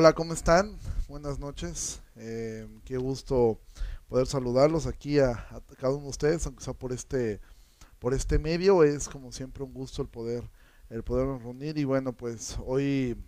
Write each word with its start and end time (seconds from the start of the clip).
Hola, 0.00 0.12
¿cómo 0.12 0.32
están? 0.32 0.78
Buenas 1.08 1.40
noches. 1.40 2.00
Eh, 2.14 2.68
qué 2.84 2.98
gusto 2.98 3.58
poder 4.06 4.28
saludarlos 4.28 4.86
aquí 4.86 5.18
a, 5.18 5.44
cada 5.76 5.92
uno 5.92 6.04
de 6.04 6.10
ustedes, 6.10 6.46
aunque 6.46 6.62
sea 6.62 6.72
por 6.72 6.92
este, 6.92 7.40
por 7.98 8.14
este 8.14 8.38
medio. 8.38 8.84
Es 8.84 9.08
como 9.08 9.32
siempre 9.32 9.64
un 9.64 9.74
gusto 9.74 10.00
el 10.00 10.06
poder, 10.06 10.48
el 10.88 11.02
podernos 11.02 11.42
reunir. 11.42 11.78
Y 11.78 11.82
bueno, 11.82 12.12
pues 12.12 12.56
hoy, 12.64 13.20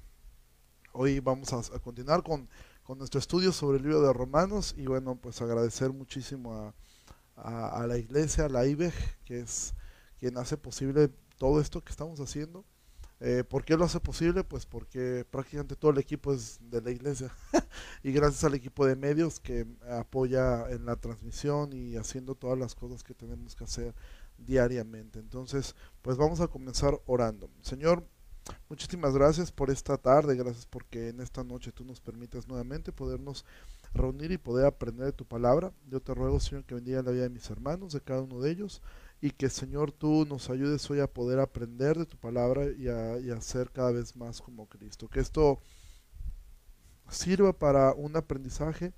hoy 0.93 1.19
vamos 1.19 1.53
a, 1.53 1.81
continuar 1.81 2.23
con, 2.23 2.49
con, 2.85 2.99
nuestro 2.99 3.19
estudio 3.19 3.51
sobre 3.51 3.79
el 3.79 3.83
libro 3.83 4.03
de 4.03 4.13
Romanos. 4.13 4.73
Y 4.77 4.87
bueno, 4.87 5.17
pues 5.17 5.43
agradecer 5.43 5.93
muchísimo 5.93 6.55
a, 6.55 6.75
a, 7.35 7.83
a 7.83 7.87
la 7.89 7.99
iglesia, 7.99 8.45
a 8.45 8.49
la 8.49 8.65
IBEG, 8.65 8.95
que 9.25 9.41
es 9.41 9.75
quien 10.21 10.39
hace 10.39 10.57
posible 10.57 11.11
todo 11.37 11.61
esto 11.61 11.83
que 11.83 11.91
estamos 11.91 12.21
haciendo. 12.21 12.65
Eh, 13.23 13.45
¿Por 13.45 13.65
qué 13.65 13.77
lo 13.77 13.85
hace 13.85 14.01
posible? 14.01 14.45
Pues 14.45 14.65
porque 14.65 15.27
prácticamente 15.31 15.77
todo 15.77 15.91
el 15.91 15.99
equipo 15.99 16.33
es 16.33 16.59
de 16.71 16.81
la 16.81 16.91
iglesia 16.91 17.31
y 18.03 18.13
gracias 18.13 18.45
al 18.45 18.55
equipo 18.55 18.87
de 18.87 18.97
medios 18.97 19.41
que 19.41 19.67
apoya 19.91 20.71
en 20.71 20.87
la 20.87 20.97
transmisión 20.97 21.75
y 21.75 21.97
haciendo 21.97 22.35
todas 22.35 22.59
las 22.59 22.75
cosas 22.75 23.03
que 23.05 23.13
tenemos 23.13 23.55
que 23.55 23.65
hacer 23.65 23.95
diariamente. 24.39 25.19
Entonces, 25.19 25.77
pues 26.01 26.17
vamos 26.17 26.41
a 26.41 26.49
comenzar 26.49 26.99
orando. 27.05 27.51
Señor, 27.61 28.07
muchísimas 28.71 29.13
gracias 29.13 29.53
por 29.53 29.71
esta 29.71 29.99
tarde, 29.99 30.35
gracias 30.35 30.65
porque 30.65 31.11
en 31.11 31.21
esta 31.21 31.45
noche 31.45 31.73
tú 31.73 31.85
nos 31.85 32.01
permites 32.01 32.49
nuevamente 32.49 32.91
podernos 32.91 33.45
reunir 33.93 34.33
y 34.33 34.39
poder 34.39 34.65
aprender 34.65 35.05
de 35.05 35.13
tu 35.13 35.27
palabra. 35.27 35.75
Yo 35.91 36.01
te 36.01 36.15
ruego, 36.15 36.41
Señor, 36.41 36.65
que 36.65 36.75
bendiga 36.75 37.03
la 37.03 37.11
vida 37.11 37.25
de 37.25 37.31
mis 37.31 37.51
hermanos, 37.51 37.93
de 37.93 38.01
cada 38.01 38.23
uno 38.23 38.41
de 38.41 38.51
ellos 38.51 38.81
y 39.21 39.31
que 39.31 39.51
Señor 39.51 39.93
tú 39.93 40.25
nos 40.27 40.49
ayudes 40.49 40.89
hoy 40.91 41.01
a 41.01 41.07
poder 41.07 41.41
aprender 41.41 41.99
de 41.99 42.07
tu 42.07 42.17
palabra 42.17 42.71
y 42.71 42.89
a, 42.89 43.41
ser 43.41 43.71
cada 43.71 43.93
vez 43.93 44.17
más 44.17 44.41
como 44.41 44.67
Cristo. 44.67 45.09
Que 45.09 45.21
esto 45.21 45.61
sirva 47.11 47.53
para 47.53 47.93
un 47.93 48.17
aprendizaje 48.17 48.95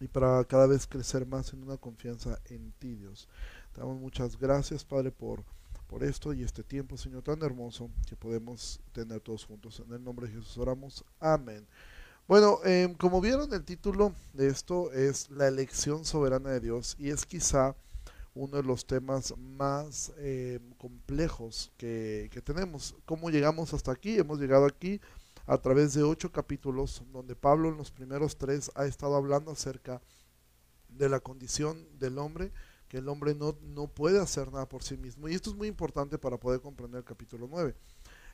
y 0.00 0.08
para 0.08 0.44
cada 0.44 0.66
vez 0.66 0.86
crecer 0.86 1.26
más 1.26 1.52
en 1.52 1.62
una 1.62 1.76
confianza 1.76 2.40
en 2.46 2.72
ti, 2.72 2.94
Dios. 2.96 3.28
Te 3.72 3.80
damos 3.80 4.00
muchas 4.00 4.36
gracias, 4.36 4.84
Padre, 4.84 5.12
por, 5.12 5.44
por 5.86 6.02
esto 6.02 6.32
y 6.32 6.42
este 6.42 6.64
tiempo, 6.64 6.96
Señor, 6.96 7.22
tan 7.22 7.40
hermoso 7.42 7.88
que 8.08 8.16
podemos 8.16 8.80
tener 8.92 9.20
todos 9.20 9.44
juntos. 9.44 9.80
En 9.86 9.94
el 9.94 10.02
nombre 10.02 10.26
de 10.26 10.34
Jesús 10.34 10.58
oramos. 10.58 11.04
Amén. 11.20 11.68
Bueno, 12.26 12.58
eh, 12.64 12.92
como 12.98 13.20
vieron, 13.20 13.52
el 13.52 13.64
título 13.64 14.12
de 14.32 14.48
esto 14.48 14.92
es 14.92 15.30
La 15.30 15.46
elección 15.46 16.04
soberana 16.04 16.50
de 16.50 16.60
Dios 16.60 16.96
y 16.98 17.10
es 17.10 17.26
quizá 17.26 17.76
uno 18.34 18.56
de 18.56 18.62
los 18.62 18.86
temas 18.86 19.36
más 19.36 20.12
eh, 20.18 20.60
complejos 20.78 21.72
que, 21.76 22.28
que, 22.32 22.40
tenemos. 22.40 22.94
¿Cómo 23.04 23.30
llegamos 23.30 23.74
hasta 23.74 23.92
aquí? 23.92 24.18
Hemos 24.18 24.38
llegado 24.38 24.66
aquí 24.66 25.00
a 25.46 25.58
través 25.58 25.94
de 25.94 26.02
ocho 26.02 26.30
capítulos 26.30 27.02
donde 27.12 27.34
Pablo 27.34 27.68
en 27.68 27.76
los 27.76 27.90
primeros 27.90 28.36
tres 28.36 28.70
ha 28.74 28.86
estado 28.86 29.16
hablando 29.16 29.50
acerca 29.50 30.00
de 30.88 31.08
la 31.08 31.20
condición 31.20 31.86
del 31.98 32.18
hombre, 32.18 32.52
que 32.88 32.98
el 32.98 33.08
hombre 33.08 33.34
no, 33.34 33.56
no 33.62 33.88
puede 33.88 34.20
hacer 34.20 34.52
nada 34.52 34.68
por 34.68 34.82
sí 34.82 34.96
mismo. 34.96 35.28
Y 35.28 35.34
esto 35.34 35.50
es 35.50 35.56
muy 35.56 35.68
importante 35.68 36.18
para 36.18 36.38
poder 36.38 36.60
comprender 36.60 36.98
el 36.98 37.04
capítulo 37.04 37.48
9. 37.50 37.74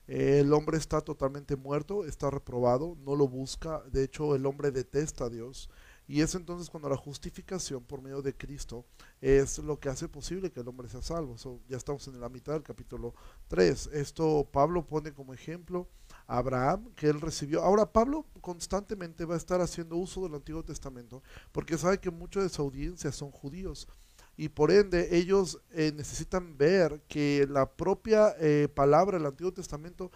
Eh, 0.08 0.41
el 0.41 0.53
hombre 0.53 0.78
está 0.78 1.00
totalmente 1.00 1.56
muerto, 1.56 2.05
está 2.05 2.31
reprobado, 2.31 2.97
no 3.05 3.16
lo 3.16 3.28
busca, 3.28 3.83
de 3.91 4.05
hecho 4.05 4.34
el 4.34 4.47
hombre 4.47 4.70
detesta 4.70 5.25
a 5.25 5.31
Dios. 5.31 5.69
Y 6.08 6.20
es 6.20 6.34
entonces 6.34 6.70
cuando 6.70 6.88
la 6.88 6.96
justificación 6.96 7.82
por 7.82 8.00
medio 8.00 8.22
de 8.22 8.36
Cristo 8.36 8.84
es 9.20 9.58
lo 9.58 9.80
que 9.80 9.88
hace 9.88 10.08
posible 10.08 10.52
que 10.52 10.60
el 10.60 10.68
hombre 10.68 10.88
sea 10.88 11.02
salvo. 11.02 11.36
Ya 11.68 11.76
estamos 11.76 12.06
en 12.06 12.20
la 12.20 12.28
mitad 12.28 12.52
del 12.52 12.62
capítulo 12.62 13.14
3. 13.48 13.90
Esto 13.92 14.48
Pablo 14.52 14.86
pone 14.86 15.12
como 15.12 15.34
ejemplo 15.34 15.88
a 16.28 16.38
Abraham, 16.38 16.92
que 16.94 17.08
él 17.08 17.20
recibió. 17.20 17.62
Ahora 17.62 17.92
Pablo 17.92 18.26
constantemente 18.41 19.25
va 19.25 19.34
a 19.34 19.38
estar 19.38 19.60
haciendo 19.60 19.97
uso 19.97 20.22
del 20.22 20.34
Antiguo 20.34 20.62
Testamento 20.62 21.22
porque 21.50 21.76
sabe 21.76 21.98
que 21.98 22.10
muchos 22.10 22.44
de 22.44 22.50
su 22.50 22.62
audiencia 22.62 23.10
son 23.10 23.32
judíos. 23.32 23.88
Y 24.36 24.50
por 24.50 24.70
ende 24.70 25.16
ellos 25.16 25.60
eh, 25.70 25.92
necesitan 25.97 26.58
ver 26.58 27.02
que 27.08 27.47
la 27.48 27.70
propia 27.70 28.36
eh, 28.38 28.69
palabra 28.72 29.19
del 29.19 29.26
Antiguo 29.26 29.52
Testamento 29.52 30.12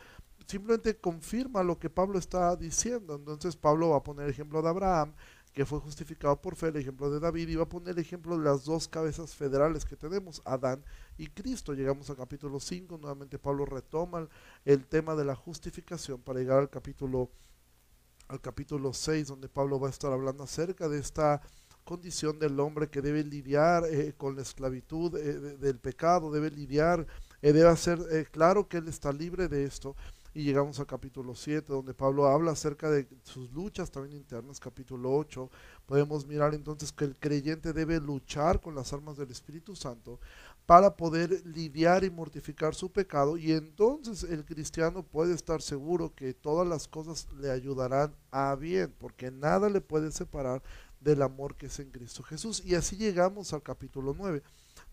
simplemente 0.47 0.97
confirma 0.97 1.63
lo 1.63 1.79
que 1.79 1.89
Pablo 1.89 2.19
está 2.19 2.55
diciendo. 2.57 3.15
Entonces 3.15 3.57
Pablo 3.57 3.91
va 3.91 3.99
a 3.99 4.03
poner 4.03 4.27
el 4.27 4.31
ejemplo 4.31 4.61
de 4.61 4.69
Abraham, 4.69 5.15
que 5.53 5.67
fue 5.67 5.81
justificado 5.81 6.41
por 6.41 6.55
fe, 6.55 6.69
el 6.69 6.77
ejemplo 6.77 7.11
de 7.11 7.19
David, 7.19 7.49
y 7.49 7.57
va 7.57 7.65
a 7.65 7.69
poner 7.69 7.91
el 7.91 7.99
ejemplo 7.99 8.39
de 8.39 8.45
las 8.45 8.65
dos 8.65 8.87
cabezas 8.87 9.35
federales 9.35 9.85
que 9.85 9.97
tenemos, 9.97 10.41
Adán 10.45 10.85
y 11.19 11.27
Cristo. 11.27 11.75
Llegamos 11.75 12.09
al 12.09 12.17
capítulo 12.17 12.61
5, 12.61 12.99
nuevamente 12.99 13.39
Pablo 13.39 13.65
retoma 13.65 14.29
el, 14.65 14.87
tema 14.87 15.17
de 15.17 15.25
la 15.25 15.35
justificación 15.35 16.21
para 16.21 16.39
llegar 16.39 16.59
al 16.59 16.71
capítulo, 16.71 17.31
al 18.29 18.41
capítulo 18.41 18.93
6, 18.93 19.27
donde 19.27 19.49
Pablo 19.49 19.81
va 19.81 19.89
a 19.89 19.91
estar 19.91 20.13
hablando 20.13 20.45
acerca 20.45 20.89
de 20.89 20.99
esta 20.99 21.43
condición 21.83 22.39
del 22.39 22.61
hombre 22.61 22.89
que 22.89 23.03
debe 23.03 23.25
lidiar 23.25 23.85
eh, 23.87 24.15
con 24.17 24.37
la 24.37 24.43
esclavitud 24.43 25.17
eh, 25.17 25.41
de, 25.41 25.57
del 25.57 25.81
pecado, 25.81 26.31
debe 26.31 26.51
lidiar, 26.51 27.05
eh, 27.43 27.53
debe 27.53 27.69
hacer 27.69 28.29
claro 28.31 28.69
que 28.69 28.77
él 28.77 28.87
está 28.87 29.13
libre 29.13 29.49
de 29.49 29.65
esto 29.65 29.97
y 30.33 30.45
llegamos 30.45 30.79
al 30.79 30.87
capítulo 30.87 31.35
7, 31.35 31.73
donde 31.73 31.93
Pablo 31.93 32.27
habla 32.27 32.53
acerca 32.53 32.89
de 32.89 33.09
sus 33.25 33.51
luchas 33.53 33.91
también 33.91 34.17
internas, 34.17 34.61
capítulo 34.61 35.13
8. 35.17 35.51
Podemos 35.87 36.27
mirar 36.27 36.55
entonces 36.55 36.93
que 36.93 37.05
el 37.05 37.17
creyente 37.17 37.73
debe 37.73 38.01
luchar 38.01 38.61
con 38.61 38.75
las 38.75 38.93
armas 38.93 39.17
del 39.17 39.31
Espíritu 39.31 39.75
Santo 39.75 40.21
para 40.67 40.97
poder 40.97 41.45
lidiar 41.45 42.05
y 42.05 42.11
mortificar 42.11 42.77
su 42.77 42.93
pecado 42.93 43.37
y 43.37 43.51
entonces 43.51 44.23
el 44.23 44.45
cristiano 44.45 45.03
puede 45.03 45.35
estar 45.35 45.63
seguro 45.63 46.15
que 46.15 46.33
todas 46.33 46.67
las 46.69 46.87
cosas 46.87 47.27
le 47.41 47.51
ayudarán 47.51 48.15
a 48.31 48.55
bien, 48.55 48.95
porque 48.99 49.33
nada 49.33 49.69
le 49.69 49.81
puede 49.81 50.13
separar 50.13 50.63
del 51.01 51.23
amor 51.23 51.57
que 51.57 51.67
es 51.67 51.81
en 51.81 51.91
Cristo 51.91 52.23
Jesús. 52.23 52.63
Y 52.65 52.77
así 52.77 52.97
llegamos 52.97 53.53
al 53.53 53.63
capítulo 53.63 54.15
9 54.17 54.43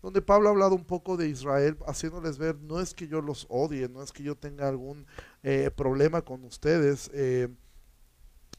donde 0.02 0.22
Pablo 0.22 0.48
ha 0.48 0.52
hablado 0.52 0.74
un 0.74 0.84
poco 0.84 1.16
de 1.16 1.28
Israel, 1.28 1.76
haciéndoles 1.86 2.38
ver, 2.38 2.56
no 2.60 2.80
es 2.80 2.94
que 2.94 3.08
yo 3.08 3.20
los 3.20 3.46
odie, 3.48 3.88
no 3.88 4.02
es 4.02 4.12
que 4.12 4.22
yo 4.22 4.36
tenga 4.36 4.68
algún 4.68 5.06
eh, 5.42 5.70
problema 5.74 6.22
con 6.22 6.44
ustedes, 6.44 7.10
eh, 7.12 7.48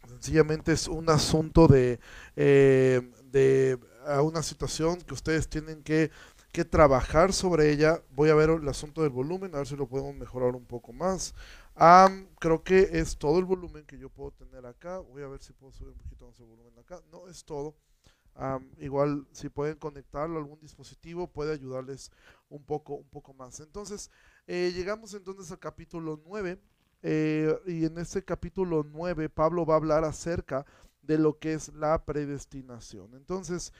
sencillamente 0.08 0.74
es 0.74 0.88
un 0.88 1.10
asunto 1.10 1.68
de, 1.68 2.00
eh, 2.36 3.10
de 3.32 3.80
una 4.24 4.42
situación 4.44 5.00
que 5.02 5.14
ustedes 5.14 5.48
tienen 5.48 5.84
que, 5.84 6.10
que, 6.52 6.66
trabajar 6.66 7.32
sobre 7.32 7.72
ella. 7.72 8.02
Voy 8.12 8.30
a 8.30 8.36
ver 8.36 8.50
el 8.50 8.68
asunto 8.68 9.04
del 9.04 9.12
volumen, 9.12 9.54
a 9.54 9.60
ver 9.60 9.68
si 9.68 9.76
lo 9.76 9.88
podemos 9.88 10.16
mejorar 10.16 10.56
un 10.56 10.66
poco 10.66 10.94
más. 10.94 11.36
Um, 11.80 12.28
creo 12.40 12.64
que 12.64 12.90
es 12.92 13.18
todo 13.18 13.40
el 13.40 13.46
volumen 13.46 13.86
que 13.86 13.98
yo 13.98 14.10
puedo 14.10 14.32
tener 14.32 14.66
acá. 14.66 15.00
Voy 15.00 15.22
a 15.24 15.28
ver 15.28 15.42
si 15.42 15.54
puedo 15.54 15.72
subir 15.72 15.94
un 15.94 16.00
poquito 16.00 16.28
más 16.28 16.40
el 16.40 16.48
volumen 16.48 16.78
acá. 16.80 17.02
No 17.12 17.28
es 17.28 17.46
todo. 17.46 17.76
Um, 18.40 18.70
igual 18.78 19.28
si 19.34 19.50
pueden 19.50 19.76
conectarlo 19.76 20.38
a 20.38 20.42
algún 20.42 20.62
dispositivo 20.62 21.28
puede 21.28 21.52
ayudarles 21.52 22.10
un 22.48 22.64
poco, 22.64 22.96
un 22.96 23.10
poco 23.10 23.34
más. 23.34 23.60
Entonces, 23.60 24.10
eh, 24.48 24.72
llegamos 24.74 25.14
entonces 25.14 25.52
al 25.52 25.60
capítulo 25.60 26.22
9 26.26 26.58
eh, 27.02 27.54
y 27.66 27.84
en 27.84 27.98
este 27.98 28.24
capítulo 28.24 28.86
9 28.90 29.28
Pablo 29.28 29.66
va 29.66 29.74
a 29.74 29.78
hablar 29.78 30.06
acerca 30.06 30.66
de 31.02 31.18
lo 31.18 31.38
que 31.38 31.52
es 31.52 31.74
la 31.74 32.06
predestinación. 32.06 33.14
Entonces, 33.14 33.74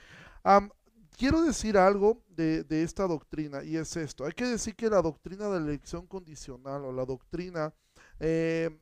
um, 0.44 0.68
quiero 1.16 1.40
decir 1.40 1.78
algo 1.78 2.22
de, 2.28 2.62
de, 2.64 2.82
esta 2.82 3.06
doctrina 3.06 3.64
y 3.64 3.78
es 3.78 3.96
esto. 3.96 4.26
Hay 4.26 4.32
que 4.32 4.46
decir 4.46 4.76
que 4.76 4.90
la 4.90 5.00
doctrina 5.00 5.48
de 5.48 5.58
la 5.58 5.66
elección 5.68 6.06
condicional 6.06 6.84
o 6.84 6.92
la 6.92 7.06
doctrina... 7.06 7.72
Eh, 8.18 8.78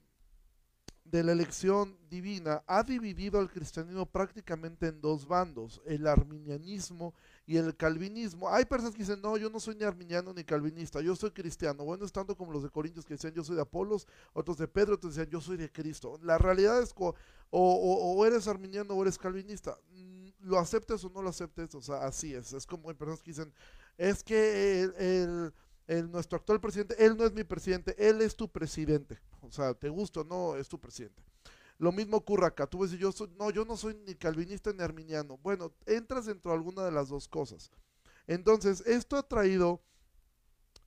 de 1.10 1.22
la 1.22 1.32
elección 1.32 1.96
divina 2.10 2.62
ha 2.66 2.82
dividido 2.82 3.38
al 3.38 3.50
cristianismo 3.50 4.06
prácticamente 4.06 4.88
en 4.88 5.00
dos 5.00 5.26
bandos, 5.26 5.80
el 5.86 6.06
arminianismo 6.06 7.14
y 7.46 7.56
el 7.56 7.74
calvinismo. 7.76 8.48
Hay 8.48 8.64
personas 8.66 8.94
que 8.94 9.02
dicen, 9.02 9.20
no, 9.22 9.36
yo 9.36 9.48
no 9.48 9.58
soy 9.58 9.74
ni 9.74 9.84
arminiano 9.84 10.32
ni 10.34 10.44
calvinista, 10.44 11.00
yo 11.00 11.16
soy 11.16 11.30
cristiano. 11.30 11.84
Bueno, 11.84 12.04
es 12.04 12.12
tanto 12.12 12.36
como 12.36 12.52
los 12.52 12.62
de 12.62 12.70
Corintios 12.70 13.06
que 13.06 13.14
decían, 13.14 13.32
yo 13.32 13.42
soy 13.42 13.56
de 13.56 13.62
Apolos, 13.62 14.06
otros 14.32 14.58
de 14.58 14.68
Pedro, 14.68 14.94
otros 14.94 15.14
decían, 15.14 15.30
yo 15.30 15.40
soy 15.40 15.56
de 15.56 15.70
Cristo. 15.70 16.18
La 16.22 16.36
realidad 16.36 16.82
es 16.82 16.94
o, 16.98 17.14
o, 17.50 18.14
o 18.14 18.26
eres 18.26 18.46
arminiano 18.46 18.94
o 18.94 19.02
eres 19.02 19.16
calvinista. 19.18 19.78
Mm, 19.92 20.28
lo 20.40 20.58
aceptes 20.58 21.02
o 21.04 21.10
no 21.10 21.22
lo 21.22 21.30
aceptes, 21.30 21.74
o 21.74 21.80
sea, 21.80 22.04
así 22.06 22.34
es. 22.34 22.52
Es 22.52 22.66
como 22.66 22.90
hay 22.90 22.94
personas 22.94 23.22
que 23.22 23.30
dicen, 23.30 23.52
es 23.96 24.22
que 24.22 24.82
el 24.82 25.52
el, 25.88 26.10
nuestro 26.10 26.36
actual 26.38 26.60
presidente, 26.60 26.94
él 27.04 27.16
no 27.16 27.24
es 27.24 27.32
mi 27.32 27.42
presidente, 27.42 27.96
él 27.98 28.20
es 28.20 28.36
tu 28.36 28.48
presidente. 28.48 29.18
O 29.40 29.50
sea, 29.50 29.74
te 29.74 29.88
gusta 29.88 30.20
o 30.20 30.24
no, 30.24 30.54
es 30.56 30.68
tu 30.68 30.78
presidente. 30.78 31.22
Lo 31.78 31.92
mismo 31.92 32.18
ocurre 32.18 32.46
acá. 32.46 32.66
Tú 32.66 32.80
ves, 32.80 32.90
yo 32.92 33.10
soy, 33.10 33.30
no, 33.38 33.50
yo 33.50 33.64
no 33.64 33.76
soy 33.76 33.94
ni 34.06 34.14
calvinista 34.14 34.72
ni 34.72 34.82
arminiano. 34.82 35.38
Bueno, 35.38 35.72
entras 35.86 36.26
dentro 36.26 36.50
de 36.50 36.58
alguna 36.58 36.84
de 36.84 36.92
las 36.92 37.08
dos 37.08 37.26
cosas. 37.26 37.70
Entonces, 38.26 38.82
esto 38.86 39.16
ha 39.16 39.22
traído 39.22 39.80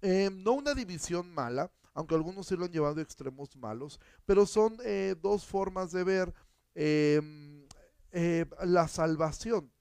eh, 0.02 0.30
no 0.32 0.54
una 0.54 0.76
división 0.76 1.34
mala, 1.34 1.72
aunque 1.94 2.16
algunos 2.16 2.48
sí 2.48 2.56
lo 2.56 2.66
han 2.66 2.72
llevado 2.72 3.00
a 3.00 3.04
extremos 3.04 3.56
malos, 3.56 4.00
pero 4.26 4.46
son 4.46 4.78
eh, 4.84 5.16
dos 5.20 5.46
formas 5.46 5.92
de 5.92 6.04
ver 6.04 6.34
eh, 6.76 8.46
la 8.64 8.88
salvación. 8.88 9.72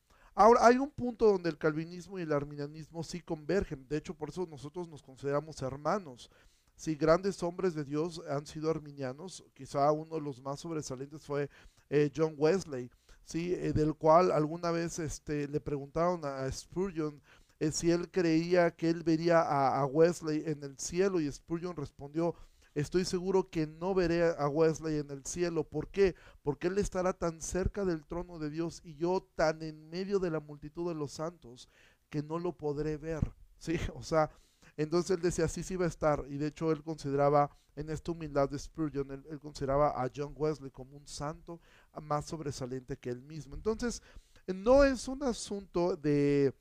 Ahora, 0.41 0.67
hay 0.67 0.79
un 0.79 0.91
punto 0.91 1.27
donde 1.27 1.51
el 1.51 1.59
calvinismo 1.59 2.19
y 2.19 2.23
el 2.23 2.33
arminianismo 2.33 3.05
sí 3.05 3.21
convergen. 3.21 3.87
De 3.87 3.99
hecho, 3.99 4.15
por 4.15 4.31
eso 4.31 4.47
nosotros 4.47 4.89
nos 4.89 5.03
consideramos 5.03 5.61
hermanos. 5.61 6.31
si 6.75 6.95
grandes 6.95 7.43
hombres 7.43 7.75
de 7.75 7.85
Dios 7.85 8.23
han 8.27 8.47
sido 8.47 8.71
arminianos, 8.71 9.45
quizá 9.53 9.93
uno 9.93 10.15
de 10.15 10.23
los 10.23 10.41
más 10.41 10.59
sobresalientes 10.59 11.27
fue 11.27 11.51
eh, 11.91 12.11
John 12.17 12.37
Wesley, 12.39 12.91
¿sí? 13.23 13.53
Eh, 13.53 13.75
del 13.75 13.95
cual 13.95 14.33
alguna 14.33 14.71
vez 14.71 14.99
este, 14.99 15.47
le 15.47 15.61
preguntaron 15.61 16.25
a 16.25 16.51
Spurgeon 16.51 17.21
eh, 17.59 17.71
si 17.71 17.91
él 17.91 18.11
creía 18.11 18.71
que 18.71 18.89
él 18.89 19.03
vería 19.03 19.43
a, 19.43 19.85
Wesley 19.85 20.45
en 20.47 20.65
el 20.65 20.79
cielo 20.79 21.21
y 21.21 21.31
Spurgeon 21.31 21.77
respondió, 21.77 22.35
estoy 22.81 23.05
seguro 23.05 23.49
que 23.51 23.67
no 23.67 23.95
veré 23.95 24.25
a 24.25 24.49
Wesley 24.49 24.99
en 24.99 25.11
el 25.11 25.25
cielo. 25.25 25.65
¿Por 25.65 25.89
qué? 25.89 26.15
Porque 26.43 26.69
él 26.69 26.79
estará 26.79 27.13
tan 27.13 27.41
cerca 27.41 27.85
del 27.85 28.05
trono 28.05 28.39
de 28.39 28.51
Dios 28.51 28.81
y 28.85 28.95
yo 28.97 29.27
tan 29.35 29.63
en 29.63 29.89
medio 29.89 30.19
de 30.19 30.31
la 30.31 30.41
multitud 30.41 30.89
de 30.89 30.95
los 30.95 31.13
santos 31.13 31.69
que 32.09 32.23
no 32.23 32.39
lo 32.39 32.53
podré 32.53 32.97
ver. 32.97 33.33
Sí, 33.61 33.79
o 33.95 34.03
sea, 34.03 34.31
entonces 34.79 35.11
él 35.11 35.21
decía, 35.21 35.47
sí, 35.47 35.63
sí 35.63 35.77
va 35.77 35.85
a 35.85 35.89
estar. 35.89 36.25
Y 36.31 36.39
de 36.39 36.47
hecho 36.47 36.73
él 36.73 36.83
consideraba, 36.83 37.51
en 37.77 37.91
esta 37.91 38.13
humildad 38.13 38.49
de 38.49 38.59
Spurgeon, 38.59 39.11
él, 39.11 39.39
consideraba 39.39 40.03
a 40.03 40.11
John 40.17 40.33
Wesley 40.35 40.71
como 40.71 40.97
un 40.97 41.07
santo 41.07 41.61
más 42.01 42.25
sobresaliente 42.25 42.97
que 42.97 43.11
él 43.11 43.21
mismo. 43.21 43.55
Entonces, 43.55 44.03
no 44.47 44.83
es 44.83 45.09
un 45.09 45.23
asunto 45.25 45.95
de 45.95 46.55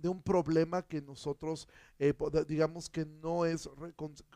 de 0.00 0.08
un 0.08 0.22
problema 0.22 0.82
que 0.82 1.00
nosotros 1.02 1.68
eh, 1.98 2.14
digamos 2.48 2.88
que 2.88 3.04
no 3.04 3.44
es 3.44 3.68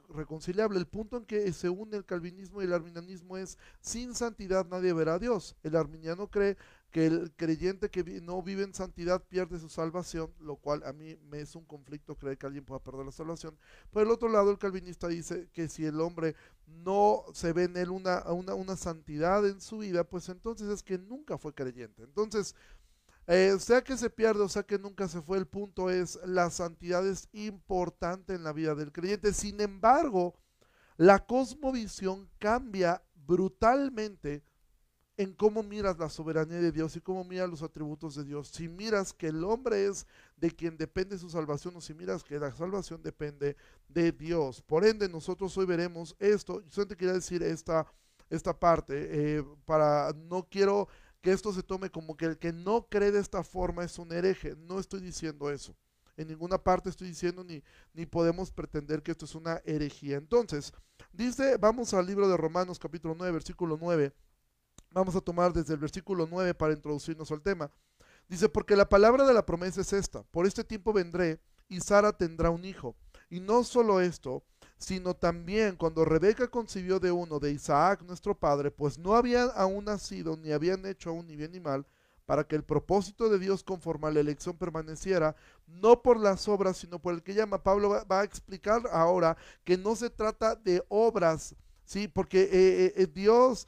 reconciliable. 0.09 0.79
El 0.79 0.87
punto 0.87 1.17
en 1.17 1.25
que 1.25 1.53
se 1.53 1.69
une 1.69 1.97
el 1.97 2.05
calvinismo 2.05 2.61
y 2.61 2.67
el 2.67 2.73
arminianismo 2.73 3.37
es 3.37 3.59
sin 3.81 4.15
santidad 4.15 4.67
nadie 4.67 4.93
verá 4.93 5.15
a 5.15 5.19
Dios. 5.19 5.57
El 5.63 5.77
arminiano 5.77 6.29
cree 6.29 6.57
que 6.95 7.07
el 7.07 7.33
creyente 7.33 7.91
que 7.91 8.05
no 8.21 8.41
vive 8.41 8.63
en 8.63 8.73
santidad 8.73 9.21
pierde 9.21 9.59
su 9.59 9.69
salvación, 9.69 10.33
lo 10.39 10.55
cual 10.55 10.85
a 10.85 10.93
mí 10.93 11.17
me 11.29 11.41
es 11.41 11.57
un 11.57 11.65
conflicto 11.65 12.15
creer 12.15 12.39
que 12.39 12.47
alguien 12.47 12.65
pueda 12.65 12.85
perder 12.85 13.05
la 13.05 13.11
salvación. 13.11 13.59
Por 13.91 14.05
el 14.05 14.11
otro 14.13 14.29
lado, 14.29 14.53
el 14.53 14.59
calvinista 14.59 15.09
dice 15.09 15.49
que 15.53 15.69
si 15.69 15.85
el 15.85 16.01
hombre 16.01 16.37
no 16.67 17.25
se 17.33 17.53
ve 17.53 17.65
en 17.65 17.77
él 17.77 17.91
una, 17.91 18.23
una, 18.31 18.55
una 18.55 18.77
santidad 18.77 19.45
en 19.45 19.61
su 19.61 19.79
vida, 19.79 20.05
pues 20.05 20.29
entonces 20.29 20.69
es 20.69 20.85
que 20.85 20.97
nunca 20.99 21.37
fue 21.37 21.53
creyente. 21.53 22.05
Entonces, 22.05 22.55
eh, 23.27 23.57
sea 23.59 23.83
que 23.83 23.97
se 23.97 24.11
pierde 24.11 24.43
o 24.43 24.49
sea 24.49 24.63
que 24.63 24.79
nunca 24.79 25.09
se 25.09 25.23
fue, 25.23 25.39
el 25.39 25.47
punto 25.47 25.91
es 25.91 26.19
la 26.27 26.51
santidad 26.51 27.07
es 27.07 27.29
importante 27.33 28.35
en 28.35 28.45
la 28.45 28.53
vida 28.53 28.75
del 28.75 28.93
creyente. 28.93 29.33
Sin 29.33 29.61
embargo, 29.61 30.35
la 30.97 31.25
cosmovisión 31.25 32.29
cambia 32.39 33.03
brutalmente 33.15 34.43
en 35.17 35.33
cómo 35.33 35.63
miras 35.63 35.99
la 35.99 36.09
soberanía 36.09 36.61
de 36.61 36.73
Dios 36.73 36.97
y 36.97 37.01
cómo 37.01 37.25
miras 37.25 37.49
los 37.49 37.63
atributos 37.63 38.17
de 38.17 38.25
Dios. 38.25 38.49
Si 38.49 38.69
miras 38.69 39.13
que 39.13 39.29
el 39.29 39.45
hombre 39.45 39.87
es 39.87 40.07
de 40.37 40.51
quien 40.51 40.77
depende 40.77 41.19
su 41.19 41.31
salvación 41.31 41.77
o 41.77 41.81
si 41.81 41.95
miras 41.95 42.25
que 42.25 42.39
la 42.39 42.53
salvación 42.53 43.03
depende 43.03 43.57
de 43.89 44.13
Dios. 44.13 44.61
Por 44.63 44.85
ende, 44.85 45.09
nosotros 45.09 45.57
hoy 45.57 45.67
veremos 45.67 46.17
esto. 46.19 46.61
Yo 46.61 46.71
solamente 46.71 46.97
quería 46.97 47.15
decir 47.15 47.43
esta, 47.43 47.87
esta 48.29 48.59
parte 48.59 49.37
eh, 49.39 49.45
para 49.65 50.13
no 50.13 50.49
quiero 50.49 50.89
que 51.25 51.33
esto 51.33 51.55
se 51.55 51.63
tome 51.63 51.89
como 51.89 52.19
que 52.19 52.27
el 52.27 52.39
que 52.39 52.53
no 52.53 52.87
cree 52.87 53.11
de 53.11 53.19
esta 53.19 53.43
forma 53.43 53.83
es 53.83 53.99
un 53.99 54.13
hereje. 54.13 54.55
No 54.57 54.79
estoy 54.79 55.01
diciendo 55.01 55.51
eso. 55.51 55.75
En 56.19 56.29
ninguna 56.29 56.59
parte 56.59 56.91
estoy 56.91 57.09
diciendo 57.09 57.43
ni, 57.43 57.63
ni 57.95 58.05
podemos 58.05 58.53
pretender 58.53 59.03
que 59.03 59.13
esto 59.13 59.25
es 59.25 59.35
una 59.35 59.63
herejía. 59.65 60.19
Entonces, 60.19 60.71
dice, 61.15 61.57
vamos 61.57 61.95
al 61.95 62.05
libro 62.05 62.29
de 62.29 62.37
Romanos 62.37 62.79
capítulo 62.79 63.15
9, 63.17 63.33
versículo 63.33 63.79
9 63.81 64.13
Vamos 64.91 65.17
a 65.17 65.23
tomar 65.23 65.55
desde 65.55 65.73
el 65.73 65.81
versículo 65.81 66.29
9 66.31 66.53
para 66.53 66.75
introducirnos 66.75 67.31
al 67.31 67.41
tema. 67.41 67.71
Dice, 68.29 68.51
porque 68.51 68.77
la 68.77 68.87
palabra 68.87 69.27
de 69.27 69.33
la 69.33 69.47
promesa 69.47 69.81
es 69.81 69.95
esta, 69.95 70.25
por 70.25 70.47
este 70.47 70.63
tiempo 70.63 70.93
vendré 70.93 71.41
y 71.71 71.81
Sara 71.81 72.13
tendrá 72.13 72.51
un 72.51 72.67
hijo. 72.67 72.95
Y 73.31 73.41
no 73.41 73.65
solo 73.65 74.03
esto, 74.03 74.45
sino 74.85 75.15
también 75.15 75.77
cuando 75.77 76.05
Rebeca 76.05 76.49
concibió 76.49 77.01
de 77.01 77.11
uno 77.11 77.41
de 77.41 77.53
Isaac, 77.53 78.03
nuestro 78.03 78.39
padre, 78.39 78.71
pues 78.71 78.99
no 78.99 79.15
habían 79.15 79.49
aún 79.55 79.87
nacido, 79.87 80.37
ni 80.37 80.53
habían 80.53 80.85
hecho 80.85 81.09
aún 81.09 81.27
ni 81.27 81.37
bien 81.37 81.53
ni 81.53 81.61
mal, 81.61 81.87
para 82.27 82.45
que 82.45 82.55
el 82.55 82.65
propósito 82.65 83.31
de 83.31 83.39
Dios 83.39 83.65
conforme 83.65 84.09
a 84.09 84.11
la 84.11 84.21
elección 84.21 84.59
permaneciera, 84.59 85.37
no 85.67 86.03
por 86.03 86.21
las 86.21 86.49
obras, 86.49 86.77
sino 86.77 86.99
por 86.99 87.15
el 87.15 87.23
que 87.23 87.33
llama. 87.33 87.63
Pablo 87.63 88.05
va, 88.11 88.21
a 88.21 88.25
explicar 88.25 88.83
ahora 88.93 89.39
que 89.65 89.79
no 89.79 89.97
se 89.97 90.11
trata 90.11 90.55
de 90.55 90.85
obras, 90.89 91.55
¿sí? 91.87 92.07
Porque 92.07 92.43
eh, 92.43 92.51
eh, 92.53 92.93
eh, 92.97 93.07
Dios 93.07 93.67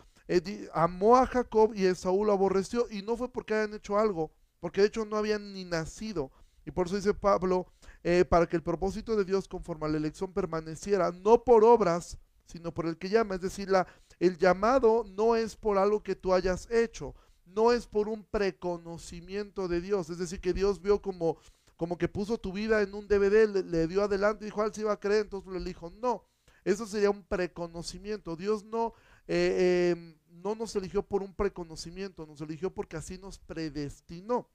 amó 0.74 1.16
a 1.16 1.26
Jacob 1.26 1.72
y 1.74 1.86
Esaú 1.86 2.26
lo 2.26 2.32
aborreció 2.32 2.88
y 2.90 3.00
no 3.00 3.16
fue 3.16 3.32
porque 3.32 3.54
hayan 3.54 3.72
hecho 3.72 3.98
algo, 3.98 4.32
porque 4.60 4.82
de 4.82 4.88
hecho 4.88 5.06
no 5.06 5.16
habían 5.16 5.54
ni 5.54 5.64
nacido. 5.64 6.30
Y 6.66 6.72
por 6.72 6.88
eso 6.88 6.96
dice 6.96 7.14
Pablo, 7.14 7.68
eh, 8.08 8.24
para 8.24 8.46
que 8.46 8.54
el 8.54 8.62
propósito 8.62 9.16
de 9.16 9.24
Dios 9.24 9.48
conforme 9.48 9.86
a 9.86 9.88
la 9.88 9.96
elección 9.96 10.32
permaneciera, 10.32 11.10
no 11.10 11.42
por 11.42 11.64
obras, 11.64 12.18
sino 12.44 12.72
por 12.72 12.86
el 12.86 12.96
que 12.98 13.08
llama. 13.08 13.34
Es 13.34 13.40
decir, 13.40 13.68
la, 13.68 13.84
el 14.20 14.38
llamado 14.38 15.02
no 15.04 15.34
es 15.34 15.56
por 15.56 15.76
algo 15.76 16.04
que 16.04 16.14
tú 16.14 16.32
hayas 16.32 16.70
hecho, 16.70 17.16
no 17.44 17.72
es 17.72 17.88
por 17.88 18.08
un 18.08 18.22
preconocimiento 18.22 19.66
de 19.66 19.80
Dios. 19.80 20.08
Es 20.08 20.18
decir, 20.18 20.40
que 20.40 20.52
Dios 20.52 20.80
vio 20.80 21.02
como, 21.02 21.38
como 21.76 21.98
que 21.98 22.06
puso 22.06 22.38
tu 22.38 22.52
vida 22.52 22.80
en 22.80 22.94
un 22.94 23.08
DVD, 23.08 23.48
le, 23.48 23.88
dio 23.88 24.04
adelante 24.04 24.44
y 24.44 24.50
dijo, 24.50 24.62
él 24.62 24.72
se 24.72 24.82
iba 24.82 24.92
a 24.92 25.00
creer, 25.00 25.22
entonces 25.22 25.52
le 25.52 25.58
dijo, 25.58 25.90
no. 25.90 26.22
Eso 26.62 26.86
sería 26.86 27.10
un 27.10 27.24
preconocimiento. 27.24 28.36
Dios 28.36 28.62
no 28.62 28.94
eh, 29.26 29.90
em, 29.96 30.16
no 30.28 30.54
nos 30.54 30.76
eligió 30.76 31.02
por 31.02 31.24
un 31.24 31.34
preconocimiento, 31.34 32.24
nos 32.24 32.40
eligió 32.40 32.72
porque 32.72 32.98
así 32.98 33.18
nos 33.18 33.40
predestinó. 33.40 34.48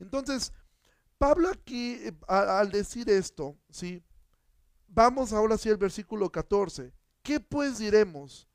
Entonces, 0.00 0.52
Pablo 1.22 1.50
aquí, 1.50 1.92
eh, 2.02 2.12
al 2.26 2.72
decir 2.72 3.08
esto, 3.08 3.56
¿sí? 3.70 4.02
Vamos 4.88 5.32
ahora 5.32 5.56
sí 5.56 5.68
al 5.68 5.76
versículo 5.76 6.32
14. 6.32 6.92
¿Qué 7.22 7.38
pues 7.38 7.78
diremos? 7.78 8.48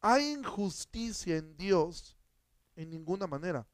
¿Hay 0.00 0.32
injusticia 0.32 1.36
en 1.36 1.54
Dios? 1.58 2.16
En 2.76 2.88
ninguna 2.88 3.26
manera. 3.26 3.68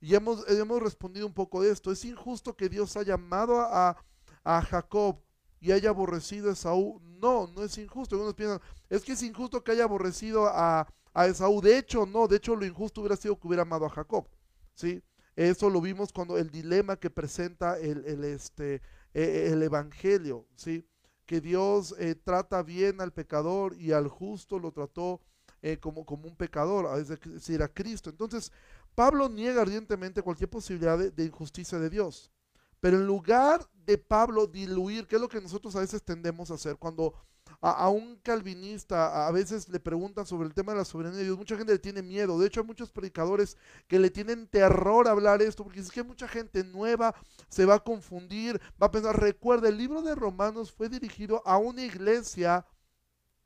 Y 0.00 0.12
hemos, 0.16 0.44
hemos 0.48 0.82
respondido 0.82 1.24
un 1.24 1.32
poco 1.32 1.62
de 1.62 1.70
esto. 1.70 1.92
Es 1.92 2.04
injusto 2.04 2.56
que 2.56 2.68
Dios 2.68 2.96
haya 2.96 3.14
amado 3.14 3.60
a, 3.60 3.96
a 4.42 4.62
Jacob 4.62 5.22
y 5.60 5.70
haya 5.70 5.90
aborrecido 5.90 6.50
a 6.50 6.54
Esaú. 6.54 7.00
No, 7.00 7.46
no 7.46 7.62
es 7.62 7.78
injusto. 7.78 8.16
Algunos 8.16 8.34
piensan, 8.34 8.60
es 8.88 9.04
que 9.04 9.12
es 9.12 9.22
injusto 9.22 9.62
que 9.62 9.70
haya 9.70 9.84
aborrecido 9.84 10.48
a, 10.48 10.84
a 11.14 11.26
Esaú. 11.28 11.60
De 11.60 11.78
hecho, 11.78 12.06
no, 12.06 12.26
de 12.26 12.38
hecho 12.38 12.56
lo 12.56 12.66
injusto 12.66 13.02
hubiera 13.02 13.14
sido 13.14 13.38
que 13.38 13.46
hubiera 13.46 13.62
amado 13.62 13.86
a 13.86 13.90
Jacob. 13.90 14.28
¿sí? 14.74 15.00
Eso 15.38 15.70
lo 15.70 15.80
vimos 15.80 16.12
cuando 16.12 16.36
el 16.36 16.50
dilema 16.50 16.96
que 16.96 17.10
presenta 17.10 17.78
el, 17.78 18.04
el 18.06 18.24
este, 18.24 18.82
e, 19.14 19.22
e, 19.22 19.52
el 19.52 19.62
Evangelio, 19.62 20.48
¿sí? 20.56 20.84
que 21.26 21.40
Dios 21.40 21.94
eh, 22.00 22.16
trata 22.16 22.64
bien 22.64 23.00
al 23.00 23.12
pecador 23.12 23.76
y 23.76 23.92
al 23.92 24.08
justo 24.08 24.58
lo 24.58 24.72
trató 24.72 25.20
eh, 25.62 25.78
como, 25.78 26.04
como 26.04 26.26
un 26.26 26.34
pecador, 26.34 26.98
es 26.98 27.06
decir, 27.06 27.62
a 27.62 27.68
Cristo. 27.68 28.10
Entonces, 28.10 28.50
Pablo 28.96 29.28
niega 29.28 29.62
ardientemente 29.62 30.22
cualquier 30.22 30.50
posibilidad 30.50 30.98
de 30.98 31.24
injusticia 31.24 31.78
de 31.78 31.88
Dios. 31.88 32.32
Pero 32.80 32.96
en 32.96 33.06
lugar 33.06 33.64
de 33.86 33.96
Pablo 33.96 34.48
diluir, 34.48 35.06
que 35.06 35.14
es 35.14 35.22
lo 35.22 35.28
que 35.28 35.40
nosotros 35.40 35.76
a 35.76 35.80
veces 35.80 36.02
tendemos 36.02 36.50
a 36.50 36.54
hacer, 36.54 36.78
cuando 36.78 37.14
a, 37.60 37.88
un 37.88 38.16
calvinista 38.16 39.26
a 39.26 39.32
veces 39.32 39.68
le 39.68 39.80
preguntan 39.80 40.24
sobre 40.26 40.46
el 40.46 40.54
tema 40.54 40.72
de 40.72 40.78
la 40.78 40.84
soberanía 40.84 41.18
de 41.18 41.24
Dios, 41.24 41.38
mucha 41.38 41.56
gente 41.56 41.72
le 41.72 41.78
tiene 41.78 42.02
miedo. 42.02 42.38
De 42.38 42.46
hecho, 42.46 42.60
hay 42.60 42.66
muchos 42.66 42.92
predicadores 42.92 43.56
que 43.88 43.98
le 43.98 44.10
tienen 44.10 44.46
terror 44.46 45.08
a 45.08 45.12
hablar 45.12 45.42
esto, 45.42 45.64
porque 45.64 45.80
es 45.80 45.90
que 45.90 46.02
mucha 46.04 46.28
gente 46.28 46.62
nueva 46.62 47.14
se 47.48 47.64
va 47.64 47.76
a 47.76 47.84
confundir, 47.84 48.60
va 48.80 48.86
a 48.86 48.90
pensar, 48.90 49.20
recuerda, 49.20 49.68
el 49.68 49.78
libro 49.78 50.02
de 50.02 50.14
Romanos 50.14 50.70
fue 50.72 50.88
dirigido 50.88 51.42
a 51.44 51.58
una 51.58 51.82
iglesia 51.82 52.64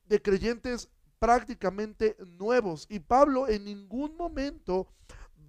de 0.05 0.21
creyentes 0.21 0.89
prácticamente 1.17 2.15
nuevos. 2.37 2.85
Y 2.89 2.99
Pablo 2.99 3.47
en 3.47 3.65
ningún 3.65 4.15
momento 4.15 4.87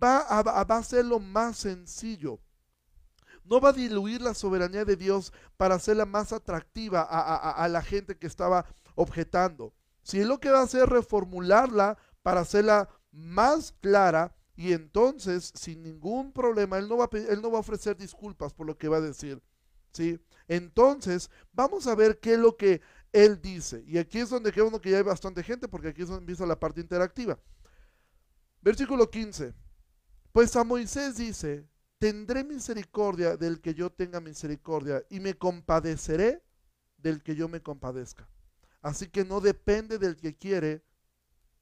va 0.02 0.20
a, 0.20 0.42
va 0.42 0.74
a 0.76 0.78
hacerlo 0.78 1.18
más 1.20 1.58
sencillo 1.58 2.40
no 3.44 3.60
va 3.60 3.70
a 3.70 3.72
diluir 3.72 4.20
la 4.20 4.34
soberanía 4.34 4.84
de 4.84 4.96
Dios 4.96 5.32
para 5.56 5.76
hacerla 5.76 6.06
más 6.06 6.32
atractiva 6.32 7.02
a, 7.02 7.68
la 7.68 7.82
gente 7.82 8.16
que 8.16 8.26
estaba 8.26 8.66
objetando. 8.94 9.74
Si 10.02 10.20
es 10.20 10.26
lo 10.26 10.40
que 10.40 10.50
va 10.50 10.60
a 10.60 10.64
hacer 10.64 10.84
es 10.84 10.88
reformularla 10.88 11.98
para 12.22 12.40
hacerla 12.40 12.88
más 13.10 13.72
clara 13.80 14.34
y 14.56 14.72
entonces 14.72 15.52
sin 15.54 15.82
ningún 15.82 16.32
problema 16.32 16.78
él 16.78 16.88
no 16.88 16.96
va 16.96 17.04
a, 17.04 17.16
él 17.16 17.42
no 17.42 17.50
va 17.50 17.58
a 17.58 17.60
ofrecer 17.60 17.96
disculpas 17.96 18.52
por 18.52 18.66
lo 18.66 18.76
que 18.76 18.88
va 18.88 18.98
a 18.98 19.02
decir. 19.02 19.42
¿sí? 19.92 20.18
Entonces 20.48 21.30
vamos 21.52 21.86
a 21.86 21.94
ver 21.94 22.20
qué 22.20 22.34
es 22.34 22.38
lo 22.38 22.56
que 22.56 22.82
él 23.12 23.40
dice. 23.40 23.84
Y 23.86 23.98
aquí 23.98 24.18
es 24.18 24.30
donde 24.30 24.52
uno 24.62 24.80
que 24.80 24.90
ya 24.90 24.98
hay 24.98 25.02
bastante 25.02 25.42
gente 25.42 25.68
porque 25.68 25.88
aquí 25.88 26.02
es 26.02 26.08
donde 26.08 26.22
empieza 26.22 26.46
la 26.46 26.58
parte 26.58 26.80
interactiva. 26.80 27.38
Versículo 28.60 29.08
15. 29.10 29.54
Pues 30.32 30.56
a 30.56 30.64
Moisés 30.64 31.16
dice, 31.16 31.68
tendré 32.04 32.44
misericordia 32.44 33.38
del 33.38 33.62
que 33.62 33.72
yo 33.72 33.88
tenga 33.88 34.20
misericordia 34.20 35.02
y 35.08 35.20
me 35.20 35.38
compadeceré 35.38 36.42
del 36.98 37.22
que 37.22 37.34
yo 37.34 37.48
me 37.48 37.62
compadezca. 37.62 38.28
Así 38.82 39.08
que 39.08 39.24
no 39.24 39.40
depende 39.40 39.98
del 39.98 40.14
que 40.14 40.36
quiere 40.36 40.84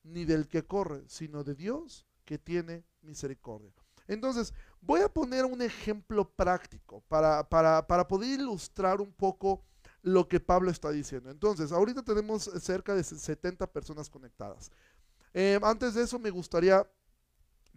ni 0.03 0.25
del 0.25 0.49
que 0.49 0.65
corre, 0.67 1.05
sino 1.07 1.45
de 1.45 1.55
Dios 1.55 2.09
que 2.25 2.39
tiene 2.39 2.85
misericordia. 3.03 3.73
Entonces, 4.09 4.53
voy 4.81 5.03
a 5.03 5.09
poner 5.09 5.45
un 5.45 5.63
ejemplo 5.63 6.29
práctico 6.29 7.05
para, 7.07 7.49
para, 7.49 7.87
para 7.87 8.09
poder 8.09 8.41
ilustrar 8.41 9.01
un 9.01 9.13
poco 9.13 9.63
lo 10.03 10.27
que 10.27 10.41
Pablo 10.41 10.73
está 10.73 10.91
diciendo. 10.91 11.31
Entonces, 11.31 11.71
ahorita 11.71 12.03
tenemos 12.03 12.51
cerca 12.61 12.97
de 12.97 13.05
70 13.05 13.65
personas 13.69 14.11
conectadas. 14.11 14.73
Eh, 15.33 15.61
antes 15.63 15.95
de 15.95 16.03
eso, 16.03 16.19
me 16.19 16.31
gustaría, 16.31 16.85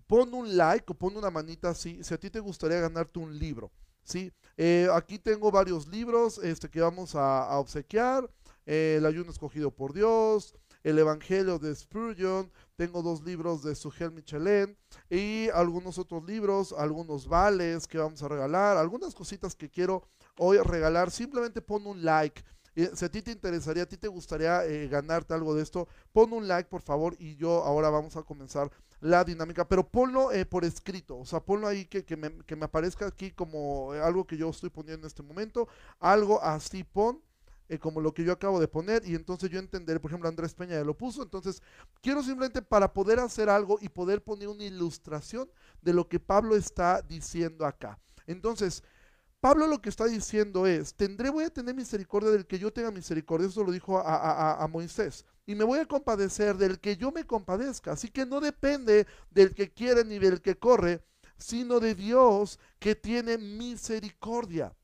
pon 0.07 0.33
un 0.33 0.55
like 0.55 0.85
o 0.91 0.95
pon 0.95 1.17
una 1.17 1.29
manita 1.29 1.73
si 1.73 2.01
a 2.11 2.17
ti 2.17 2.29
te 2.29 2.39
gustaría 2.39 2.79
ganarte 2.79 3.19
un 3.19 3.37
libro. 3.37 3.71
¿sí? 4.05 4.31
Eh, 4.55 4.87
aquí 4.93 5.19
tengo 5.19 5.51
varios 5.51 5.87
libros 5.87 6.37
este, 6.37 6.69
que 6.69 6.79
vamos 6.79 7.15
a, 7.15 7.57
obsequiar. 7.57 8.29
Eh, 8.65 8.95
el 8.97 9.05
ayuno 9.05 9.29
escogido 9.29 9.69
por 9.69 9.93
Dios, 9.93 10.55
el 10.83 10.97
Evangelio 10.97 11.59
de 11.59 11.75
Spurgeon, 11.75 12.51
tengo 12.75 13.03
dos 13.03 13.23
libros 13.23 13.61
de 13.61 13.75
Sugel 13.75 14.11
Michelin 14.11 14.75
y 15.07 15.49
algunos 15.49 15.99
otros 15.99 16.23
libros, 16.25 16.73
algunos 16.75 17.27
vales 17.27 17.85
que 17.85 17.99
vamos 17.99 18.23
a 18.23 18.27
regalar, 18.27 18.77
algunas 18.77 19.13
cositas 19.13 19.55
que 19.55 19.69
quiero 19.69 20.07
hoy 20.39 20.57
regalar. 20.57 21.11
Simplemente 21.11 21.61
pon 21.61 21.85
un 21.85 22.03
like. 22.03 22.43
Si 22.95 23.05
a 23.05 23.09
ti 23.09 23.21
te 23.21 23.31
interesaría, 23.31 23.83
a 23.83 23.85
ti 23.85 23.97
te 23.97 24.07
gustaría 24.07 24.65
eh, 24.65 24.87
ganarte 24.87 25.33
algo 25.33 25.55
de 25.55 25.63
esto, 25.63 25.87
pon 26.11 26.33
un 26.33 26.47
like 26.47 26.67
por 26.67 26.81
favor 26.81 27.15
y 27.19 27.35
yo 27.35 27.63
ahora 27.63 27.89
vamos 27.89 28.17
a 28.17 28.23
comenzar 28.23 28.69
la 29.01 29.23
dinámica, 29.23 29.67
pero 29.67 29.87
ponlo 29.87 30.31
eh, 30.31 30.45
por 30.45 30.65
escrito, 30.65 31.17
o 31.17 31.25
sea, 31.25 31.39
ponlo 31.39 31.67
ahí 31.67 31.85
que, 31.85 32.05
que, 32.05 32.17
me, 32.17 32.37
que 32.43 32.55
me 32.55 32.65
aparezca 32.65 33.07
aquí 33.07 33.31
como 33.31 33.91
algo 33.91 34.25
que 34.25 34.37
yo 34.37 34.49
estoy 34.49 34.69
poniendo 34.69 35.05
en 35.05 35.07
este 35.07 35.23
momento, 35.23 35.67
algo 35.99 36.41
así 36.41 36.83
pon 36.83 37.21
eh, 37.67 37.79
como 37.79 37.99
lo 37.99 38.13
que 38.13 38.23
yo 38.23 38.31
acabo 38.31 38.59
de 38.59 38.67
poner 38.67 39.03
y 39.07 39.15
entonces 39.15 39.49
yo 39.49 39.57
entenderé, 39.57 39.99
por 39.99 40.11
ejemplo, 40.11 40.29
Andrés 40.29 40.53
Peña 40.53 40.75
ya 40.75 40.83
lo 40.83 40.95
puso, 40.95 41.23
entonces 41.23 41.63
quiero 41.99 42.21
simplemente 42.21 42.61
para 42.61 42.93
poder 42.93 43.19
hacer 43.19 43.49
algo 43.49 43.79
y 43.81 43.89
poder 43.89 44.23
poner 44.23 44.49
una 44.49 44.63
ilustración 44.63 45.49
de 45.81 45.93
lo 45.93 46.07
que 46.07 46.19
Pablo 46.19 46.55
está 46.55 47.01
diciendo 47.01 47.65
acá. 47.65 47.99
Entonces, 48.27 48.83
Pablo 49.39 49.65
lo 49.65 49.81
que 49.81 49.89
está 49.89 50.05
diciendo 50.05 50.67
es, 50.67 50.93
tendré, 50.93 51.31
voy 51.31 51.45
a 51.45 51.49
tener 51.49 51.73
misericordia 51.73 52.29
del 52.29 52.45
que 52.45 52.59
yo 52.59 52.71
tenga 52.71 52.91
misericordia, 52.91 53.47
eso 53.47 53.63
lo 53.63 53.71
dijo 53.71 53.97
a, 53.97 54.63
a 54.63 54.67
Moisés, 54.67 55.25
y 55.45 55.55
me 55.55 55.63
voy 55.63 55.79
a 55.79 55.85
compadecer 55.85 56.57
del 56.57 56.79
que 56.79 56.97
yo 56.97 57.11
me 57.11 57.25
compadezca, 57.25 57.91
así 57.91 58.09
que 58.09 58.25
no 58.25 58.39
depende 58.41 59.05
del 59.29 59.53
que 59.53 59.71
quiere 59.71 60.03
ni 60.03 60.19
del 60.19 60.41
que 60.41 60.57
corre, 60.57 61.03
sino 61.37 61.79
de 61.79 61.95
Dios 61.95 62.59
que 62.79 62.95
tiene 62.95 63.37
misericordia. 63.37 64.75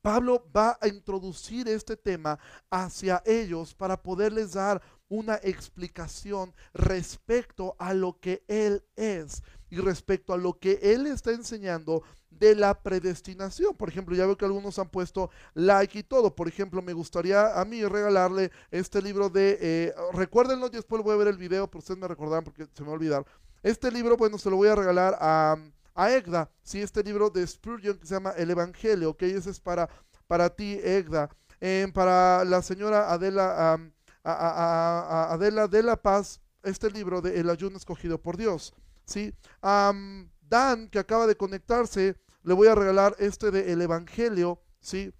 Pablo 0.00 0.46
va 0.54 0.78
a 0.82 0.88
introducir 0.88 1.66
este 1.66 1.96
tema 1.96 2.38
hacia 2.70 3.22
ellos 3.24 3.74
para 3.74 4.02
poderles 4.02 4.52
dar 4.52 4.82
una 5.08 5.36
explicación 5.36 6.54
respecto 6.74 7.74
a 7.78 7.94
lo 7.94 8.20
que 8.20 8.44
Él 8.46 8.84
es 8.96 9.42
y 9.70 9.78
respecto 9.78 10.34
a 10.34 10.36
lo 10.36 10.58
que 10.58 10.78
Él 10.82 11.06
está 11.06 11.32
enseñando 11.32 12.02
de 12.38 12.54
la 12.54 12.74
predestinación. 12.82 13.74
Por 13.74 13.88
ejemplo, 13.88 14.14
ya 14.14 14.26
veo 14.26 14.36
que 14.36 14.44
algunos 14.44 14.78
han 14.78 14.88
puesto 14.88 15.30
like 15.54 15.98
y 15.98 16.02
todo. 16.02 16.34
Por 16.34 16.48
ejemplo, 16.48 16.82
me 16.82 16.92
gustaría 16.92 17.60
a 17.60 17.64
mí 17.64 17.84
regalarle 17.84 18.50
este 18.70 19.02
libro 19.02 19.30
de, 19.30 19.58
eh, 19.60 19.94
recuérdenlo, 20.12 20.68
después 20.68 21.02
voy 21.02 21.14
a 21.14 21.18
ver 21.18 21.28
el 21.28 21.38
video, 21.38 21.68
pero 21.68 21.80
ustedes 21.80 21.98
me 21.98 22.08
recordarán 22.08 22.44
porque 22.44 22.66
se 22.72 22.82
me 22.82 22.88
va 22.88 22.92
a 22.92 22.96
olvidar. 22.96 23.24
Este 23.62 23.90
libro, 23.90 24.16
bueno, 24.16 24.38
se 24.38 24.50
lo 24.50 24.56
voy 24.56 24.68
a 24.68 24.74
regalar 24.74 25.16
a 25.20 25.56
a 25.94 26.12
Egda, 26.12 26.50
si 26.62 26.80
este 26.80 27.02
libro 27.02 27.30
de 27.30 27.46
Spurgeon 27.46 27.98
que 27.98 28.06
se 28.06 28.14
llama 28.14 28.32
El 28.36 28.50
Evangelio, 28.50 29.10
ok, 29.10 29.22
ese 29.22 29.50
es 29.50 29.60
para, 29.60 29.88
para 30.26 30.50
ti, 30.50 30.78
Egda. 30.82 31.30
Em, 31.60 31.92
para 31.92 32.44
la 32.44 32.62
señora 32.62 33.12
Adela, 33.12 33.78
Adela 34.24 35.68
de 35.68 35.82
la 35.82 35.96
Paz, 35.96 36.40
este 36.62 36.90
libro 36.90 37.20
de 37.20 37.38
El 37.38 37.48
ayuno 37.48 37.76
escogido 37.76 38.20
por 38.20 38.36
Dios, 38.36 38.74
¿sí? 39.06 39.32
Dan, 39.62 40.88
que 40.90 40.98
acaba 40.98 41.26
de 41.26 41.36
conectarse, 41.36 42.16
le 42.44 42.54
voy 42.54 42.68
a 42.68 42.74
regalar 42.74 43.16
este 43.18 43.50
de 43.50 43.72
El 43.72 43.82
Evangelio, 43.82 44.60
¿sí? 44.80 45.12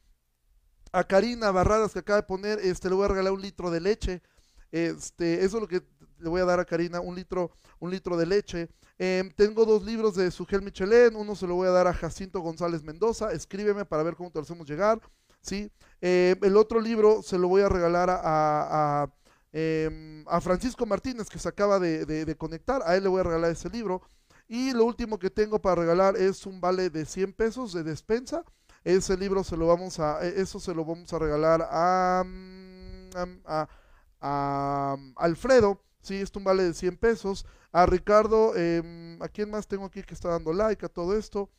A 0.92 1.04
Karina 1.04 1.50
Barradas, 1.50 1.92
que 1.92 1.98
acaba 1.98 2.20
de 2.20 2.26
poner, 2.26 2.58
este, 2.60 2.88
le 2.88 2.94
voy 2.94 3.06
a 3.06 3.08
regalar 3.08 3.32
un 3.32 3.42
litro 3.42 3.70
de 3.70 3.80
leche. 3.80 4.22
Este, 4.70 5.44
eso 5.44 5.56
es 5.56 5.62
lo 5.62 5.68
que 5.68 5.82
le 6.18 6.28
voy 6.28 6.40
a 6.40 6.44
dar 6.44 6.60
a 6.60 6.64
Karina, 6.64 7.00
un 7.00 7.14
litro, 7.14 7.50
un 7.80 7.90
litro 7.90 8.16
de 8.16 8.26
leche. 8.26 8.68
Em, 8.98 9.30
tengo 9.30 9.64
dos 9.64 9.82
libros 9.82 10.14
de 10.14 10.30
Sugel 10.30 10.62
Michelén, 10.62 11.16
uno 11.16 11.34
se 11.34 11.46
lo 11.46 11.56
voy 11.56 11.66
a 11.66 11.72
dar 11.72 11.86
a 11.86 11.94
Jacinto 11.94 12.40
González 12.40 12.82
Mendoza, 12.84 13.32
escríbeme 13.32 13.84
para 13.84 14.02
ver 14.02 14.14
cómo 14.14 14.30
te 14.30 14.38
lo 14.38 14.44
hacemos 14.44 14.68
llegar. 14.68 15.00
¿sí? 15.40 15.70
Em, 16.00 16.38
el 16.42 16.56
otro 16.56 16.80
libro 16.80 17.22
se 17.22 17.38
lo 17.38 17.48
voy 17.48 17.62
a 17.62 17.68
regalar 17.68 18.08
a, 18.10 19.08
em, 19.52 20.24
a, 20.28 20.40
Francisco 20.40 20.86
Martínez, 20.86 21.28
que 21.28 21.38
se 21.38 21.48
acaba 21.48 21.78
de, 21.78 22.34
conectar, 22.38 22.82
a 22.84 22.96
él 22.96 23.02
le 23.02 23.08
voy 23.08 23.20
a 23.20 23.24
regalar 23.24 23.50
ese 23.50 23.68
libro. 23.68 24.02
Y 24.48 24.72
lo 24.72 24.84
último 24.84 25.18
que 25.18 25.30
tengo 25.30 25.60
para 25.60 25.76
regalar 25.76 26.16
es 26.16 26.46
un 26.46 26.60
vale 26.60 26.90
de 26.90 27.06
100 27.06 27.32
pesos 27.32 27.72
de 27.72 27.82
despensa. 27.82 28.44
Ese 28.84 29.16
libro 29.16 29.42
se 29.44 29.56
lo 29.56 29.66
vamos 29.66 29.98
a, 30.00 30.24
e, 30.26 30.40
eso 30.40 30.60
se 30.60 30.74
lo 30.74 30.84
vamos 30.84 31.12
a 31.12 31.18
regalar 31.18 31.66
a, 31.70 32.22
mm, 32.26 33.10
a, 33.46 34.96
Alfredo 35.16 35.80
Sí, 36.02 36.16
esto 36.16 36.38
un 36.38 36.44
vale 36.44 36.64
de 36.64 36.74
100 36.74 36.98
pesos. 36.98 37.46
A 37.72 37.86
Ricardo, 37.86 38.52
eh, 38.56 39.16
¿a 39.20 39.28
quién 39.28 39.50
más 39.50 39.66
tengo 39.66 39.86
aquí 39.86 40.02
que 40.02 40.14
está 40.14 40.28
dando 40.28 40.52
like 40.52 40.84
a 40.84 40.88
todo 40.90 41.16
esto? 41.16 41.50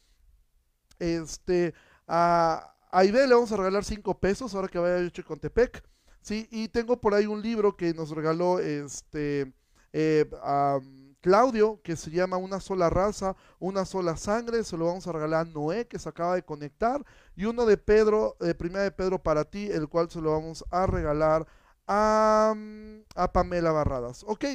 Este, 0.99 1.73
a, 2.07 2.75
a 2.91 3.03
le 3.03 3.33
vamos 3.33 3.51
a 3.51 3.57
regalar 3.57 3.83
5 3.83 4.19
pesos 4.19 4.53
ahora 4.53 4.67
que 4.67 4.77
vaya 4.77 4.97
a 4.97 5.23
con. 5.23 5.39
Sí, 6.21 6.47
y 6.51 6.67
tengo 6.69 7.01
por 7.01 7.15
ahí 7.15 7.25
un 7.25 7.41
libro 7.41 7.75
que 7.75 7.93
nos 7.93 8.11
regaló 8.11 8.59
este 8.59 9.53
eh, 9.93 10.29
Claudio, 11.25 11.81
que 11.81 11.95
se 11.95 12.11
llama 12.11 12.37
Una 12.37 12.59
sola 12.59 12.87
raza, 12.87 13.35
una 13.57 13.83
sola 13.85 14.15
sangre. 14.15 14.63
Se 14.63 14.77
lo 14.77 14.85
vamos 14.85 15.07
a 15.07 15.11
regalar 15.11 15.47
a 15.47 15.49
Noé, 15.49 15.87
que 15.87 15.97
se 15.97 16.07
acaba 16.07 16.35
de 16.35 16.43
conectar. 16.43 17.03
Y 17.35 17.45
uno 17.45 17.65
de 17.65 17.77
Pedro, 17.77 18.37
de 18.39 18.53
primera 18.53 18.83
de 18.83 18.91
Pedro 18.91 19.23
para 19.23 19.43
ti, 19.43 19.65
el 19.71 19.89
cual 19.89 20.07
se 20.11 20.21
lo 20.21 20.33
vamos 20.33 20.63
a 20.69 20.85
regalar 20.85 21.47
a, 21.87 22.53
Pamela 23.33 23.71
Barradas. 23.71 24.23
¿Ok? 24.27 24.45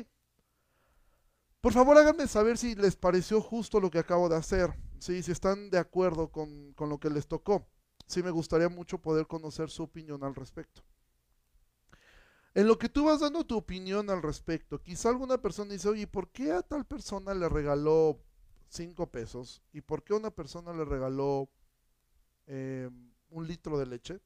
Por 1.60 1.72
favor 1.72 1.98
háganme 1.98 2.28
saber 2.28 2.56
si 2.56 2.76
les 2.76 2.94
pareció 2.94 3.40
justo 3.40 3.80
lo 3.80 3.90
que 3.90 3.98
acabo 3.98 4.28
de 4.28 4.36
hacer. 4.36 4.72
si 5.00 5.18
están 5.18 5.70
de 5.70 5.78
acuerdo 5.78 6.30
con, 6.30 6.72
con 6.74 6.88
lo 6.88 7.00
que 7.00 7.10
les 7.10 7.26
tocó. 7.26 7.66
Sí, 8.06 8.22
me 8.22 8.30
gustaría 8.30 8.68
mucho 8.68 8.98
poder 8.98 9.26
conocer 9.26 9.70
su 9.70 9.82
opinión 9.82 10.22
al 10.22 10.36
respecto. 10.36 10.82
En 12.54 12.66
lo 12.66 12.78
que 12.78 12.88
tú 12.88 13.04
vas 13.04 13.20
dando 13.20 13.46
tu 13.46 13.56
opinión 13.56 14.10
al 14.10 14.22
respecto, 14.22 14.82
quizá 14.82 15.08
alguna 15.08 15.40
persona 15.40 15.72
dice, 15.72 15.88
oye, 15.88 16.06
¿por 16.06 16.30
qué 16.30 16.52
a 16.52 16.62
tal 16.62 16.84
persona 16.84 17.32
le 17.32 17.48
regaló 17.48 18.20
cinco 18.68 19.10
pesos? 19.10 19.62
¿Y 19.72 19.80
por 19.80 20.02
qué 20.02 20.14
a 20.14 20.16
una 20.16 20.30
persona 20.30 20.72
le 20.72 20.84
regaló 20.84 21.48
eh, 22.46 22.90
un 23.28 23.46
litro 23.46 23.78
de 23.78 23.86
leche? 23.86 24.20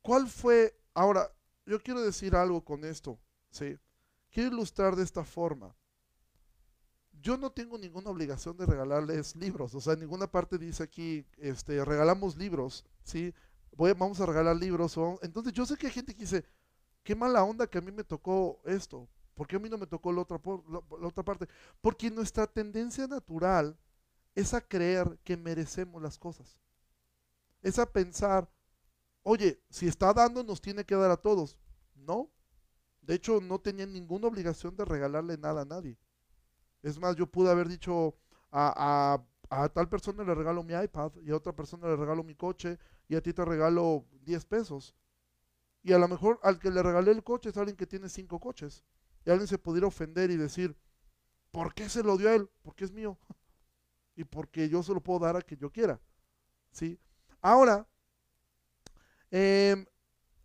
¿Cuál 0.00 0.28
fue, 0.28 0.80
ahora, 0.94 1.30
yo 1.66 1.78
quiero 1.80 2.00
decir 2.00 2.34
algo 2.36 2.64
con 2.64 2.84
esto, 2.84 3.18
¿sí? 3.50 3.78
Quiero 4.30 4.54
ilustrar 4.54 4.96
de 4.96 5.02
esta 5.02 5.24
forma. 5.24 5.76
Yo 7.12 7.36
no 7.36 7.52
tengo 7.52 7.78
ninguna 7.78 8.10
obligación 8.10 8.56
de 8.56 8.66
regalarles 8.66 9.36
libros, 9.36 9.74
o 9.74 9.80
sea, 9.80 9.92
en 9.92 10.00
ninguna 10.00 10.30
parte 10.30 10.58
dice 10.58 10.82
aquí, 10.82 11.26
este, 11.36 11.84
regalamos 11.84 12.36
libros, 12.36 12.84
¿sí? 13.02 13.34
Vamos 13.76 14.20
a 14.20 14.26
regalar 14.26 14.56
libros. 14.56 14.96
entonces 15.22 15.52
yo 15.52 15.66
sé 15.66 15.76
que 15.76 15.86
hay 15.86 15.92
gente 15.92 16.14
que 16.14 16.20
dice, 16.20 16.44
qué 17.04 17.14
mala 17.14 17.44
onda 17.44 17.66
que 17.66 17.78
a 17.78 17.80
mí 17.80 17.92
me 17.92 18.02
tocó 18.02 18.60
esto, 18.64 19.08
¿por 19.34 19.46
qué 19.46 19.56
a 19.56 19.58
mí 19.58 19.68
no 19.68 19.78
me 19.78 19.86
tocó 19.86 20.12
la 20.12 20.22
otra, 20.22 21.22
parte? 21.22 21.46
Porque 21.80 22.10
nuestra 22.10 22.46
tendencia 22.46 23.06
natural 23.06 23.78
es 24.34 24.54
a 24.54 24.60
creer 24.60 25.18
que 25.22 25.36
merecemos 25.36 26.02
las 26.02 26.18
cosas, 26.18 26.58
es 27.62 27.78
a 27.78 27.86
pensar, 27.86 28.50
oye, 29.22 29.62
si 29.70 29.86
está 29.86 30.12
dando, 30.12 30.42
nos 30.42 30.60
tiene 30.60 30.84
que 30.84 30.96
dar 30.96 31.10
a 31.10 31.16
todos. 31.16 31.58
No. 31.94 32.30
De 33.00 33.14
hecho, 33.14 33.40
no 33.40 33.58
tenía 33.58 33.86
ninguna 33.86 34.28
obligación 34.28 34.76
de 34.76 34.84
regalarle 34.84 35.36
nada 35.36 35.62
a 35.62 35.64
nadie. 35.64 35.98
Es 36.82 36.98
más, 36.98 37.16
yo 37.16 37.26
pude 37.26 37.50
haber 37.50 37.68
dicho 37.68 38.14
a, 38.50 39.22
tal 39.72 39.88
persona 39.88 40.24
le 40.24 40.34
regalo 40.34 40.62
mi 40.62 40.74
iPad 40.74 41.12
y 41.22 41.30
a 41.30 41.36
otra 41.36 41.54
persona 41.54 41.88
le 41.88 41.96
regalo 41.96 42.22
mi 42.22 42.34
coche 42.34 42.78
y 43.08 43.14
a 43.14 43.22
ti 43.22 43.32
te 43.32 43.44
regalo 43.44 44.04
10 44.22 44.44
pesos. 44.44 44.94
Y 45.84 45.92
a 45.92 45.98
lo 45.98 46.08
mejor 46.08 46.40
al 46.42 46.58
que 46.58 46.70
le 46.70 46.82
regalé 46.82 47.12
el 47.12 47.22
coche 47.22 47.50
es 47.50 47.56
alguien 47.56 47.76
que 47.76 47.86
tiene 47.86 48.08
cinco 48.08 48.40
coches. 48.40 48.82
Y 49.24 49.30
alguien 49.30 49.46
se 49.46 49.58
pudiera 49.58 49.86
ofender 49.86 50.32
y 50.32 50.36
decir, 50.36 50.76
¿por 51.52 51.72
qué 51.74 51.88
se 51.88 52.02
lo 52.02 52.16
dio 52.16 52.30
a 52.30 52.34
él? 52.34 52.50
Porque 52.62 52.84
es 52.84 52.90
mío. 52.90 53.16
y 54.16 54.24
porque 54.24 54.68
yo 54.68 54.82
se 54.82 54.92
lo 54.92 55.00
puedo 55.00 55.20
dar 55.20 55.36
a 55.36 55.42
quien 55.42 55.60
yo 55.60 55.70
quiera. 55.70 56.00
¿Sí? 56.72 56.98
Ahora, 57.40 57.86
Em, 59.36 59.84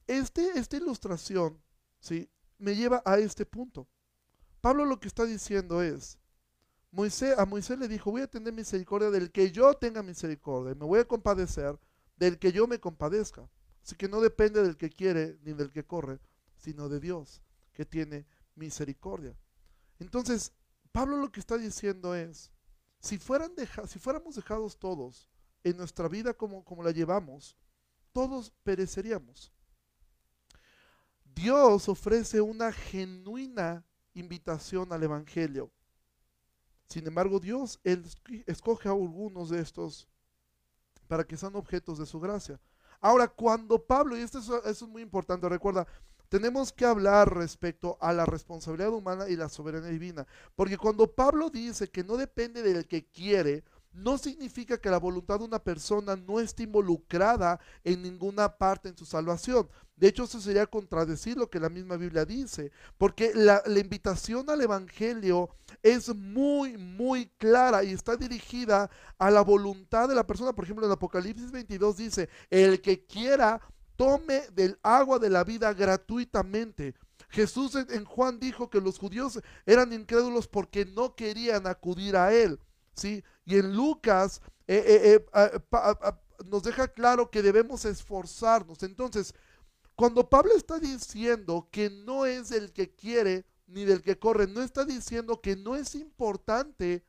este, 0.08 0.58
esta 0.58 0.78
ilustración 0.78 1.62
¿sí? 2.00 2.28
me 2.58 2.76
lleva 2.76 3.04
a 3.06 3.20
este 3.20 3.46
punto. 3.46 3.88
Pablo 4.62 4.84
lo 4.84 5.00
que 5.00 5.08
está 5.08 5.26
diciendo 5.26 5.84
es, 5.84 6.18
Moisés, 6.90 7.38
a 7.38 7.46
Moisés 7.46 7.78
le 7.78 7.88
dijo, 7.88 8.10
voy 8.10 8.24
a 8.24 8.28
tener 8.28 8.52
misericordia 8.52 9.12
del 9.12 9.32
que 9.32 9.52
yo 9.52 9.72
tenga 9.76 10.02
misericordia, 10.02 10.74
me 10.74 10.88
voy 10.88 11.02
a 11.02 11.08
compadecer 11.08 11.80
del 12.16 12.40
que 12.40 12.52
yo 12.52 12.66
me 12.66 12.80
compadezca. 12.80 13.48
Así 13.90 13.96
que 13.96 14.08
no 14.08 14.22
depende 14.22 14.62
del 14.62 14.78
que 14.78 14.92
quiere 14.92 15.40
ni 15.42 15.52
del 15.52 15.72
que 15.72 15.84
corre, 15.84 16.20
sino 16.58 16.90
de 16.90 17.00
Dios 17.00 17.42
que 17.74 17.86
tiene 17.86 18.28
misericordia. 18.54 19.36
Entonces, 19.98 20.54
Pablo 20.92 21.18
lo 21.18 21.32
que 21.32 21.40
está 21.40 21.58
diciendo 21.58 22.14
es, 22.14 22.52
si, 23.00 23.18
fueran 23.18 23.52
si 23.88 23.98
fuéramos 23.98 24.36
dejados 24.36 24.78
todos 24.78 25.28
en 25.64 25.76
nuestra 25.76 26.08
vida 26.08 26.36
como, 26.36 26.64
como 26.64 26.84
la 26.84 26.92
llevamos, 26.92 27.58
todos 28.14 28.52
pereceríamos. 28.62 29.52
Dios 31.26 31.90
ofrece 31.90 32.42
una 32.42 32.72
genuina 32.72 33.84
invitación 34.14 34.94
al 34.94 35.02
Evangelio. 35.02 35.72
Sin 36.88 37.08
embargo, 37.08 37.40
Dios 37.40 37.80
escoge 38.46 38.88
a 38.88 38.92
algunos 38.92 39.50
de 39.50 39.62
estos 39.62 40.08
para 41.08 41.24
que 41.24 41.38
sean 41.38 41.56
objetos 41.56 41.98
de 41.98 42.06
su 42.06 42.20
gracia. 42.20 42.62
Ahora, 43.02 43.28
cuando 43.28 43.82
Pablo, 43.82 44.18
y 44.18 44.22
esto 44.22 44.40
es 44.66 44.82
muy 44.84 45.02
importante, 45.02 45.48
recuerda, 45.48 45.88
tenemos 46.30 46.72
que 46.72 46.86
hablar 46.86 47.34
respecto 47.36 47.98
a 48.00 48.14
la 48.14 48.26
responsabilidad 48.26 48.92
humana 48.94 49.28
y 49.28 49.36
la 49.36 49.50
soberanía 49.50 49.90
divina. 49.90 50.28
Porque 50.56 50.78
cuando 50.78 51.08
Pablo 51.08 51.50
dice 51.50 51.90
que 51.90 52.04
no 52.04 52.18
depende 52.18 52.62
del 52.62 52.88
que 52.88 53.06
quiere, 53.06 53.64
no 53.92 54.18
significa 54.18 54.78
que 54.78 54.90
la 54.90 55.00
voluntad 55.00 55.40
de 55.40 55.46
una 55.46 55.60
persona 55.60 56.16
no 56.16 56.40
esté 56.40 56.64
involucrada 56.64 57.60
en 57.84 58.02
ninguna 58.02 58.58
parte 58.58 58.90
en 58.90 58.98
su 58.98 59.06
salvación. 59.06 59.68
De 59.96 60.08
hecho, 60.08 60.24
eso 60.24 60.40
sería 60.40 60.66
contradecir 60.66 61.36
lo 61.36 61.50
que 61.50 61.60
la 61.60 61.68
misma 61.68 61.98
Biblia 61.98 62.24
dice, 62.24 62.72
porque 62.98 63.34
la, 63.36 63.62
invitación 63.68 64.50
al 64.50 64.62
Evangelio 64.62 65.50
es 65.84 66.16
muy, 66.16 66.78
muy 66.78 67.28
clara 67.38 67.84
y 67.84 67.92
está 67.92 68.16
dirigida 68.16 68.90
a 69.18 69.30
la 69.30 69.42
voluntad 69.42 70.08
de 70.08 70.16
la 70.16 70.26
persona. 70.26 70.54
Por 70.54 70.64
ejemplo, 70.64 70.86
en 70.86 70.92
Apocalipsis 70.94 71.52
22 71.52 71.98
dice, 71.98 72.30
el 72.50 72.82
que 72.82 73.06
quiera, 73.06 73.60
tome 73.98 74.44
del 74.54 74.80
agua 74.84 75.20
de 75.20 75.30
la 75.30 75.44
vida 75.44 75.74
gratuitamente. 75.74 76.96
Jesús 77.28 77.76
en 77.76 78.06
Juan 78.06 78.40
dijo 78.40 78.70
que 78.70 78.80
los 78.80 78.98
judíos 78.98 79.42
eran 79.66 79.92
incrédulos 79.92 80.48
porque 80.48 80.86
no 80.86 81.16
querían 81.16 81.68
acudir 81.68 82.16
a 82.16 82.34
él. 82.34 82.60
Y 83.04 83.58
en 83.58 83.76
Lucas 83.76 84.42
eh, 84.68 84.84
eh, 84.86 85.26
eh, 85.34 85.60
nos 86.46 86.64
deja 86.64 86.88
claro 86.88 87.30
que 87.30 87.42
debemos 87.42 87.86
esforzarnos. 87.86 88.84
Entonces, 88.84 89.34
cuando 89.96 90.30
Pablo 90.30 90.54
está 90.56 90.80
diciendo 90.80 91.68
que 91.72 91.90
no 91.90 92.26
es 92.26 92.50
del 92.50 92.72
que 92.72 92.94
quiere 92.94 93.46
ni 93.68 93.86
del 93.86 94.02
que 94.02 94.18
corre, 94.18 94.48
no 94.48 94.62
está 94.62 94.86
diciendo 94.86 95.42
que 95.42 95.56
no 95.56 95.76
es 95.76 95.96
importante 95.96 97.06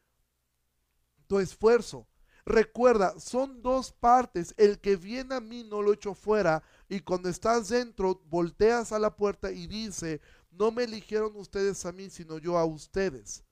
tu 1.27 1.39
esfuerzo. 1.39 2.07
Recuerda, 2.45 3.19
son 3.21 3.63
dos 3.63 3.93
partes. 3.93 4.55
El 4.57 4.81
que 4.81 4.97
viene 4.97 5.35
a 5.35 5.41
mí 5.41 5.63
no 5.63 5.83
lo 5.83 5.93
echo 5.93 6.15
fuera. 6.15 6.63
Y 6.89 7.01
cuando 7.01 7.29
estás 7.29 7.69
dentro, 7.69 8.23
volteas 8.27 8.93
a 8.93 8.99
la 8.99 9.15
puerta 9.15 9.53
y 9.53 9.67
dice, 9.67 10.21
no 10.51 10.73
me 10.73 10.85
eligieron 10.85 11.37
ustedes 11.37 11.85
a 11.87 11.93
mí, 11.93 12.11
sino 12.11 12.39
yo 12.39 12.59
a 12.59 12.65
ustedes. 12.65 13.45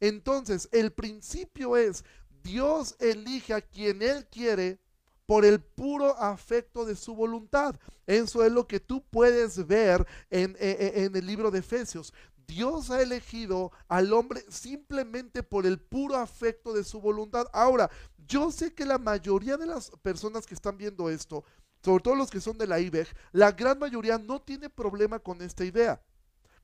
Entonces, 0.00 0.68
el 0.72 0.92
principio 0.92 1.76
es, 1.76 2.04
Dios 2.42 2.96
elige 3.00 3.54
a 3.54 3.60
quien 3.60 4.02
Él 4.02 4.26
quiere 4.30 4.78
por 5.26 5.44
el 5.44 5.60
puro 5.60 6.16
afecto 6.18 6.84
de 6.84 6.96
su 6.96 7.14
voluntad. 7.14 7.76
Eso 8.06 8.44
es 8.44 8.52
lo 8.52 8.66
que 8.66 8.80
tú 8.80 9.02
puedes 9.10 9.66
ver 9.66 10.06
en, 10.30 10.56
e, 10.58 10.70
e, 10.70 11.04
en, 11.04 11.16
el 11.16 11.26
libro 11.26 11.50
de 11.50 11.60
Efesios. 11.60 12.12
Dios 12.46 12.90
ha 12.90 13.00
elegido 13.00 13.72
al 13.88 14.12
hombre 14.12 14.44
simplemente 14.48 15.42
por 15.42 15.64
el 15.64 15.80
puro 15.80 16.16
afecto 16.16 16.74
de 16.74 16.84
su 16.84 17.00
voluntad. 17.00 17.46
Ahora, 17.52 17.90
yo 18.28 18.50
sé 18.50 18.74
que 18.74 18.84
la 18.84 18.98
mayoría 18.98 19.56
de 19.56 19.66
las 19.66 19.90
personas 20.02 20.46
que 20.46 20.54
están 20.54 20.76
viendo 20.76 21.08
esto, 21.08 21.44
sobre 21.82 22.02
todo 22.02 22.14
los 22.14 22.30
que 22.30 22.40
son 22.40 22.58
de 22.58 22.66
la 22.66 22.80
IBEG, 22.80 23.08
la 23.32 23.52
gran 23.52 23.78
mayoría 23.78 24.18
no 24.18 24.42
tiene 24.42 24.68
problema 24.68 25.18
con 25.18 25.40
esta 25.40 25.64
idea. 25.64 26.02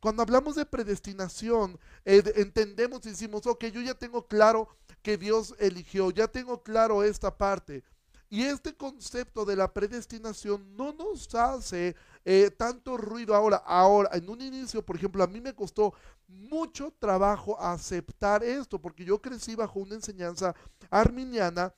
Cuando 0.01 0.23
hablamos 0.23 0.57
de 0.57 0.65
predestinación, 0.65 1.79
eh, 2.05 2.23
entendemos 2.37 3.05
y 3.05 3.11
decimos, 3.11 3.47
ok, 3.47 3.67
yo 3.67 3.83
ya 3.83 3.95
tengo 3.95 4.27
claro 4.27 4.69
que 5.03 5.19
Dios 5.19 5.55
eligió, 5.59 6.11
ya 6.11 6.27
tengo 6.27 6.63
claro 6.63 7.03
esta 7.05 7.37
parte. 7.37 7.85
Y 8.33 8.45
este 8.45 8.75
concepto 8.75 9.45
de 9.45 9.57
la 9.57 9.73
predestinación 9.73 10.77
no 10.77 10.93
nos 10.93 11.35
hace 11.35 11.97
eh, 12.25 12.51
tanto 12.57 12.97
ruido 12.97 13.35
ahora. 13.35 13.57
Ahora, 13.57 14.11
en 14.13 14.31
un 14.31 14.41
inicio, 14.41 14.87
por 14.87 14.97
ejemplo, 14.97 15.25
a 15.25 15.27
mí 15.27 15.41
me 15.41 15.55
costó 15.55 15.93
mucho 16.29 16.95
trabajo 16.99 17.61
aceptar 17.61 18.45
esto, 18.45 18.81
porque 18.81 19.05
yo 19.05 19.21
crecí 19.21 19.57
bajo 19.57 19.81
una 19.81 19.97
enseñanza 19.97 20.55
arminiana 20.91 21.75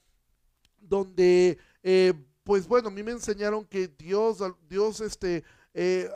donde, 0.78 1.58
eh, 1.82 2.12
pues 2.44 2.68
bueno, 2.68 2.88
a 2.88 2.92
mí 2.92 3.02
me 3.02 3.12
enseñaron 3.12 3.64
que 3.64 3.88
Dios, 3.88 4.38
Dios, 4.68 5.00
este, 5.00 5.44
eh, 5.74 6.10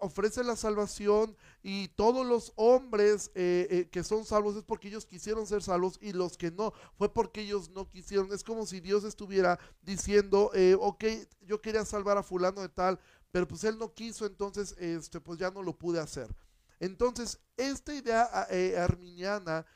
ofrece 0.00 0.42
la 0.42 0.56
salvación 0.56 1.36
y 1.62 1.88
todos 1.88 2.26
los 2.26 2.52
hombres 2.56 3.30
eh, 3.34 3.66
eh, 3.70 3.88
que 3.90 4.02
son 4.02 4.24
salvos 4.24 4.56
es 4.56 4.62
porque 4.62 4.88
ellos 4.88 5.04
quisieron 5.04 5.46
ser 5.46 5.62
salvos 5.62 5.98
y 6.00 6.12
los 6.12 6.38
que 6.38 6.50
no 6.50 6.72
fue 6.96 7.12
porque 7.12 7.42
ellos 7.42 7.68
no 7.70 7.90
quisieron. 7.90 8.32
Es 8.32 8.42
como 8.42 8.64
si 8.64 8.80
Dios 8.80 9.04
estuviera 9.04 9.58
diciendo, 9.82 10.50
ok, 10.80 11.04
yo 11.42 11.60
quería 11.60 11.84
salvar 11.84 12.16
a 12.16 12.22
fulano 12.22 12.62
de 12.62 12.70
tal, 12.70 12.98
pero 13.30 13.46
pues 13.46 13.64
él 13.64 13.78
no 13.78 13.92
quiso, 13.92 14.24
entonces 14.24 14.74
este, 14.78 15.20
pues 15.20 15.38
ya 15.38 15.50
no 15.50 15.62
lo 15.62 15.76
pude 15.76 16.00
hacer. 16.00 16.34
Entonces, 16.78 17.38
esta 17.58 17.94
idea 17.94 18.24
arminiana 18.82 19.66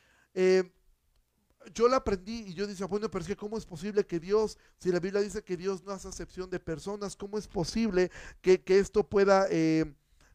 yo 1.73 1.89
la 1.89 1.97
aprendí 1.97 2.45
y 2.47 2.55
yo 2.55 2.67
decía, 2.67 2.87
bueno, 2.87 3.11
pero 3.11 3.23
es 3.23 3.29
que 3.29 3.37
¿cómo 3.37 3.57
es 3.57 3.65
posible 3.65 4.05
que 4.05 4.21
Dios, 4.21 4.59
si 4.79 4.91
la 4.91 5.01
Biblia 5.01 5.23
dice 5.23 5.43
que 5.43 5.57
Dios 5.57 5.83
no 5.85 5.93
hace 5.93 6.09
acepción 6.09 6.51
de 6.51 6.61
personas, 6.61 7.17
¿cómo 7.17 7.39
es 7.39 7.49
posible 7.49 8.11
que, 8.41 8.63
esto 8.67 9.05
pueda, 9.05 9.47
eh, 9.51 9.95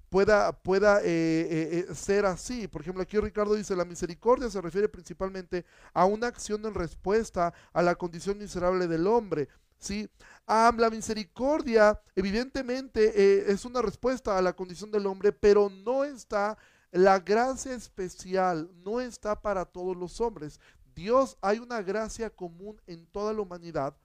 pueda, 0.10 0.52
pueda 0.54 1.02
eh, 1.02 1.86
eh, 1.90 1.96
ser 1.96 2.26
así? 2.26 2.68
Por 2.68 2.82
ejemplo, 2.82 3.04
aquí 3.04 3.18
Ricardo 3.20 3.56
dice, 3.56 3.76
la 3.76 3.86
misericordia 3.86 4.50
se 4.50 4.62
refiere 4.62 4.90
principalmente 4.90 5.66
a 5.94 6.06
una 6.06 6.28
acción 6.28 6.66
en 6.66 6.74
respuesta 6.74 7.54
a 7.74 7.82
la 7.82 7.96
condición 7.96 8.38
miserable 8.38 8.88
del 8.88 9.08
hombre. 9.08 9.48
¿sí? 9.78 10.10
Ah, 10.48 10.74
la 10.78 10.90
misericordia, 10.90 12.00
evidentemente, 12.16 13.52
es 13.52 13.66
una 13.66 13.82
respuesta 13.82 14.38
a 14.38 14.42
la 14.42 14.54
condición 14.54 14.92
del 14.92 15.06
hombre, 15.06 15.32
pero 15.32 15.70
no 15.70 16.04
está 16.04 16.58
la 16.92 17.20
gracia 17.20 17.76
especial 17.76 18.70
no 18.84 19.00
está 19.00 19.40
para 19.40 19.66
todos 19.66 19.96
los 19.96 20.20
hombres. 20.22 20.60
Dios 21.00 21.38
hay 21.42 21.60
una 21.60 21.82
gracia 21.82 22.30
común 22.30 22.82
en 22.86 23.08
toda 23.08 23.32
la 23.32 23.40
humanidad, 23.40 23.96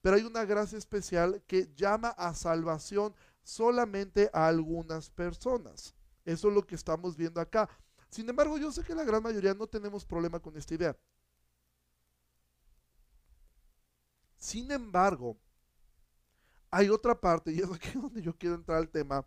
pero 0.00 0.16
hay 0.16 0.22
una 0.22 0.46
gracia 0.46 0.78
especial 0.78 1.42
que 1.46 1.70
llama 1.74 2.08
a 2.08 2.34
salvación 2.34 3.14
solamente 3.42 4.30
a 4.32 4.48
algunas 4.48 5.10
personas. 5.10 5.94
Eso 6.24 6.48
es 6.48 6.54
lo 6.54 6.66
que 6.66 6.74
estamos 6.74 7.18
viendo 7.18 7.38
acá. 7.38 7.68
Sin 8.08 8.26
embargo, 8.30 8.56
yo 8.56 8.72
sé 8.72 8.82
que 8.82 8.94
la 8.94 9.04
gran 9.04 9.22
mayoría 9.22 9.52
no 9.52 9.66
tenemos 9.66 10.06
problema 10.06 10.40
con 10.40 10.56
esta 10.56 10.72
idea. 10.72 10.96
Sin 14.38 14.70
embargo, 14.70 15.36
hay 16.70 16.88
otra 16.88 17.20
parte, 17.20 17.52
y 17.52 17.58
es 17.58 17.70
aquí 17.72 17.90
donde 17.92 18.22
yo 18.22 18.34
quiero 18.34 18.54
entrar 18.54 18.78
al 18.78 18.88
tema 18.88 19.26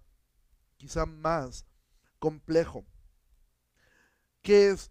quizá 0.75 1.05
más 1.05 1.67
complejo, 2.17 2.83
que 4.41 4.69
es 4.71 4.89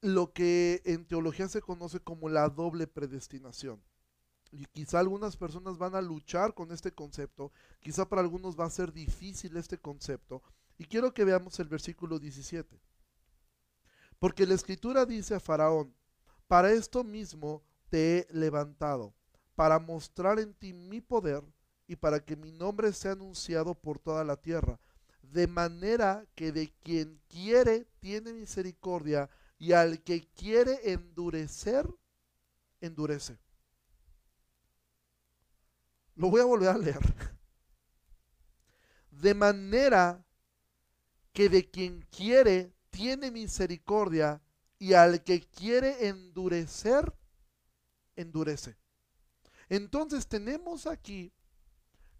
lo 0.00 0.32
que 0.32 0.82
en 0.84 1.04
teología 1.04 1.48
se 1.48 1.60
conoce 1.60 2.00
como 2.00 2.28
la 2.28 2.48
doble 2.48 2.86
predestinación. 2.86 3.82
Y 4.52 4.66
quizá 4.66 4.98
algunas 4.98 5.36
personas 5.36 5.78
van 5.78 5.94
a 5.94 6.00
luchar 6.00 6.54
con 6.54 6.72
este 6.72 6.92
concepto, 6.92 7.52
quizá 7.80 8.08
para 8.08 8.22
algunos 8.22 8.58
va 8.58 8.64
a 8.64 8.70
ser 8.70 8.92
difícil 8.92 9.56
este 9.56 9.78
concepto. 9.78 10.42
Y 10.78 10.84
quiero 10.86 11.14
que 11.14 11.24
veamos 11.24 11.60
el 11.60 11.68
versículo 11.68 12.18
17. 12.18 12.80
Porque 14.18 14.46
la 14.46 14.54
escritura 14.54 15.06
dice 15.06 15.34
a 15.34 15.40
Faraón, 15.40 15.94
para 16.48 16.72
esto 16.72 17.04
mismo 17.04 17.62
te 17.90 18.18
he 18.18 18.26
levantado, 18.32 19.14
para 19.54 19.78
mostrar 19.78 20.38
en 20.40 20.54
ti 20.54 20.72
mi 20.72 21.00
poder 21.00 21.44
y 21.86 21.96
para 21.96 22.24
que 22.24 22.36
mi 22.36 22.50
nombre 22.50 22.92
sea 22.92 23.12
anunciado 23.12 23.74
por 23.74 23.98
toda 23.98 24.24
la 24.24 24.36
tierra, 24.36 24.80
de 25.22 25.46
manera 25.46 26.26
que 26.34 26.50
de 26.50 26.72
quien 26.82 27.20
quiere 27.28 27.86
tiene 28.00 28.32
misericordia 28.32 29.30
y 29.60 29.74
al 29.74 30.02
que 30.02 30.26
quiere 30.32 30.90
endurecer, 30.90 31.86
endurece. 32.80 33.38
Lo 36.16 36.30
voy 36.30 36.40
a 36.40 36.46
volver 36.46 36.70
a 36.70 36.78
leer. 36.78 36.98
De 39.10 39.34
manera 39.34 40.24
que 41.34 41.50
de 41.50 41.70
quien 41.70 42.00
quiere 42.10 42.72
tiene 42.88 43.30
misericordia 43.30 44.40
y 44.78 44.94
al 44.94 45.22
que 45.22 45.42
quiere 45.42 46.08
endurecer, 46.08 47.12
endurece. 48.16 48.78
Entonces 49.68 50.26
tenemos 50.26 50.86
aquí 50.86 51.34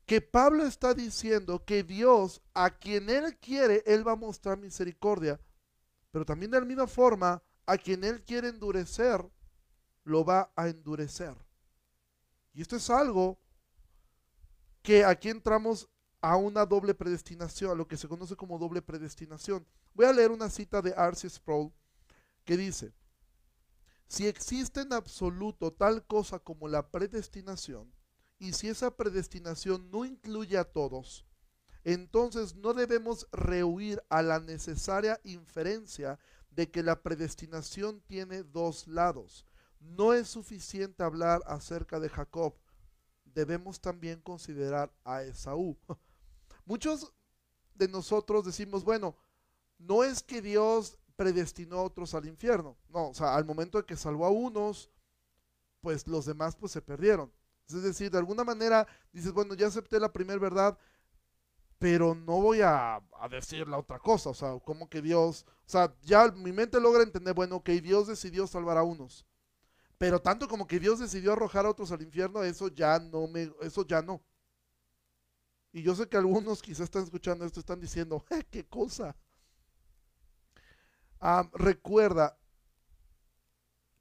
que 0.05 0.21
Pablo 0.21 0.67
está 0.67 0.93
diciendo 0.93 1.65
que 1.65 1.85
Dios, 1.85 2.43
a 2.53 2.69
quien 2.69 3.09
Él 3.09 3.35
quiere, 3.39 3.83
Él 3.87 4.07
va 4.07 4.13
a 4.13 4.17
mostrar 4.17 4.59
misericordia 4.59 5.41
pero 6.11 6.25
también 6.25 6.51
de 6.51 6.61
la 6.61 6.67
misma 6.67 6.87
forma, 6.87 7.43
a 7.67 7.77
quien 7.77 8.05
Él 8.05 8.23
quiere 8.25 8.49
endurecer, 8.49 9.25
lo 10.05 10.25
va 10.25 10.53
a 10.57 10.69
endurecer. 10.69 11.35
Y 12.53 12.63
esto 12.63 12.77
es 12.77 12.91
algo 12.91 13.39
que 14.83 15.05
aquí 15.05 15.29
entramos 15.29 15.89
a 16.21 16.37
una 16.37 16.67
doble 16.67 16.95
predestinación, 16.95 17.71
a 17.71 17.75
lo 17.75 17.87
que 17.87 17.97
se 17.97 18.09
conoce 18.09 18.37
como 18.37 18.59
doble 18.59 18.83
predestinación. 18.83 19.67
Voy 19.95 20.07
a 20.07 20.13
leer 20.13 20.31
una 20.31 20.51
cita 20.51 20.83
de 20.83 20.95
Arce 20.97 21.29
Sproul 21.29 21.73
que 22.45 22.57
dice, 22.57 22.93
si 24.07 24.27
existe 24.27 24.81
en 24.81 24.93
absoluto 24.93 25.73
tal 25.73 26.05
cosa 26.07 26.39
como 26.39 26.67
la 26.67 26.91
predestinación, 26.91 27.93
y 28.39 28.55
si 28.55 28.69
esa 28.69 28.97
predestinación 28.97 29.91
no 29.91 30.05
incluye 30.05 30.57
a 30.59 30.65
todos, 30.65 31.25
entonces 31.85 32.55
no 32.57 32.75
debemos 32.75 33.27
rehuir 33.33 34.03
a 34.09 34.23
la 34.23 34.41
necesaria 34.41 35.21
inferencia 35.25 36.19
de 36.51 36.71
que 36.71 36.83
la 36.83 37.03
predestinación 37.03 38.01
tiene 38.03 38.43
dos 38.43 38.87
lados. 38.87 39.47
No 39.79 40.13
es 40.13 40.29
suficiente 40.29 41.03
hablar 41.03 41.43
acerca 41.47 41.99
de 42.01 42.09
Jacob, 42.09 42.55
debemos 43.25 43.81
también 43.81 44.21
considerar 44.21 44.93
a 45.05 45.23
Esaú. 45.23 45.79
Muchos 46.65 47.13
de 47.75 47.89
nosotros 47.89 48.45
decimos, 48.45 48.85
bueno, 48.85 49.17
no 49.79 50.05
es 50.05 50.23
que 50.23 50.43
Dios 50.43 50.99
predestinó 51.17 51.79
a 51.79 51.83
otros 51.83 52.15
al 52.15 52.27
infierno, 52.27 52.77
no, 52.89 53.09
o 53.09 53.15
sea, 53.15 53.35
al 53.35 53.45
momento 53.45 53.79
de 53.79 53.85
que 53.85 53.97
salvó 53.97 54.27
a 54.27 54.31
unos, 54.31 54.91
pues 55.81 56.07
los 56.07 56.27
demás 56.27 56.57
pues 56.57 56.73
se 56.73 56.83
perdieron. 56.83 57.33
Es 57.67 57.83
decir, 57.83 58.11
de 58.11 58.19
alguna 58.19 58.45
manera 58.45 58.87
dices, 59.13 59.33
bueno, 59.33 59.55
ya 59.55 59.69
acepté 59.69 60.01
la 60.01 60.13
primera 60.13 60.39
verdad, 60.39 60.79
pero 61.81 62.15
no 62.15 62.41
voy 62.41 62.61
a, 62.61 62.97
a, 62.97 63.29
decir 63.29 63.67
la 63.67 63.79
otra 63.79 63.99
cosa, 63.99 64.31
o 64.31 64.35
sea, 64.35 64.57
como 64.61 64.89
que 64.89 65.03
Dios, 65.03 65.45
o 65.67 65.69
sea, 65.69 65.93
ya 66.03 66.31
mi 66.31 66.53
mente 66.53 66.81
logra 66.81 67.03
entender, 67.03 67.35
bueno, 67.35 67.65
que 67.65 67.81
Dios 67.81 68.07
decidió 68.07 68.47
salvar 68.47 68.77
a 68.79 68.85
unos, 68.85 69.27
pero 69.99 70.21
tanto 70.23 70.47
como 70.47 70.69
que 70.69 70.79
Dios 70.79 71.01
decidió 71.01 71.33
arrojar 71.33 71.67
a 71.67 71.71
otros 71.71 71.91
al 71.91 72.03
infierno, 72.03 72.45
eso 72.45 72.69
ya 72.69 73.01
no 73.01 73.27
me, 73.27 73.53
eso 73.63 73.85
ya 73.85 74.03
no. 74.03 74.23
Y 75.73 75.83
yo 75.83 75.97
sé 75.97 76.09
que 76.09 76.17
algunos 76.17 76.63
quizás 76.63 76.85
están 76.85 77.05
escuchando 77.05 77.45
esto, 77.45 77.61
están 77.61 77.81
diciendo, 77.81 78.25
¿qué 78.51 78.65
cosa? 78.65 79.17
Ah, 81.19 81.49
recuerda, 81.53 82.39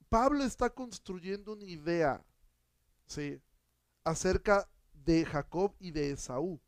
Pablo 0.10 0.44
está 0.44 0.70
construyendo 0.70 1.54
una 1.54 1.66
idea, 1.66 2.26
¿sí? 3.08 3.42
acerca 4.04 4.70
de 4.94 5.26
Jacob 5.26 5.76
y 5.80 5.92
de 5.92 6.12
Esaú. 6.12 6.60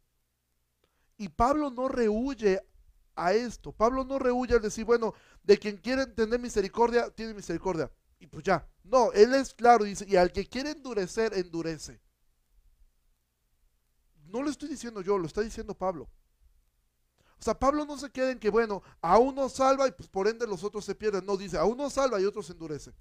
Y 1.22 1.30
Pablo 1.30 1.70
no 1.70 1.88
rehuye 1.88 2.62
a 3.16 3.34
esto. 3.34 3.72
Pablo 3.72 4.04
no 4.04 4.18
rehuye 4.20 4.56
al 4.56 4.62
decir, 4.62 4.86
bueno, 4.86 5.14
de 5.44 5.58
quien 5.58 5.78
quiere 5.78 6.08
tener 6.08 6.40
misericordia, 6.40 7.10
tiene 7.12 7.34
misericordia. 7.34 7.92
Y 8.20 8.28
pues 8.28 8.44
ya. 8.44 8.68
No, 8.84 9.12
él 9.12 9.34
es 9.36 9.54
claro, 9.54 9.84
dice, 9.84 10.06
y 10.08 10.16
al 10.16 10.32
que 10.32 10.48
quiere 10.48 10.72
endurecer, 10.72 11.34
endurece. 11.34 12.02
No 14.26 14.42
lo 14.42 14.50
estoy 14.50 14.70
diciendo 14.70 15.02
yo, 15.02 15.18
lo 15.18 15.28
está 15.28 15.42
diciendo 15.42 15.76
Pablo. 15.76 16.10
O 17.40 17.44
sea, 17.44 17.58
Pablo 17.58 17.86
no 17.86 17.98
se 17.98 18.10
queda 18.10 18.32
en 18.32 18.40
que, 18.40 18.50
bueno, 18.50 18.82
a 19.02 19.18
uno 19.18 19.50
salva 19.50 19.88
y 19.88 19.92
pues 19.92 20.10
por 20.10 20.28
ende 20.28 20.48
los 20.48 20.64
otros 20.64 20.86
se 20.86 20.96
pierden. 20.96 21.26
No, 21.26 21.38
dice, 21.38 21.58
a 21.58 21.66
uno 21.66 21.90
salva 21.90 22.20
y 22.20 22.26
otros 22.26 22.50
endurece 22.50 22.94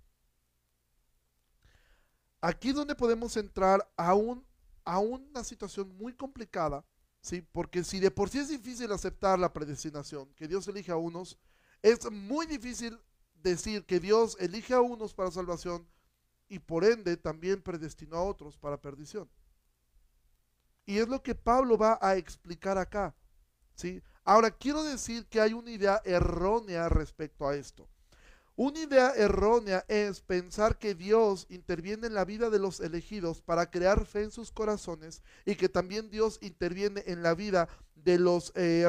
aquí 2.40 2.70
es 2.70 2.74
donde 2.74 2.94
podemos 2.94 3.37
entrar 3.37 3.87
a, 3.96 4.14
un, 4.14 4.44
a 4.85 4.98
una 4.98 5.44
situación 5.44 5.96
muy 5.96 6.14
complicada, 6.14 6.85
¿sí? 7.20 7.42
Porque 7.52 7.85
si 7.85 8.00
de 8.00 8.11
por 8.11 8.28
sí 8.28 8.38
es 8.38 8.48
difícil 8.48 8.90
aceptar 8.92 9.38
la 9.38 9.52
predestinación, 9.52 10.33
que 10.35 10.48
Dios 10.48 10.66
elige 10.68 10.92
a 10.92 10.96
unos, 10.96 11.38
es 11.83 12.11
muy 12.11 12.46
difícil 12.46 12.98
decir 13.35 13.85
que 13.85 14.00
Dios 14.00 14.37
elige 14.40 14.74
a 14.74 14.80
unos 14.80 15.14
para 15.14 15.30
salvación 15.30 15.87
y 16.48 16.59
por 16.59 16.85
ende 16.85 17.16
también 17.16 17.62
predestinó 17.62 18.16
a 18.16 18.24
otros 18.24 18.59
para 18.59 18.80
perdición. 18.80 19.30
Y 20.85 20.98
es 20.98 21.09
lo 21.09 21.22
que 21.22 21.35
Pablo 21.35 21.78
va 21.78 21.98
a 22.02 22.16
explicar 22.16 22.76
acá, 22.76 23.14
¿sí? 23.74 24.02
Ahora, 24.24 24.50
quiero 24.50 24.83
decir 24.83 25.26
que 25.26 25.40
hay 25.40 25.52
una 25.52 25.70
idea 25.70 26.02
errónea 26.04 26.88
respecto 26.88 27.48
a 27.48 27.54
esto. 27.54 27.88
Una 28.62 28.78
idea 28.78 29.14
errónea 29.16 29.86
es 29.88 30.20
pensar 30.20 30.76
que 30.76 30.94
Dios 30.94 31.46
interviene 31.48 32.08
en 32.08 32.12
la 32.12 32.26
vida 32.26 32.50
de 32.50 32.58
los 32.58 32.80
elegidos 32.80 33.40
para 33.40 33.70
crear 33.70 34.04
fe 34.04 34.24
en 34.24 34.30
sus 34.30 34.52
corazones 34.52 35.22
y 35.46 35.54
que 35.54 35.70
también 35.70 36.10
Dios 36.10 36.38
interviene 36.42 37.02
en 37.06 37.22
la 37.22 37.34
vida 37.34 37.70
de 37.94 38.18
los, 38.18 38.52
eh, 38.56 38.86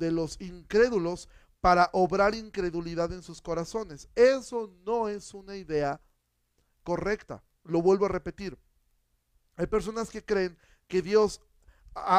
de 0.00 0.10
los 0.10 0.40
incrédulos 0.40 1.28
para 1.60 1.88
obrar 1.92 2.34
incredulidad 2.34 3.12
en 3.12 3.22
sus 3.22 3.40
corazones. 3.40 4.08
Eso 4.16 4.74
no 4.84 5.08
es 5.08 5.34
una 5.34 5.54
idea 5.54 6.00
correcta. 6.82 7.44
Lo 7.62 7.82
vuelvo 7.82 8.06
a 8.06 8.08
repetir. 8.08 8.58
Hay 9.54 9.68
personas 9.68 10.10
que 10.10 10.24
creen 10.24 10.58
que 10.88 11.00
Dios 11.00 11.40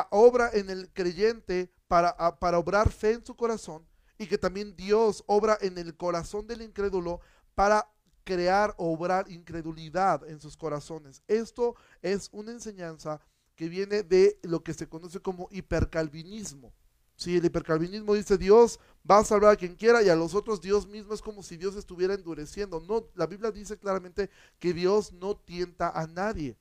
obra 0.09 0.51
en 0.53 0.69
el 0.69 0.89
creyente 0.93 1.69
para, 1.89 2.15
para 2.39 2.59
obrar 2.59 2.89
fe 2.89 3.11
en 3.11 3.25
su 3.25 3.35
corazón 3.35 3.85
y 4.17 4.27
que 4.27 4.37
también 4.37 4.75
Dios 4.75 5.23
obra 5.27 5.57
en 5.61 5.77
el 5.77 5.95
corazón 5.95 6.47
del 6.47 6.61
incrédulo 6.61 7.19
para 7.55 7.89
crear, 8.23 8.73
obrar 8.77 9.31
incredulidad 9.31 10.27
en 10.29 10.41
sus 10.41 10.57
corazones. 10.57 11.23
Esto 11.27 11.75
es 12.01 12.29
una 12.31 12.51
enseñanza 12.51 13.21
que 13.55 13.69
viene 13.69 14.03
de 14.03 14.39
lo 14.43 14.63
que 14.63 14.73
se 14.73 14.87
conoce 14.87 15.19
como 15.19 15.47
hipercalvinismo. 15.51 16.73
Si 17.15 17.35
el 17.35 17.45
hipercalvinismo 17.45 18.13
dice 18.13 18.37
Dios 18.37 18.79
va 19.09 19.19
a 19.19 19.23
salvar 19.23 19.53
a 19.53 19.55
quien 19.55 19.75
quiera 19.75 20.03
y 20.03 20.09
a 20.09 20.15
los 20.15 20.35
otros 20.35 20.61
Dios 20.61 20.85
mismo 20.85 21.13
es 21.13 21.21
como 21.21 21.41
si 21.41 21.57
Dios 21.57 21.75
estuviera 21.75 22.13
endureciendo. 22.13 22.79
No, 22.79 23.07
la 23.15 23.25
Biblia 23.25 23.49
dice 23.49 23.77
claramente 23.77 24.29
que 24.59 24.73
Dios 24.73 25.13
no 25.13 25.35
tienta 25.35 25.89
a 25.89 26.05
nadie. 26.05 26.55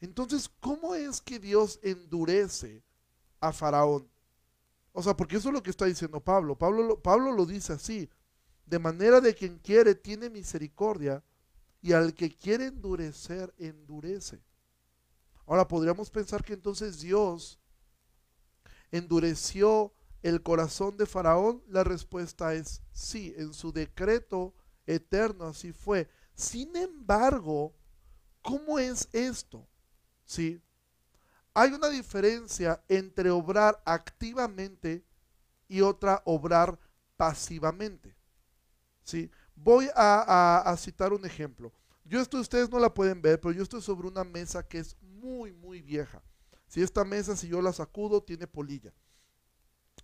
Entonces, 0.00 0.50
¿cómo 0.60 0.94
es 0.94 1.20
que 1.20 1.38
Dios 1.38 1.78
endurece 1.82 2.82
a 3.38 3.52
Faraón? 3.52 4.08
O 4.92 5.02
sea, 5.02 5.16
porque 5.16 5.36
eso 5.36 5.48
es 5.48 5.54
lo 5.54 5.62
que 5.62 5.70
está 5.70 5.84
diciendo 5.84 6.20
Pablo. 6.20 6.56
Pablo, 6.56 7.00
Pablo 7.00 7.32
lo 7.32 7.46
dice 7.46 7.72
así. 7.72 8.10
De 8.66 8.78
manera 8.78 9.20
de 9.20 9.34
quien 9.34 9.58
quiere 9.58 9.94
tiene 9.94 10.30
misericordia 10.30 11.24
y 11.80 11.92
al 11.92 12.14
que 12.14 12.36
quiere 12.36 12.66
endurecer, 12.66 13.54
endurece. 13.58 14.42
Ahora 15.46 15.66
podríamos 15.66 16.10
pensar 16.10 16.44
que 16.44 16.52
entonces 16.52 17.00
Dios 17.00 17.58
endureció 18.90 19.92
el 20.22 20.42
corazón 20.42 20.96
de 20.96 21.06
Faraón. 21.06 21.62
La 21.68 21.84
respuesta 21.84 22.54
es 22.54 22.82
sí, 22.92 23.34
en 23.36 23.54
su 23.54 23.72
decreto 23.72 24.54
eterno 24.86 25.46
así 25.46 25.72
fue. 25.72 26.08
Sin 26.34 26.76
embargo, 26.76 27.74
¿cómo 28.42 28.78
es 28.78 29.08
esto? 29.12 29.68
Sí, 30.24 30.60
hay 31.60 31.74
una 31.74 31.90
diferencia 31.90 32.82
entre 32.88 33.28
obrar 33.28 33.82
activamente 33.84 35.04
y 35.68 35.82
otra 35.82 36.22
obrar 36.24 36.78
pasivamente. 37.18 38.16
¿sí? 39.02 39.30
Voy 39.54 39.90
a, 39.94 40.74
citar 40.78 41.12
un 41.12 41.26
ejemplo. 41.26 41.70
Yo 42.02 42.18
esto 42.18 42.40
ustedes 42.40 42.70
no 42.70 42.78
la 42.78 42.94
pueden 42.94 43.20
ver, 43.20 43.38
pero 43.38 43.52
yo 43.52 43.62
estoy 43.62 43.82
sobre 43.82 44.08
una 44.08 44.24
mesa 44.24 44.66
que 44.66 44.78
es 44.78 44.96
muy, 45.02 45.52
muy 45.52 45.82
vieja. 45.82 46.22
Si 46.66 46.80
esta 46.80 47.04
mesa, 47.04 47.36
si 47.36 47.48
yo 47.48 47.60
la 47.60 47.74
sacudo, 47.74 48.22
tiene 48.22 48.46
polilla. 48.46 48.94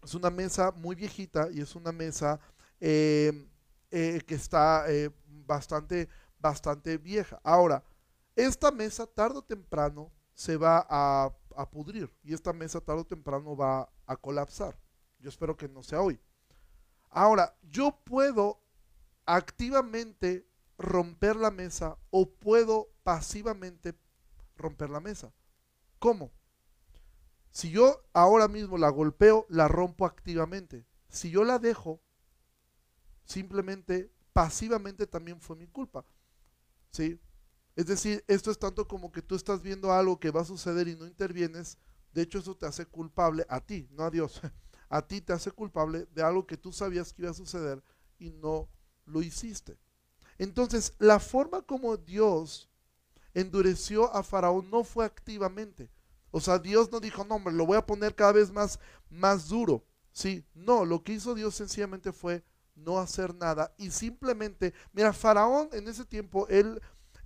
Es 0.05 0.15
una 0.15 0.29
mesa 0.29 0.73
muy 0.73 0.95
viejita 0.95 1.49
y 1.51 1.63
es 1.63 1.75
una 1.75 1.91
mesa 1.91 2.39
eh, 2.81 3.49
eh, 3.91 4.21
que 4.27 4.35
está 4.35 4.85
eh, 4.89 5.11
bastante, 5.25 6.11
bastante 6.39 6.99
vieja. 6.99 7.41
Ahora, 7.43 7.83
esta 8.35 8.71
mesa 8.71 9.07
tarde 9.07 9.39
o 9.39 9.43
temprano 9.43 10.13
se 10.37 10.59
va 10.59 10.87
a, 10.89 11.33
pudrir 11.65 12.13
y 12.23 12.35
esta 12.35 12.53
mesa 12.53 12.81
tarde 12.81 13.01
o 13.01 13.07
temprano 13.07 13.57
va 13.57 13.89
a 14.05 14.17
colapsar. 14.17 14.79
Yo 15.19 15.31
espero 15.31 15.57
que 15.57 15.69
no 15.69 15.83
sea 15.83 16.03
hoy. 16.03 16.21
Ahora, 17.09 17.57
yo 17.63 17.99
puedo 18.05 18.61
activamente 19.25 20.47
romper 20.77 21.37
la 21.37 21.51
mesa 21.51 21.97
o 22.11 22.29
puedo 22.29 22.91
pasivamente 23.03 23.95
romper 24.57 24.91
la 24.91 25.01
mesa. 25.01 25.33
¿Cómo? 25.99 26.31
Si 27.51 27.71
yo 27.71 28.05
ahora 28.13 28.49
mismo 28.49 28.77
la 28.77 28.91
golpeo, 28.91 29.47
la 29.49 29.67
rompo 29.67 30.05
activamente. 30.05 30.85
Si 31.09 31.31
yo 31.31 31.43
la 31.43 31.59
dejo, 31.59 32.03
simplemente 33.25 34.13
pasivamente 34.35 35.07
también 35.07 35.41
fue 35.41 35.57
mi 35.57 35.67
culpa. 35.67 36.05
¿Sí? 36.91 37.19
Es 37.77 37.87
decir, 37.87 38.25
esto 38.27 38.51
es 38.51 38.59
tanto 38.59 38.89
como 38.89 39.13
que 39.13 39.23
tú 39.23 39.35
estás 39.35 39.63
viendo 39.63 39.93
algo 39.93 40.19
que 40.19 40.31
va 40.31 40.41
a 40.41 40.47
suceder 40.47 40.89
y 40.89 40.97
no 40.97 41.07
intervienes. 41.07 41.77
De 42.13 42.23
hecho, 42.23 42.39
eso 42.39 42.57
te 42.57 42.65
hace 42.67 42.87
culpable 42.87 43.45
a 43.51 43.61
ti, 43.61 43.87
no 43.93 44.03
a 44.03 44.11
Dios. 44.11 44.41
A 44.89 45.03
ti 45.05 45.21
te 45.21 45.33
hace 45.33 45.51
culpable 45.51 46.07
de 46.15 46.23
algo 46.23 46.47
que 46.47 46.57
tú 46.57 46.73
sabías 46.73 47.13
que 47.13 47.23
iba 47.23 47.33
a 47.33 47.35
suceder 47.35 47.83
y 48.21 48.31
no 48.31 48.69
lo 49.05 49.21
hiciste. 49.21 49.77
Entonces, 50.39 50.95
la 51.01 51.19
forma 51.19 51.63
como 51.63 51.97
Dios 51.97 52.71
endureció 53.35 54.15
a 54.15 54.23
Faraón 54.23 54.71
no 54.71 54.85
fue 54.85 55.05
activamente. 55.05 55.91
O 56.31 56.41
sea, 56.41 56.61
Dios 56.61 56.93
no 56.93 57.01
dijo, 57.01 57.25
no, 57.25 57.35
hombre, 57.35 57.53
lo 57.53 57.67
voy 57.67 57.77
a 57.77 57.85
poner 57.85 58.15
cada 58.15 58.31
vez 58.31 58.53
más, 58.53 58.79
más 59.11 59.49
duro. 59.49 59.85
Sí, 60.13 60.45
no, 60.55 60.85
lo 60.85 61.03
que 61.03 61.15
hizo 61.15 61.35
Dios 61.35 61.57
sencillamente 61.57 62.13
fue 62.13 62.45
no 62.77 62.99
hacer 62.99 63.35
nada 63.35 63.75
y 63.79 63.91
simplemente, 63.91 64.75
mira, 64.93 65.13
Faraón 65.13 65.69
en 65.73 65.89
ese 65.89 66.05
tiempo, 66.05 66.47
él 66.49 66.81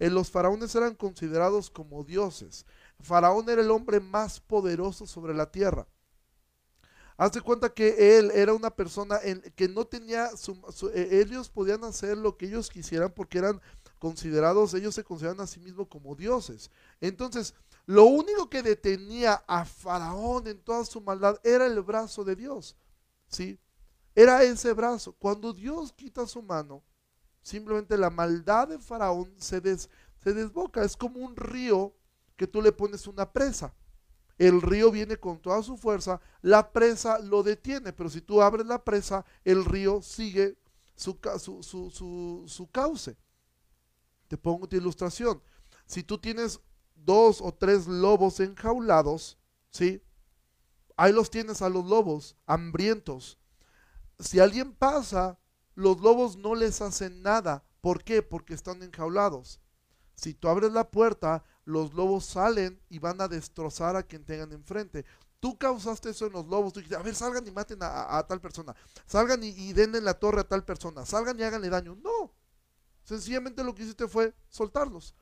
los 0.09 0.31
faraones 0.31 0.75
eran 0.75 0.95
considerados 0.95 1.69
como 1.69 2.05
dioses. 2.05 2.65
Faraón 3.01 3.49
era 3.51 3.61
el 3.61 3.71
hombre 3.71 4.01
más 4.01 4.41
poderoso 4.41 5.07
sobre 5.07 5.35
la 5.35 5.51
tierra. 5.51 5.87
Hazte 7.19 7.43
cuenta 7.43 7.69
que 7.69 8.17
él 8.19 8.31
era 8.31 8.55
una 8.55 8.71
persona 8.71 9.19
en, 9.23 9.43
que 9.55 9.69
no 9.69 9.87
tenía, 9.87 10.35
su, 10.39 10.59
eh, 10.95 11.21
ellos 11.21 11.51
podían 11.51 11.85
hacer 11.85 12.17
lo 12.17 12.39
que 12.39 12.47
ellos 12.47 12.71
quisieran 12.71 13.13
porque 13.13 13.37
eran 13.37 13.61
considerados, 13.99 14.73
ellos 14.73 14.95
se 14.95 15.05
consideran 15.05 15.39
a 15.41 15.47
sí 15.47 15.61
mismos 15.61 15.89
como 15.89 16.15
dioses. 16.15 16.71
Entonces, 16.99 17.55
lo 17.85 18.05
único 18.05 18.49
que 18.49 18.63
detenía 18.63 19.45
a 19.47 19.67
Faraón 19.67 20.47
en 20.47 20.63
toda 20.63 20.87
su 20.87 21.03
maldad 21.03 21.39
era 21.45 21.67
el 21.67 21.83
brazo 21.83 22.25
de 22.25 22.37
Dios. 22.37 22.75
¿Sí? 23.29 23.59
Era 24.15 24.43
ese 24.43 24.73
brazo. 24.73 25.13
Cuando 25.19 25.53
Dios 25.53 25.93
quita 25.93 26.27
su 26.27 26.41
mano, 26.43 26.83
simplemente 27.43 27.97
la 27.97 28.11
maldad 28.11 28.69
de 28.69 28.79
Faraón 28.79 29.33
se, 29.39 29.61
se 29.79 30.35
desboca. 30.35 30.85
Es 30.85 30.97
como 30.97 31.21
un 31.21 31.37
río 31.37 31.95
que 32.37 32.47
tú 32.47 32.63
le 32.63 32.73
pones 32.73 33.07
una 33.07 33.33
presa. 33.33 33.75
El 34.39 34.63
río 34.63 34.91
viene 34.91 35.19
con 35.19 35.39
toda 35.39 35.63
su 35.63 35.77
fuerza, 35.77 36.19
la 36.41 36.73
presa 36.73 37.19
lo 37.19 37.43
detiene, 37.43 37.93
pero 37.93 38.09
si 38.09 38.23
tú 38.23 38.41
abres 38.41 38.67
la 38.67 38.83
presa, 38.83 39.25
el 39.45 39.67
río 39.67 40.01
sigue 40.01 40.57
su, 40.97 41.19
su, 41.63 42.45
su 42.47 42.71
cauce. 42.71 43.19
Te 44.29 44.39
pongo 44.39 44.69
tu 44.69 44.77
ilustración. 44.77 45.43
Si 45.85 46.03
tú 46.03 46.19
tienes 46.19 46.61
dos 46.95 47.41
o 47.41 47.53
tres 47.53 47.87
lobos 47.87 48.41
enjaulados, 48.41 49.39
¿sí? 49.71 50.03
Ahí 50.97 51.13
los 51.13 51.31
tienes 51.31 51.63
a 51.63 51.69
los 51.69 51.87
lobos, 51.87 52.37
hambrientos. 52.47 53.39
Si 54.19 54.39
alguien 54.39 54.73
pasa, 54.75 55.40
los 55.81 56.01
lobos 56.01 56.37
no 56.37 56.55
les 56.55 56.83
hacen 56.83 57.23
nada. 57.23 57.65
¿Por 57.81 58.05
qué? 58.05 58.23
Porque 58.23 58.53
están 58.53 58.83
enjaulados. 58.83 59.61
Si 60.15 60.35
tú 60.35 60.49
abres 60.49 60.73
la 60.73 60.91
puerta, 60.91 61.43
los 61.65 61.95
lobos 61.95 62.27
salen 62.27 62.79
y 62.91 62.99
van 62.99 63.19
a 63.23 63.29
destrozar 63.29 63.97
a 63.97 64.03
quien 64.03 64.23
tengan 64.25 64.53
enfrente. 64.53 65.07
Tú 65.41 65.57
causaste 65.57 66.11
eso 66.11 66.27
en 66.27 66.35
los 66.35 66.47
lobos. 66.47 66.75
Tú 66.75 66.81
dijiste, 66.81 66.97
a 66.97 67.03
ver, 67.03 67.15
salgan 67.15 67.47
y 67.47 67.51
maten 67.51 67.79
a, 67.81 68.23
tal 68.29 68.43
persona. 68.43 68.77
Salgan 69.07 69.43
y, 69.43 69.49
y 69.49 69.73
denle 69.73 70.03
la 70.03 70.13
torre 70.13 70.43
a 70.43 70.49
tal 70.49 70.67
persona. 70.67 71.07
Salgan 71.07 71.41
y 71.41 71.45
háganle 71.45 71.71
daño. 71.71 71.97
No. 71.97 72.35
Sencillamente 73.03 73.65
lo 73.65 73.75
que 73.75 73.85
hiciste 73.85 74.07
fue 74.07 74.35
soltarlos. 74.51 75.15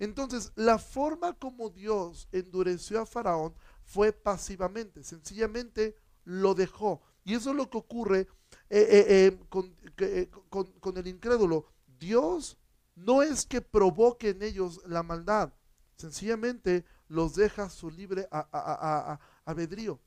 Entonces, 0.00 0.50
la 0.56 0.78
forma 0.78 1.34
como 1.34 1.70
Dios 1.70 2.26
endureció 2.32 3.00
a 3.00 3.06
Faraón 3.06 3.54
fue 3.84 4.12
pasivamente. 4.12 5.04
Sencillamente 5.04 5.94
lo 6.24 6.54
dejó. 6.54 7.00
Y 7.22 7.34
eso 7.34 7.50
es 7.50 7.56
lo 7.56 7.70
que 7.70 7.78
ocurre 7.78 8.26
eh, 8.68 8.86
eh, 8.90 9.38
eh, 9.98 10.30
con, 10.48 10.96
el 10.96 11.06
incrédulo. 11.06 11.66
Dios 11.98 12.56
no 12.94 13.22
es 13.22 13.44
que 13.44 13.60
provoque 13.60 14.30
en 14.30 14.42
ellos 14.42 14.80
la 14.86 15.02
maldad, 15.02 15.52
sencillamente 15.96 16.84
los 17.08 17.34
deja 17.34 17.68
su 17.68 17.90
libre 17.90 18.28
albedrío. 19.44 20.00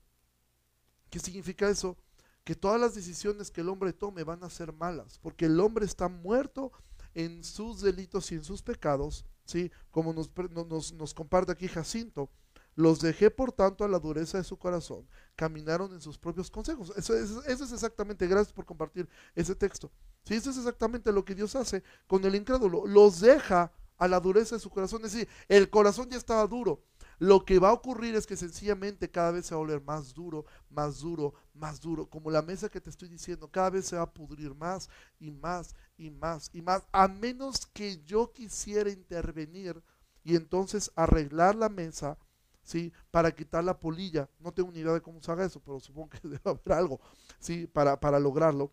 ¿Qué 1.09 1.19
significa 1.19 1.69
eso? 1.69 1.97
Que 2.43 2.55
todas 2.55 2.79
las 2.79 2.95
decisiones 2.95 3.51
que 3.51 3.61
el 3.61 3.69
hombre 3.69 3.93
tome 3.93 4.23
van 4.23 4.43
a 4.43 4.49
ser 4.49 4.73
malas, 4.73 5.19
porque 5.19 5.45
el 5.45 5.59
hombre 5.59 5.85
está 5.85 6.07
muerto 6.07 6.71
en 7.13 7.43
sus 7.43 7.81
delitos 7.81 8.31
y 8.31 8.35
en 8.35 8.43
sus 8.43 8.61
pecados, 8.63 9.25
¿sí? 9.45 9.71
Como 9.91 10.13
nos, 10.13 10.31
nos, 10.67 10.93
nos 10.93 11.13
comparte 11.13 11.51
aquí 11.51 11.67
Jacinto. 11.67 12.29
Los 12.75 13.01
dejé, 13.01 13.29
por 13.29 13.51
tanto, 13.51 13.83
a 13.83 13.87
la 13.87 13.99
dureza 13.99 14.37
de 14.37 14.43
su 14.43 14.57
corazón. 14.57 15.07
Caminaron 15.35 15.93
en 15.93 16.01
sus 16.01 16.17
propios 16.17 16.49
consejos. 16.49 16.91
Eso, 16.95 17.15
es 17.15 17.71
exactamente, 17.71 18.27
gracias 18.27 18.53
por 18.53 18.65
compartir 18.65 19.07
ese 19.35 19.55
texto. 19.55 19.91
Sí, 20.23 20.35
eso 20.35 20.49
es 20.49 20.57
exactamente 20.57 21.11
lo 21.11 21.23
que 21.23 21.35
Dios 21.35 21.55
hace 21.55 21.83
con 22.07 22.23
el 22.25 22.35
incrédulo. 22.35 22.85
Los 22.87 23.19
deja 23.19 23.71
a 23.97 24.07
la 24.07 24.19
dureza 24.19 24.55
de 24.55 24.61
su 24.61 24.69
corazón. 24.69 25.05
Es 25.05 25.13
decir, 25.13 25.27
el 25.47 25.69
corazón 25.69 26.09
ya 26.09 26.17
estaba 26.17 26.45
duro. 26.47 26.83
Lo 27.19 27.45
que 27.45 27.59
va 27.59 27.69
a 27.69 27.73
ocurrir 27.73 28.15
es 28.15 28.25
que 28.25 28.35
sencillamente 28.35 29.09
cada 29.09 29.31
vez 29.31 29.45
se 29.45 29.55
va 29.55 29.61
a 29.61 29.63
volver 29.63 29.81
más 29.81 30.13
duro, 30.13 30.45
más 30.69 30.99
duro, 30.99 31.33
más 31.53 31.79
duro. 31.79 32.09
Como 32.09 32.31
la 32.31 32.41
mesa 32.41 32.69
que 32.69 32.81
te 32.81 32.89
estoy 32.89 33.07
diciendo, 33.07 33.49
cada 33.49 33.69
vez 33.69 33.85
se 33.85 33.95
va 33.95 34.01
a 34.01 34.13
pudrir 34.13 34.55
más 34.55 34.89
y 35.19 35.31
más 35.31 35.75
y 35.95 36.09
más 36.09 36.49
y 36.53 36.61
más. 36.61 36.83
A 36.91 37.07
menos 37.07 37.67
que 37.67 38.03
yo 38.03 38.33
quisiera 38.33 38.89
intervenir 38.89 39.81
y 40.23 40.35
entonces 40.35 40.91
arreglar 40.95 41.55
la 41.55 41.69
mesa 41.69 42.17
¿sí? 42.63 42.91
Para 43.11 43.31
quitar 43.31 43.63
la 43.63 43.79
polilla. 43.79 44.29
No 44.39 44.51
tengo 44.51 44.71
ni 44.71 44.79
idea 44.79 44.93
de 44.93 45.01
cómo 45.01 45.21
se 45.21 45.31
haga 45.31 45.45
eso, 45.45 45.59
pero 45.59 45.79
supongo 45.79 46.09
que 46.09 46.19
debe 46.23 46.41
haber 46.43 46.71
algo, 46.73 46.99
¿sí? 47.39 47.67
Para, 47.67 47.99
para 47.99 48.19
lograrlo. 48.19 48.71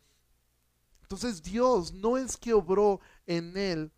Entonces 1.03 1.43
Dios 1.43 1.93
no 1.93 2.17
es 2.17 2.37
que 2.37 2.55
obró 2.55 3.01
en 3.27 3.57
él. 3.57 3.93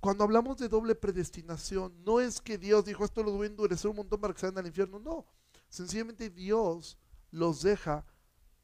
Cuando 0.00 0.24
hablamos 0.24 0.58
de 0.58 0.68
doble 0.68 0.94
predestinación, 0.94 2.04
no 2.04 2.20
es 2.20 2.40
que 2.40 2.58
Dios 2.58 2.84
dijo 2.84 3.04
esto 3.04 3.22
lo 3.22 3.32
voy 3.32 3.46
a 3.46 3.50
endurecer 3.50 3.90
un 3.90 3.96
montón 3.96 4.20
para 4.20 4.34
que 4.34 4.40
se 4.40 4.46
al 4.46 4.66
infierno. 4.66 4.98
No, 4.98 5.26
sencillamente 5.68 6.30
Dios 6.30 6.98
los 7.30 7.62
deja 7.62 8.04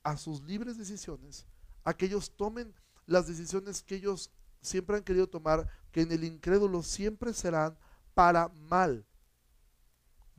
a 0.03 0.17
sus 0.17 0.43
libres 0.43 0.77
decisiones, 0.77 1.47
a 1.83 1.95
que 1.95 2.07
ellos 2.07 2.31
tomen 2.37 2.75
las 3.07 3.27
decisiones 3.27 3.83
que 3.83 3.97
ellos 3.97 4.31
siempre 4.61 4.97
han 4.97 5.03
querido 5.03 5.29
tomar, 5.29 5.69
que 5.91 6.03
en 6.03 6.13
el 6.13 6.25
incrédulo 6.25 6.83
siempre 6.83 7.33
serán 7.33 7.77
para 8.15 8.49
mal. 8.49 9.05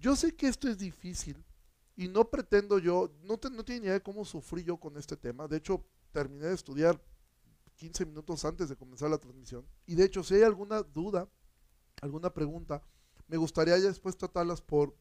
Yo 0.05 0.15
sé 0.15 0.35
que 0.35 0.47
esto 0.47 0.69
es 0.69 0.77
difícil 0.77 1.43
y 1.95 2.07
no 2.07 2.29
pretendo 2.29 2.77
yo, 2.77 3.11
no, 3.23 3.39
no 3.51 3.65
tiene 3.65 3.79
ni 3.79 3.85
idea 3.87 3.93
de 3.93 4.03
cómo 4.03 4.23
sufrí 4.23 4.63
yo 4.63 4.77
con 4.77 4.97
este 4.97 5.17
tema. 5.17 5.47
De 5.47 5.57
hecho, 5.57 5.83
terminé 6.11 6.45
de 6.45 6.53
estudiar 6.53 7.01
15 7.73 8.05
minutos 8.05 8.45
antes 8.45 8.69
de 8.69 8.75
comenzar 8.75 9.09
la 9.09 9.17
transmisión. 9.17 9.65
Y 9.87 9.95
de 9.95 10.03
hecho, 10.03 10.23
si 10.23 10.35
hay 10.35 10.43
alguna 10.43 10.83
duda, 10.83 11.27
alguna 12.03 12.31
pregunta, 12.31 12.83
me 13.27 13.37
gustaría 13.37 13.75
ya 13.79 13.87
después 13.87 14.15
tratarlas 14.15 14.61
por, 14.61 14.95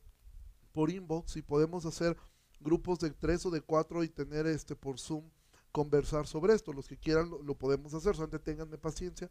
por 0.72 0.90
inbox 0.90 1.36
y 1.36 1.42
podemos 1.42 1.84
hacer 1.84 2.16
grupos 2.58 2.98
de 3.00 3.10
tres 3.10 3.44
o 3.44 3.50
de 3.50 3.60
cuatro 3.60 4.04
y 4.04 4.08
tener 4.08 4.46
este 4.46 4.74
por 4.74 4.98
Zoom 4.98 5.28
conversar 5.70 6.26
sobre 6.26 6.54
esto. 6.54 6.72
Los 6.72 6.88
que 6.88 6.96
quieran 6.96 7.28
lo, 7.28 7.58
podemos 7.58 7.92
hacer, 7.92 8.16
solamente 8.16 8.38
tenganme 8.38 8.78
paciencia 8.78 9.30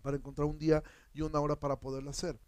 para 0.00 0.16
encontrar 0.16 0.48
un 0.48 0.56
día 0.56 0.82
y 1.12 1.20
una 1.20 1.38
hora 1.38 1.60
para 1.60 1.78
poderlo 1.78 2.08
hacer. 2.08 2.40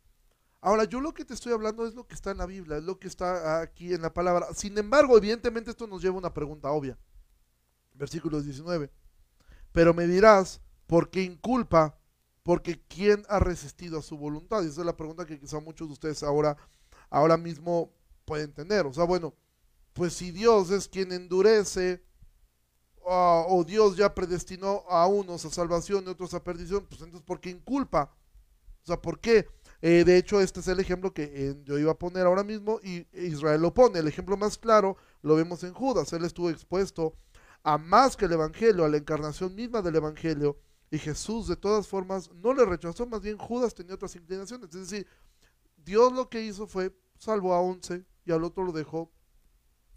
Ahora, 0.61 0.85
yo 0.85 1.01
lo 1.01 1.15
que 1.15 1.25
te 1.25 1.35
estoy 1.35 1.53
hablando 1.53 1.87
es 1.87 1.95
lo 1.95 2.07
que 2.07 2.15
está 2.15 2.33
en 2.33 2.39
la 2.39 2.47
Biblia, 2.47 2.79
es 2.79 2.85
lo 2.85 2.99
que 2.99 3.07
está 3.07 3.61
aquí 3.61 3.95
en 3.95 4.03
la 4.03 4.13
palabra. 4.13 4.49
Sin 4.55 4.77
embargo, 4.77 5.17
evidentemente 5.17 5.71
esto 5.71 5.87
nos 5.87 6.03
lleva 6.03 6.17
a 6.17 6.19
una 6.19 6.35
pregunta 6.35 6.71
obvia. 6.71 6.99
Versículo 7.95 8.41
19. 8.41 8.91
Pero 9.73 9.95
me 9.95 10.07
dirás, 10.07 10.61
¿por 10.87 11.11
qué 11.11 11.23
inculpa? 11.23 11.97
Porque 12.43 12.83
¿quién 12.89 13.25
ha 13.29 13.39
resistido 13.39 13.99
a 13.99 14.03
su 14.03 14.17
voluntad? 14.17 14.63
Y 14.63 14.67
esa 14.69 14.81
es 14.81 14.87
la 14.87 14.97
pregunta 14.97 15.27
que 15.27 15.39
quizá 15.39 15.61
muchos 15.61 15.89
de 15.89 15.93
ustedes 15.93 16.23
ahora, 16.23 16.57
ahora 17.11 17.37
mismo 17.37 17.93
pueden 18.25 18.53
tener. 18.53 18.87
O 18.87 18.93
sea, 18.93 19.05
bueno, 19.05 19.35
pues 19.93 20.13
si 20.15 20.33
Dios 20.33 20.71
es 20.71 20.89
quien 20.89 21.13
endurece, 21.13 22.03
o 23.11 23.65
Dios 23.67 23.97
ya 23.97 24.15
predestinó 24.15 24.85
a 24.89 25.07
unos 25.07 25.45
a 25.45 25.51
salvación 25.51 26.05
y 26.05 26.09
otros 26.09 26.35
a 26.35 26.45
perdición, 26.45 26.85
pues 26.87 27.01
entonces 27.01 27.25
¿por 27.25 27.41
qué 27.41 27.49
inculpa? 27.51 28.15
O 28.83 28.87
sea, 28.87 29.01
¿por 29.01 29.19
qué? 29.19 29.49
Eh, 29.81 30.05
de 30.05 30.17
hecho, 30.17 30.41
este 30.41 30.61
es 30.61 30.69
el 30.69 30.81
ejemplo 30.81 31.13
que 31.13 31.31
eh, 31.33 31.57
yo 31.65 31.79
iba 31.79 31.93
a 31.93 31.99
poner 31.99 32.27
ahora 32.27 32.43
mismo 32.43 32.81
y 32.83 33.07
Israel 33.13 33.63
lo 33.63 33.73
pone. 33.73 34.01
El 34.01 34.09
ejemplo 34.09 34.37
más 34.37 34.59
claro 34.59 34.97
lo 35.23 35.37
vemos 35.37 35.63
en 35.65 35.73
Judas. 35.73 36.13
Él 36.13 36.25
estuvo 36.25 36.51
expuesto 36.51 37.15
a 37.63 37.79
más 37.79 38.17
que 38.17 38.25
el 38.25 38.33
Evangelio, 38.33 38.85
a 38.85 38.89
la 38.89 38.97
encarnación 38.97 39.55
misma 39.55 39.83
del 39.83 39.97
Evangelio. 39.97 40.59
Y 40.91 40.99
Jesús, 40.99 41.49
de 41.49 41.57
todas 41.57 41.87
formas, 41.87 42.31
no 42.33 42.55
le 42.55 42.65
rechazó. 42.65 43.07
Más 43.07 43.21
bien, 43.21 43.37
Judas 43.39 43.75
tenía 43.75 43.95
otras 43.95 44.17
inclinaciones. 44.17 44.75
Es 44.75 44.91
decir, 44.91 45.07
Dios 45.77 46.13
lo 46.13 46.29
que 46.29 46.43
hizo 46.43 46.67
fue 46.67 46.97
salvó 47.19 47.55
a 47.55 47.61
once 47.61 48.05
y 48.25 48.33
al 48.33 48.45
otro 48.45 48.65
lo 48.65 48.73
dejó 48.73 49.11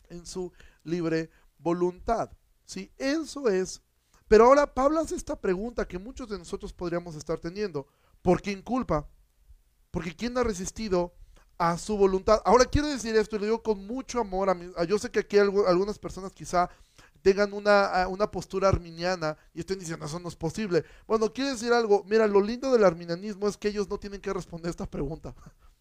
en 0.09 0.25
su 0.25 0.51
libre 0.83 1.29
voluntad. 1.57 2.31
¿Sí? 2.65 2.91
Eso 2.97 3.49
es. 3.49 3.81
Pero 4.27 4.45
ahora 4.45 4.73
Pablo 4.73 4.99
hace 4.99 5.15
esta 5.15 5.39
pregunta 5.39 5.87
que 5.87 5.99
muchos 5.99 6.29
de 6.29 6.37
nosotros 6.37 6.71
podríamos 6.71 7.15
estar 7.15 7.39
teniendo. 7.39 7.87
¿Por 8.21 8.41
qué 8.41 8.51
inculpa? 8.51 9.09
Porque 9.91 10.15
¿quién 10.15 10.37
ha 10.37 10.43
resistido 10.43 11.13
a 11.57 11.77
su 11.77 11.97
voluntad? 11.97 12.41
Ahora 12.45 12.65
quiero 12.65 12.87
decir 12.87 13.15
esto 13.15 13.35
y 13.35 13.39
lo 13.39 13.45
digo 13.45 13.63
con 13.63 13.85
mucho 13.85 14.19
amor. 14.19 14.49
A 14.49 14.83
yo 14.85 14.97
sé 14.97 15.11
que 15.11 15.19
aquí 15.19 15.37
algunas 15.37 15.99
personas 15.99 16.31
quizá 16.31 16.69
tengan 17.21 17.53
una, 17.53 18.07
una, 18.07 18.31
postura 18.31 18.69
arminiana 18.69 19.37
y 19.53 19.59
estén 19.59 19.77
diciendo 19.77 20.05
eso 20.05 20.19
no 20.19 20.29
es 20.29 20.35
posible. 20.35 20.83
Bueno, 21.05 21.31
quiero 21.31 21.51
decir 21.51 21.71
algo. 21.71 22.03
Mira, 22.07 22.27
lo 22.27 22.41
lindo 22.41 22.71
del 22.71 22.83
arminianismo 22.83 23.47
es 23.47 23.57
que 23.57 23.67
ellos 23.67 23.87
no 23.89 23.99
tienen 23.99 24.21
que 24.21 24.33
responder 24.33 24.69
esta 24.69 24.89
pregunta. 24.89 25.35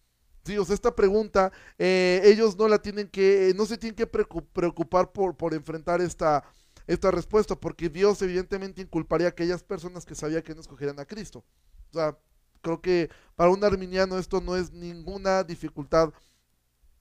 Sí, 0.42 0.56
o 0.56 0.64
sea, 0.64 0.74
esta 0.74 0.96
pregunta, 0.96 1.52
eh, 1.78 2.22
ellos 2.24 2.56
no 2.56 2.66
la 2.66 2.80
tienen 2.80 3.08
que, 3.08 3.52
no 3.56 3.66
se 3.66 3.76
tienen 3.76 3.94
que 3.94 4.06
preocupar 4.06 5.12
por, 5.12 5.36
por 5.36 5.52
enfrentar 5.52 6.00
esta, 6.00 6.42
esta 6.86 7.10
respuesta, 7.10 7.54
porque 7.54 7.90
Dios 7.90 8.22
evidentemente 8.22 8.80
inculparía 8.80 9.26
a 9.26 9.30
aquellas 9.30 9.62
personas 9.62 10.06
que 10.06 10.14
sabía 10.14 10.42
que 10.42 10.54
no 10.54 10.62
escogerían 10.62 10.98
a 10.98 11.04
Cristo. 11.04 11.44
O 11.90 11.92
sea, 11.92 12.18
creo 12.60 12.80
que 12.80 13.10
para 13.36 13.50
un 13.50 13.64
arminiano 13.64 14.18
esto 14.18 14.40
no 14.40 14.56
es 14.56 14.72
ninguna 14.72 15.44
dificultad 15.44 16.12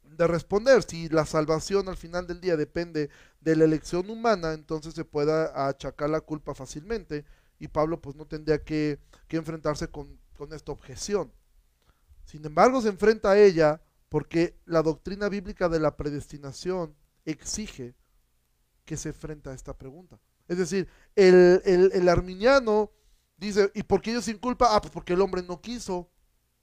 de 0.03 0.27
responder. 0.27 0.83
Si 0.83 1.09
la 1.09 1.25
salvación 1.25 1.89
al 1.89 1.97
final 1.97 2.27
del 2.27 2.41
día 2.41 2.57
depende 2.57 3.09
de 3.41 3.55
la 3.55 3.65
elección 3.65 4.09
humana, 4.09 4.53
entonces 4.53 4.93
se 4.93 5.05
puede 5.05 5.31
achacar 5.53 6.09
la 6.09 6.21
culpa 6.21 6.53
fácilmente 6.53 7.25
y 7.59 7.67
Pablo 7.67 8.01
pues 8.01 8.15
no 8.15 8.25
tendría 8.25 8.63
que, 8.63 8.99
enfrentarse 9.29 9.89
con, 9.89 10.19
con 10.37 10.53
esta 10.53 10.71
objeción. 10.71 11.31
Sin 12.25 12.45
embargo, 12.45 12.81
se 12.81 12.89
enfrenta 12.89 13.31
a 13.31 13.39
ella 13.39 13.81
porque 14.07 14.57
la 14.65 14.81
doctrina 14.81 15.29
bíblica 15.29 15.69
de 15.69 15.79
la 15.79 15.95
predestinación 15.97 16.95
exige 17.25 17.95
que 18.85 18.97
se 18.97 19.09
enfrente 19.09 19.49
a 19.49 19.53
esta 19.53 19.77
pregunta. 19.77 20.19
Es 20.47 20.57
decir, 20.57 20.87
el, 21.15 21.61
el 21.65 22.09
arminiano 22.09 22.91
dice, 23.39 23.71
¿y 23.73 23.83
por 23.83 24.01
qué 24.01 24.11
ellos 24.11 24.25
sin 24.25 24.37
culpa? 24.37 24.75
Ah, 24.75 24.81
pues 24.81 24.91
porque 24.91 25.13
el 25.13 25.21
hombre 25.21 25.41
no 25.41 25.61
quiso. 25.61 26.09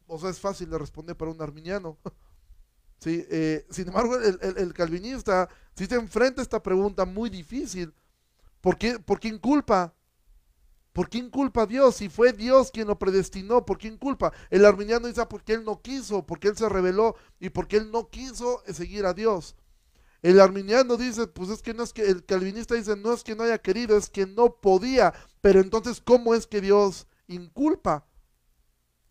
O 0.07 0.19
sea, 0.19 0.31
es 0.31 0.39
fácil 0.39 0.71
de 0.71 0.79
responder 0.79 1.17
para 1.17 1.31
un 1.31 1.41
arminiano. 1.41 1.99
¿Sí? 2.99 3.27
Eh, 3.31 3.67
sin 3.71 3.89
embargo, 3.89 4.17
el, 4.17 4.73
calvinista 4.73 5.49
si 5.75 5.87
se 5.87 5.97
enfrenta 5.97 6.41
a 6.41 6.45
esta 6.45 6.63
pregunta 6.63 7.05
muy 7.05 7.29
difícil. 7.29 7.93
¿Por 8.61 8.79
qué, 8.79 8.99
¿Por 8.99 9.21
quién 9.21 9.39
culpa? 9.39 9.95
¿Por 10.93 11.11
quién 11.11 11.29
culpa 11.29 11.63
a 11.63 11.67
Dios? 11.67 11.97
Si 11.97 12.09
fue 12.09 12.33
Dios 12.33 12.71
quien 12.71 12.89
lo 12.89 12.99
predestinó, 12.99 13.67
¿por 13.67 13.77
quién 13.77 13.99
culpa? 13.99 14.33
El 14.49 14.65
arminiano 14.65 15.07
dice, 15.07 15.21
ah, 15.21 15.29
porque 15.29 15.53
él 15.53 15.63
no 15.63 15.83
quiso, 15.83 16.25
porque 16.25 16.49
él 16.49 16.57
se 16.57 16.69
rebeló 16.71 17.17
y 17.39 17.51
porque 17.51 17.77
él 17.77 17.91
no 17.91 18.09
quiso 18.09 18.63
seguir 18.73 19.05
a 19.05 19.13
Dios. 19.13 19.57
El 20.23 20.41
arminiano 20.41 20.97
dice, 20.97 21.27
pues 21.27 21.51
es 21.51 21.63
que 21.63 21.75
no 21.75 21.83
es 21.83 21.93
que, 21.93 22.03
el 22.03 22.25
calvinista 22.25 22.75
dice, 22.75 22.97
no 22.97 23.13
es 23.13 23.23
que 23.23 23.37
no 23.37 23.45
haya 23.45 23.59
querido, 23.59 23.97
es 23.97 24.09
que 24.09 24.27
no 24.27 24.57
podía. 24.57 25.13
Pero 25.47 25.61
entonces, 25.61 26.01
¿cómo 26.01 26.35
es 26.35 26.45
que 26.45 26.61
Dios 26.61 27.07
inculpa? 27.29 28.05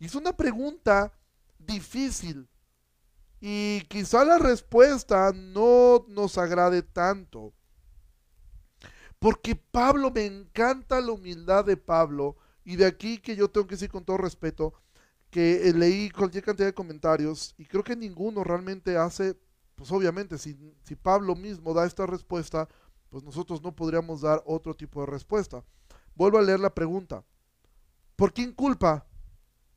Es 0.02 0.15
una 0.15 0.36
pregunta 0.36 1.17
difícil. 1.58 2.50
Y 3.39 3.80
quizá 3.88 4.26
la 4.26 4.38
respuesta 4.38 5.32
no 5.34 6.06
nos 6.10 6.38
agrade 6.38 6.82
tanto. 6.82 7.54
Porque 9.17 9.56
Pablo, 9.56 10.12
me 10.12 10.26
encanta 10.26 11.00
la 11.00 11.13
humildad 11.13 11.63
de 11.63 11.78
Pablo. 11.78 12.36
Y 12.65 12.76
de 12.76 12.86
aquí 12.86 13.17
que 13.17 13.38
yo 13.38 13.50
tengo 13.50 13.67
que 13.67 13.76
decir 13.76 13.89
con 13.89 14.04
todo 14.04 14.17
respeto, 14.17 14.74
que 15.30 15.71
leí 15.74 16.10
cualquier 16.10 16.43
cantidad 16.43 16.67
de 16.67 16.74
comentarios 16.74 17.56
y 17.58 17.65
creo 17.65 17.86
que 17.86 17.95
ninguno 17.95 18.43
realmente 18.43 18.98
hace 18.98 19.39
pues 19.76 19.89
obviamente 19.89 20.38
si, 20.38 20.58
si 20.84 20.98
Pablo 20.98 21.34
mismo 21.34 21.74
da 21.74 21.86
esta 21.86 22.06
respuesta, 22.06 22.67
pues 23.10 23.24
nosotros 23.24 23.62
no 23.62 23.74
podríamos 23.74 24.19
dar 24.19 24.43
otro 24.45 24.76
tipo 24.76 25.00
de 25.00 25.08
respuesta. 25.08 25.63
Vuelvo 26.15 26.38
a 26.38 26.41
leer 26.41 26.60
la 26.60 26.73
pregunta. 26.73 27.23
¿Por 28.15 28.34
quién 28.34 28.54
culpa? 28.54 29.06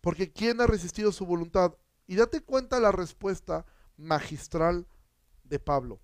Porque 0.01 0.33
¿quién 0.33 0.61
ha 0.61 0.67
resistido 0.67 1.13
su 1.13 1.27
voluntad? 1.27 1.75
Y 2.07 2.17
date 2.17 2.41
cuenta 2.41 2.81
la 2.81 2.93
respuesta 2.93 3.67
magistral 3.97 4.87
de 5.43 5.59
Pablo. 5.59 6.01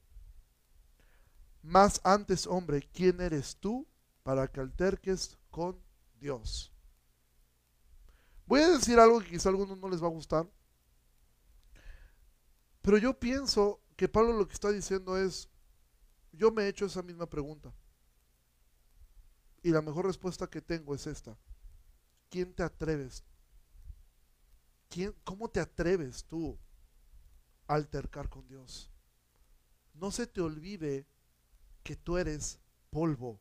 Más 1.62 2.00
antes, 2.04 2.46
hombre, 2.46 2.88
¿quién 2.92 3.20
eres 3.20 3.56
tú 3.56 3.86
para 4.22 4.48
que 4.48 4.60
alterques 4.60 5.38
con 5.50 5.80
Dios? 6.20 6.72
Voy 8.46 8.60
a 8.60 8.70
decir 8.70 8.98
algo 8.98 9.20
que 9.20 9.30
quizá 9.30 9.48
a 9.48 9.52
algunos 9.52 9.78
no 9.78 9.88
les 9.88 10.02
va 10.02 10.08
a 10.08 10.10
gustar, 10.10 10.46
pero 12.82 12.98
yo 12.98 13.18
pienso 13.18 13.80
que 13.96 14.08
Pablo 14.08 14.34
lo 14.34 14.46
que 14.46 14.52
está 14.52 14.70
diciendo 14.70 15.16
es, 15.16 15.48
yo 16.32 16.50
me 16.50 16.64
he 16.64 16.68
hecho 16.68 16.84
esa 16.84 17.02
misma 17.02 17.26
pregunta. 17.26 17.72
Y 19.64 19.70
la 19.70 19.80
mejor 19.80 20.04
respuesta 20.04 20.46
que 20.46 20.60
tengo 20.60 20.94
es 20.94 21.06
esta. 21.06 21.38
¿Quién 22.28 22.52
te 22.52 22.62
atreves? 22.62 23.24
¿Quién, 24.90 25.14
¿Cómo 25.24 25.48
te 25.48 25.58
atreves 25.58 26.26
tú 26.26 26.58
a 27.66 27.74
altercar 27.76 28.28
con 28.28 28.46
Dios? 28.46 28.90
No 29.94 30.10
se 30.10 30.26
te 30.26 30.42
olvide 30.42 31.06
que 31.82 31.96
tú 31.96 32.18
eres 32.18 32.60
polvo. 32.90 33.40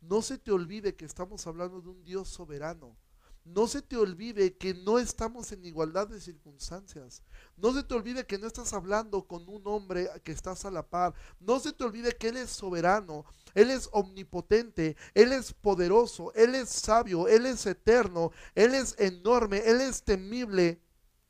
No 0.00 0.22
se 0.22 0.38
te 0.38 0.50
olvide 0.50 0.96
que 0.96 1.04
estamos 1.04 1.46
hablando 1.46 1.82
de 1.82 1.90
un 1.90 2.02
Dios 2.04 2.26
soberano 2.30 2.96
no 3.44 3.66
se 3.66 3.82
te 3.82 3.96
olvide 3.96 4.56
que 4.56 4.72
no 4.72 4.98
estamos 4.98 5.52
en 5.52 5.64
igualdad 5.66 6.08
de 6.08 6.18
circunstancias. 6.18 7.22
No 7.58 7.74
se 7.74 7.82
te 7.82 7.94
olvide 7.94 8.26
que 8.26 8.38
no 8.38 8.46
estás 8.46 8.72
hablando 8.72 9.26
con 9.26 9.46
un 9.48 9.66
hombre 9.66 10.08
que 10.24 10.32
estás 10.32 10.64
a 10.64 10.70
la 10.70 10.88
par. 10.88 11.14
No 11.40 11.60
se 11.60 11.72
te 11.72 11.84
olvide 11.84 12.16
que 12.16 12.28
Él 12.28 12.38
es 12.38 12.50
soberano, 12.50 13.26
Él 13.54 13.70
es 13.70 13.90
omnipotente, 13.92 14.96
Él 15.12 15.32
es 15.32 15.52
poderoso, 15.52 16.32
Él 16.34 16.54
es 16.54 16.70
sabio, 16.70 17.28
Él 17.28 17.44
es 17.44 17.66
eterno, 17.66 18.32
Él 18.54 18.74
es 18.74 18.98
enorme, 18.98 19.58
Él 19.58 19.82
es 19.82 20.02
temible. 20.02 20.80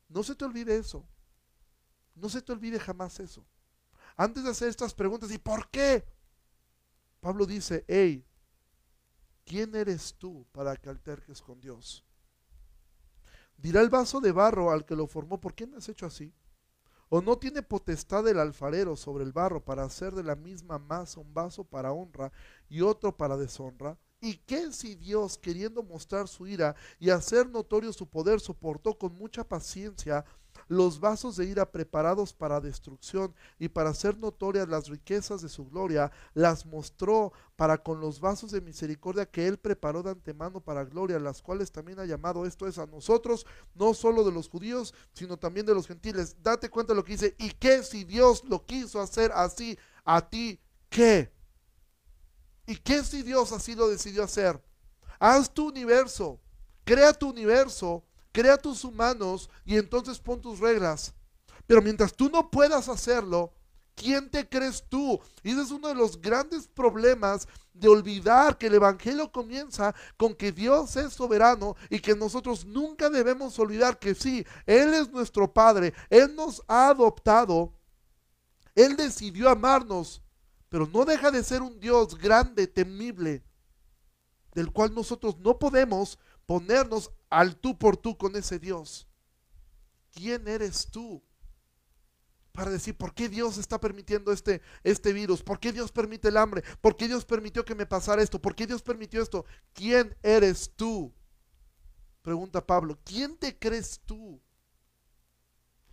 No 0.07 0.23
se 0.23 0.35
te 0.35 0.45
olvide 0.45 0.77
eso. 0.77 1.05
No 2.15 2.29
se 2.29 2.41
te 2.41 2.53
olvide 2.53 2.79
jamás 2.79 3.19
eso. 3.19 3.45
Antes 4.15 4.45
de 4.45 4.51
hacer 4.51 4.69
estas 4.69 4.93
preguntas, 4.93 5.29
¿y 5.31 5.37
por 5.37 5.69
qué? 5.69 6.05
Pablo 7.19 7.45
dice, 7.45 7.83
hey, 7.89 8.25
¿quién 9.45 9.75
eres 9.75 10.15
tú 10.15 10.45
para 10.51 10.75
que 10.75 10.89
alterques 10.89 11.41
con 11.41 11.61
Dios? 11.61 12.03
Dirá 13.57 13.81
el 13.81 13.89
vaso 13.89 14.19
de 14.19 14.31
barro 14.31 14.71
al 14.71 14.85
que 14.85 14.95
lo 14.95 15.07
formó, 15.07 15.39
¿por 15.39 15.53
qué 15.53 15.65
me 15.65 15.77
has 15.77 15.87
hecho 15.87 16.05
así? 16.05 16.33
¿O 17.07 17.21
no 17.21 17.37
tiene 17.37 17.61
potestad 17.61 18.27
el 18.27 18.39
alfarero 18.39 18.95
sobre 18.95 19.23
el 19.23 19.31
barro 19.31 19.63
para 19.63 19.83
hacer 19.83 20.13
de 20.13 20.23
la 20.23 20.35
misma 20.35 20.79
masa 20.79 21.21
un 21.21 21.33
vaso 21.33 21.63
para 21.63 21.93
honra 21.93 22.31
y 22.67 22.81
otro 22.81 23.15
para 23.15 23.37
deshonra? 23.37 23.97
¿Y 24.25 24.37
qué 24.37 24.71
si 24.71 24.95
Dios, 24.95 25.37
queriendo 25.37 25.83
mostrar 25.83 26.27
su 26.27 26.47
ira 26.47 26.75
y 26.99 27.11
hacer 27.11 27.47
notorio 27.47 27.93
su 27.93 28.07
poder, 28.07 28.39
soportó 28.39 28.97
con 28.97 29.13
mucha 29.15 29.47
paciencia 29.47 30.25
los 30.67 30.99
vasos 30.99 31.35
de 31.35 31.45
ira 31.45 31.71
preparados 31.71 32.33
para 32.33 32.59
destrucción 32.59 33.35
y 33.59 33.69
para 33.69 33.91
hacer 33.91 34.17
notorias 34.17 34.67
las 34.67 34.87
riquezas 34.89 35.43
de 35.43 35.49
su 35.49 35.69
gloria, 35.69 36.11
las 36.33 36.65
mostró 36.65 37.33
para 37.55 37.77
con 37.77 37.99
los 37.99 38.19
vasos 38.19 38.49
de 38.49 38.61
misericordia 38.61 39.29
que 39.29 39.45
él 39.45 39.59
preparó 39.59 40.01
de 40.01 40.09
antemano 40.09 40.59
para 40.59 40.85
gloria, 40.85 41.19
las 41.19 41.43
cuales 41.43 41.71
también 41.71 41.99
ha 41.99 42.05
llamado 42.05 42.47
esto 42.47 42.65
es 42.65 42.79
a 42.79 42.87
nosotros, 42.87 43.45
no 43.75 43.93
solo 43.93 44.23
de 44.23 44.31
los 44.31 44.49
judíos, 44.49 44.95
sino 45.13 45.37
también 45.37 45.67
de 45.67 45.75
los 45.75 45.85
gentiles. 45.85 46.37
Date 46.41 46.71
cuenta 46.71 46.93
de 46.93 46.97
lo 46.97 47.03
que 47.03 47.11
dice, 47.11 47.35
¿y 47.37 47.51
qué 47.51 47.83
si 47.83 48.05
Dios 48.05 48.43
lo 48.45 48.65
quiso 48.65 48.99
hacer 48.99 49.31
así 49.35 49.77
a 50.03 50.27
ti? 50.27 50.59
¿Qué? 50.89 51.34
¿Y 52.65 52.75
qué 52.75 53.03
si 53.03 53.21
Dios 53.21 53.51
así 53.51 53.75
lo 53.75 53.87
decidió 53.87 54.23
hacer? 54.23 54.61
Haz 55.19 55.53
tu 55.53 55.67
universo, 55.67 56.39
crea 56.83 57.13
tu 57.13 57.29
universo 57.29 58.03
crea 58.35 58.57
tus 58.57 58.83
humanos 58.83 59.49
y 59.63 59.77
entonces 59.77 60.19
pon 60.19 60.41
tus 60.41 60.59
reglas. 60.59 61.13
Pero 61.65 61.81
mientras 61.81 62.13
tú 62.13 62.29
no 62.29 62.51
puedas 62.51 62.89
hacerlo, 62.89 63.53
¿quién 63.95 64.29
te 64.29 64.47
crees 64.47 64.83
tú? 64.89 65.21
Y 65.41 65.51
ese 65.51 65.61
es 65.61 65.71
uno 65.71 65.87
de 65.87 65.95
los 65.95 66.19
grandes 66.21 66.67
problemas 66.67 67.47
de 67.73 67.87
olvidar 67.87 68.57
que 68.57 68.67
el 68.67 68.73
Evangelio 68.73 69.31
comienza 69.31 69.95
con 70.17 70.35
que 70.35 70.51
Dios 70.51 70.97
es 70.97 71.13
soberano 71.13 71.77
y 71.89 71.99
que 71.99 72.13
nosotros 72.13 72.65
nunca 72.65 73.09
debemos 73.09 73.57
olvidar 73.57 73.97
que 73.99 74.13
sí, 74.13 74.45
Él 74.65 74.93
es 74.93 75.09
nuestro 75.09 75.51
Padre, 75.51 75.93
Él 76.09 76.35
nos 76.35 76.61
ha 76.67 76.89
adoptado, 76.89 77.73
Él 78.75 78.97
decidió 78.97 79.49
amarnos, 79.49 80.21
pero 80.69 80.87
no 80.87 81.05
deja 81.05 81.31
de 81.31 81.43
ser 81.43 81.61
un 81.61 81.79
Dios 81.79 82.17
grande, 82.17 82.67
temible, 82.67 83.43
del 84.53 84.71
cual 84.71 84.93
nosotros 84.93 85.37
no 85.39 85.59
podemos 85.59 86.17
ponernos 86.45 87.11
al 87.29 87.57
tú 87.57 87.77
por 87.77 87.97
tú 87.97 88.17
con 88.17 88.35
ese 88.35 88.59
Dios. 88.59 89.07
¿Quién 90.11 90.47
eres 90.47 90.87
tú? 90.89 91.21
Para 92.53 92.71
decir, 92.71 92.95
¿por 92.95 93.13
qué 93.13 93.27
Dios 93.27 93.57
está 93.57 93.81
permitiendo 93.81 94.31
este, 94.31 94.61
este 94.83 95.11
virus? 95.11 95.43
¿Por 95.43 95.59
qué 95.59 95.73
Dios 95.73 95.91
permite 95.91 96.29
el 96.29 96.37
hambre? 96.37 96.63
¿Por 96.79 96.95
qué 96.95 97.07
Dios 97.07 97.25
permitió 97.25 97.65
que 97.65 97.75
me 97.75 97.85
pasara 97.85 98.21
esto? 98.21 98.41
¿Por 98.41 98.55
qué 98.55 98.65
Dios 98.65 98.81
permitió 98.81 99.21
esto? 99.21 99.45
¿Quién 99.73 100.15
eres 100.23 100.71
tú? 100.73 101.13
Pregunta 102.21 102.65
Pablo, 102.65 102.97
¿quién 103.03 103.37
te 103.37 103.59
crees 103.59 103.99
tú? 104.05 104.41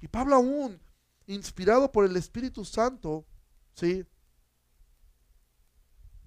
Y 0.00 0.08
Pablo 0.08 0.37
aún, 0.37 0.80
inspirado 1.26 1.90
por 1.90 2.04
el 2.04 2.16
Espíritu 2.16 2.64
Santo, 2.64 3.26
¿sí? 3.74 4.06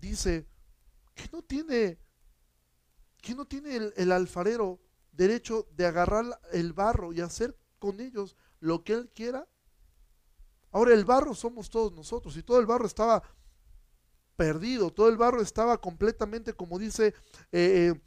Dice 0.09 0.47
que 1.15 1.27
no 1.31 1.41
tiene 1.41 1.99
¿Qué 3.25 3.33
no 3.33 3.45
tiene 3.47 3.91
el, 3.95 4.11
alfarero 4.11 4.79
derecho 5.11 5.67
de 5.71 5.87
agarrar 5.87 6.39
el 6.51 6.73
barro 6.73 7.11
y 7.11 7.21
hacer 7.21 7.57
con 7.79 7.99
ellos 7.99 8.37
lo 8.59 8.83
que 8.83 8.93
él 8.93 9.09
quiera? 9.15 9.49
Ahora 10.69 10.93
el 10.93 11.05
barro 11.05 11.33
somos 11.33 11.71
todos 11.71 11.91
nosotros 11.91 12.37
y 12.37 12.43
todo 12.43 12.59
el 12.59 12.67
barro 12.67 12.85
estaba 12.85 13.23
perdido, 14.35 14.93
todo 14.93 15.09
el 15.09 15.17
barro 15.17 15.41
estaba 15.41 15.81
completamente, 15.81 16.53
como 16.53 16.77
dice 16.77 17.15
eh, 17.51 17.95
eh, 17.95 18.01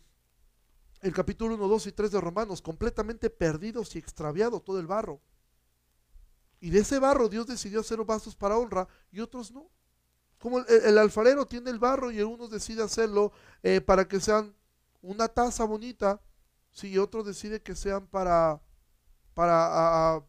el 1.01 1.13
capítulo 1.13 1.57
1, 1.57 1.67
2 1.67 1.87
y 1.89 1.93
3 1.93 2.13
de 2.13 2.21
Romanos, 2.21 2.63
completamente 2.63 3.29
perdidos 3.29 3.97
y 3.97 3.99
extraviado 3.99 4.61
todo 4.61 4.79
el 4.79 4.87
barro. 4.87 5.21
Y 6.61 6.71
de 6.71 6.79
ese 6.79 7.01
barro 7.01 7.29
Dios 7.29 7.49
decidió 7.49 7.81
hacer 7.81 8.05
vasos 8.05 8.37
para 8.37 8.57
honra 8.57 8.87
y 9.11 9.19
otros 9.19 9.51
no. 9.51 9.69
Como 10.39 10.61
el, 10.61 10.99
alfarero 10.99 11.47
tiene 11.47 11.71
el 11.71 11.79
barro 11.79 12.13
y 12.13 12.21
uno 12.23 12.49
decide 12.49 12.83
hacerlo 12.83 13.33
eh, 13.63 13.81
para 13.81 14.07
que 14.07 14.21
sean 14.21 14.55
una 15.03 15.29
taza 15.29 15.65
bonita, 15.65 16.21
si 16.71 16.97
otro 16.97 17.25
decide 17.25 17.61
que 17.61 17.75
sean 17.75 18.07
para, 18.07 18.61
para, 19.35 20.25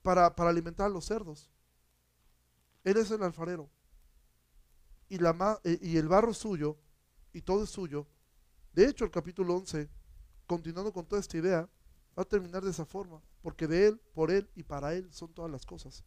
para, 0.00 0.34
para 0.34 0.50
alimentar 0.50 0.86
a 0.86 0.90
los 0.90 1.04
cerdos. 1.04 1.50
Él 2.84 2.96
es 2.96 3.10
el 3.10 3.22
alfarero. 3.22 3.70
Y, 5.08 5.18
la, 5.18 5.60
eh, 5.64 5.78
y 5.82 5.98
el 5.98 6.08
barro 6.08 6.30
es 6.30 6.38
suyo, 6.38 6.78
y 7.32 7.42
todo 7.42 7.64
es 7.64 7.70
suyo. 7.70 8.06
De 8.72 8.86
hecho, 8.86 9.04
el 9.04 9.10
capítulo 9.10 9.54
11, 9.54 9.88
continuando 10.46 10.92
con 10.92 11.04
toda 11.04 11.20
esta 11.20 11.36
idea, 11.36 11.68
va 12.18 12.22
a 12.22 12.24
terminar 12.24 12.64
de 12.64 12.70
esa 12.70 12.86
forma, 12.86 13.20
porque 13.42 13.66
de 13.66 13.88
Él, 13.88 14.00
por 14.14 14.30
Él 14.30 14.48
y 14.54 14.62
para 14.62 14.94
Él 14.94 15.12
son 15.12 15.32
todas 15.34 15.50
las 15.50 15.66
cosas. 15.66 16.02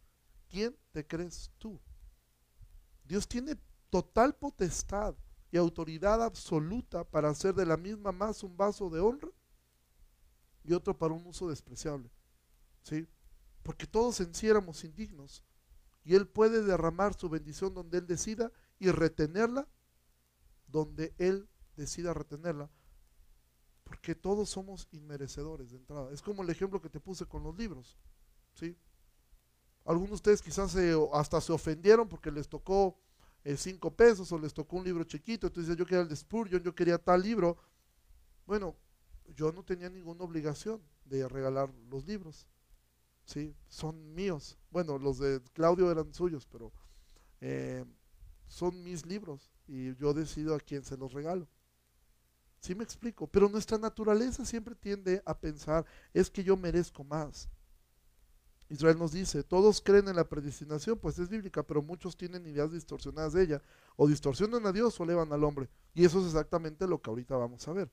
¿Quién 0.48 0.76
te 0.90 1.06
crees 1.06 1.52
tú? 1.58 1.80
Dios 3.06 3.28
tiene 3.28 3.56
total 3.90 4.34
potestad 4.34 5.14
y 5.50 5.56
autoridad 5.56 6.22
absoluta 6.22 7.04
para 7.04 7.30
hacer 7.30 7.54
de 7.54 7.66
la 7.66 7.76
misma 7.76 8.12
más 8.12 8.42
un 8.42 8.56
vaso 8.56 8.90
de 8.90 9.00
honra 9.00 9.30
y 10.64 10.72
otro 10.72 10.96
para 10.96 11.14
un 11.14 11.24
uso 11.26 11.48
despreciable. 11.48 12.10
¿Sí? 12.82 13.06
Porque 13.62 13.86
todos 13.86 14.20
en 14.20 14.34
sí 14.34 14.48
éramos 14.48 14.84
indignos. 14.84 15.42
Y 16.04 16.14
Él 16.14 16.26
puede 16.26 16.62
derramar 16.62 17.14
su 17.14 17.28
bendición 17.28 17.74
donde 17.74 17.98
Él 17.98 18.06
decida 18.06 18.52
y 18.78 18.90
retenerla 18.90 19.66
donde 20.68 21.14
Él 21.18 21.48
decida 21.76 22.14
retenerla. 22.14 22.70
Porque 23.84 24.14
todos 24.14 24.50
somos 24.50 24.88
inmerecedores 24.90 25.70
de 25.70 25.76
entrada. 25.76 26.12
Es 26.12 26.22
como 26.22 26.42
el 26.42 26.50
ejemplo 26.50 26.80
que 26.80 26.90
te 26.90 27.00
puse 27.00 27.24
con 27.26 27.42
los 27.44 27.56
libros. 27.56 27.96
¿sí? 28.54 28.76
Algunos 29.86 30.10
de 30.10 30.14
ustedes 30.16 30.42
quizás 30.42 30.76
hasta 31.12 31.40
se 31.40 31.52
ofendieron 31.52 32.08
porque 32.08 32.30
les 32.30 32.48
tocó 32.48 32.98
eh, 33.44 33.56
cinco 33.56 33.94
pesos 33.94 34.32
o 34.32 34.38
les 34.38 34.52
tocó 34.52 34.76
un 34.76 34.84
libro 34.84 35.04
chiquito. 35.04 35.46
Entonces 35.46 35.76
yo 35.76 35.86
quería 35.86 36.02
el 36.02 36.08
de 36.08 36.16
Spurgeon, 36.16 36.62
yo 36.62 36.74
quería 36.74 36.98
tal 36.98 37.22
libro. 37.22 37.56
Bueno, 38.46 38.76
yo 39.36 39.52
no 39.52 39.64
tenía 39.64 39.88
ninguna 39.88 40.24
obligación 40.24 40.82
de 41.04 41.28
regalar 41.28 41.72
los 41.88 42.04
libros. 42.06 42.46
¿sí? 43.24 43.54
Son 43.68 44.14
míos. 44.14 44.58
Bueno, 44.70 44.98
los 44.98 45.18
de 45.18 45.40
Claudio 45.52 45.90
eran 45.90 46.12
suyos, 46.12 46.46
pero 46.50 46.72
eh, 47.40 47.84
son 48.48 48.82
mis 48.82 49.06
libros 49.06 49.52
y 49.68 49.94
yo 49.96 50.14
decido 50.14 50.54
a 50.54 50.60
quién 50.60 50.84
se 50.84 50.96
los 50.96 51.12
regalo. 51.12 51.46
¿Sí 52.60 52.74
me 52.74 52.84
explico? 52.84 53.28
Pero 53.28 53.48
nuestra 53.48 53.78
naturaleza 53.78 54.44
siempre 54.44 54.74
tiende 54.74 55.22
a 55.24 55.38
pensar, 55.38 55.84
es 56.12 56.30
que 56.30 56.42
yo 56.42 56.56
merezco 56.56 57.04
más. 57.04 57.48
Israel 58.68 58.98
nos 58.98 59.12
dice, 59.12 59.42
todos 59.42 59.80
creen 59.80 60.08
en 60.08 60.16
la 60.16 60.28
predestinación, 60.28 60.98
pues 60.98 61.18
es 61.18 61.28
bíblica, 61.28 61.62
pero 61.62 61.82
muchos 61.82 62.16
tienen 62.16 62.46
ideas 62.46 62.72
distorsionadas 62.72 63.32
de 63.32 63.42
ella, 63.42 63.62
o 63.96 64.08
distorsionan 64.08 64.66
a 64.66 64.72
Dios 64.72 64.98
o 64.98 65.04
elevan 65.04 65.32
al 65.32 65.44
hombre. 65.44 65.68
Y 65.94 66.04
eso 66.04 66.20
es 66.20 66.26
exactamente 66.26 66.86
lo 66.86 67.00
que 67.00 67.10
ahorita 67.10 67.36
vamos 67.36 67.66
a 67.68 67.72
ver. 67.72 67.90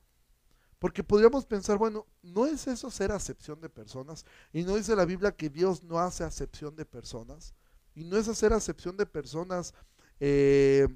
Porque 0.79 1.03
podríamos 1.03 1.45
pensar, 1.45 1.77
bueno, 1.77 2.07
¿no 2.21 2.45
es 2.45 2.67
eso 2.67 2.91
ser 2.91 3.11
acepción 3.11 3.61
de 3.61 3.69
personas? 3.69 4.25
Y 4.51 4.63
no 4.63 4.75
dice 4.75 4.95
la 4.95 5.05
Biblia 5.05 5.31
que 5.31 5.49
Dios 5.49 5.83
no 5.83 5.99
hace 5.99 6.25
acepción 6.25 6.75
de 6.75 6.85
personas. 6.85 7.53
Y 7.95 8.03
no 8.03 8.17
es 8.17 8.27
hacer 8.27 8.51
acepción 8.51 8.97
de 8.97 9.05
personas. 9.05 9.73
Eh, 10.19 10.87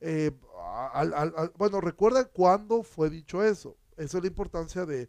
eh, 0.00 0.30
bueno, 1.58 1.80
recuerda 1.80 2.24
cuándo 2.24 2.82
fue 2.82 3.10
dicho 3.10 3.42
eso. 3.42 3.76
Esa 3.96 4.18
es 4.18 4.24
la 4.24 4.28
importancia 4.28 4.86
de, 4.86 5.08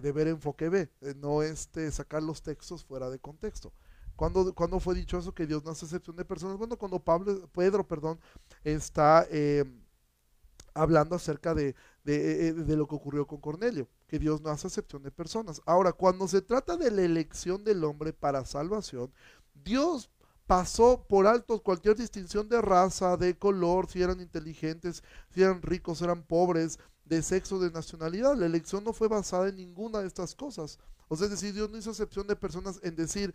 ver 0.00 0.28
enfoque 0.28 0.68
B, 0.68 0.90
no 1.16 1.42
este, 1.42 1.90
sacar 1.90 2.22
los 2.22 2.42
textos 2.42 2.84
fuera 2.84 3.10
de 3.10 3.18
contexto. 3.18 3.72
¿Cuándo, 4.16 4.80
fue 4.80 4.94
dicho 4.94 5.18
eso 5.18 5.34
que 5.34 5.46
Dios 5.46 5.64
no 5.64 5.72
hace 5.72 5.86
acepción 5.86 6.16
de 6.16 6.24
personas? 6.24 6.56
Bueno, 6.56 6.76
cuando 6.76 7.00
Pablo, 7.00 7.48
Pedro, 7.48 7.86
perdón, 7.86 8.20
está 8.62 9.26
eh, 9.30 9.64
hablando 10.72 11.16
acerca 11.16 11.52
de, 11.52 11.74
eh, 12.04 12.52
de, 12.52 12.76
lo 12.76 12.86
que 12.86 12.94
ocurrió 12.94 13.26
con 13.26 13.40
Cornelio, 13.40 13.88
que 14.06 14.18
Dios 14.18 14.40
no 14.40 14.50
hace 14.50 14.68
excepción 14.68 15.02
de 15.02 15.10
personas. 15.10 15.60
Ahora, 15.66 15.92
cuando 15.92 16.28
se 16.28 16.42
trata 16.42 16.76
de 16.76 16.90
la 16.92 17.02
elección 17.02 17.64
del 17.64 17.82
hombre 17.82 18.12
para 18.12 18.44
salvación, 18.44 19.12
Dios 19.52 20.10
pasó 20.46 21.04
por 21.08 21.26
alto 21.26 21.62
cualquier 21.62 21.96
distinción 21.96 22.48
de 22.48 22.60
raza, 22.60 23.16
de 23.16 23.36
color, 23.36 23.88
si 23.88 24.02
eran 24.02 24.20
inteligentes, 24.20 25.02
si 25.30 25.42
eran 25.42 25.62
ricos, 25.62 26.02
eran 26.02 26.22
pobres, 26.22 26.78
de 27.04 27.22
sexo, 27.22 27.58
de 27.58 27.70
nacionalidad. 27.70 28.36
La 28.36 28.46
elección 28.46 28.84
no 28.84 28.92
fue 28.92 29.08
basada 29.08 29.48
en 29.48 29.56
ninguna 29.56 30.00
de 30.00 30.06
estas 30.06 30.34
cosas. 30.34 30.78
O 31.08 31.16
sea, 31.16 31.26
es 31.26 31.32
decir, 31.32 31.52
Dios 31.52 31.70
no 31.70 31.76
hizo 31.76 31.90
excepción 31.90 32.26
de 32.26 32.36
personas 32.36 32.80
en 32.82 32.96
decir, 32.96 33.34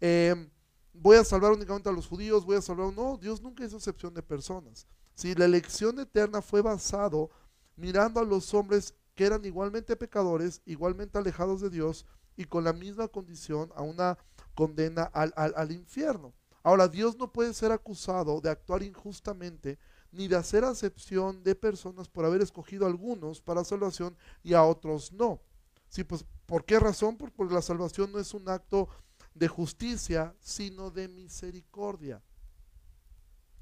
em, 0.00 0.50
voy 0.92 1.16
a 1.16 1.24
salvar 1.24 1.52
únicamente 1.52 1.88
a 1.88 1.92
los 1.92 2.06
judíos, 2.06 2.44
voy 2.44 2.56
a 2.56 2.62
salvar... 2.62 2.92
No, 2.92 3.16
Dios 3.16 3.40
nunca 3.40 3.64
hizo 3.64 3.76
excepción 3.76 4.14
de 4.14 4.22
personas. 4.22 4.86
Si 5.14 5.34
la 5.34 5.44
elección 5.44 5.98
eterna 6.00 6.42
fue 6.42 6.60
basado 6.60 7.30
mirando 7.76 8.20
a 8.20 8.24
los 8.24 8.52
hombres 8.54 8.94
que 9.14 9.26
eran 9.26 9.44
igualmente 9.44 9.96
pecadores, 9.96 10.60
igualmente 10.66 11.18
alejados 11.18 11.60
de 11.60 11.70
Dios 11.70 12.06
y 12.36 12.44
con 12.44 12.64
la 12.64 12.72
misma 12.72 13.08
condición 13.08 13.70
a 13.76 13.82
una 13.82 14.18
condena 14.54 15.04
al, 15.04 15.32
al, 15.36 15.72
infierno. 15.72 16.34
Ahora, 16.62 16.88
Dios 16.88 17.16
no 17.16 17.32
puede 17.32 17.54
ser 17.54 17.72
acusado 17.72 18.40
de 18.40 18.50
actuar 18.50 18.82
injustamente 18.82 19.78
ni 20.14 20.28
de 20.28 20.36
hacer 20.36 20.64
acepción 20.64 21.42
de 21.42 21.54
personas 21.54 22.08
por 22.08 22.24
haber 22.24 22.40
escogido 22.40 22.86
a 22.86 22.88
algunos 22.88 23.40
para 23.40 23.64
salvación 23.64 24.16
y 24.42 24.54
a 24.54 24.62
otros 24.62 25.12
no. 25.12 25.40
Sí, 25.88 26.04
pues, 26.04 26.24
¿por 26.46 26.64
qué 26.64 26.78
razón? 26.78 27.16
Porque 27.16 27.54
la 27.54 27.62
salvación 27.62 28.12
no 28.12 28.18
es 28.18 28.34
un 28.34 28.48
acto 28.48 28.88
de 29.34 29.48
justicia, 29.48 30.34
sino 30.40 30.90
de 30.90 31.08
misericordia. 31.08 32.22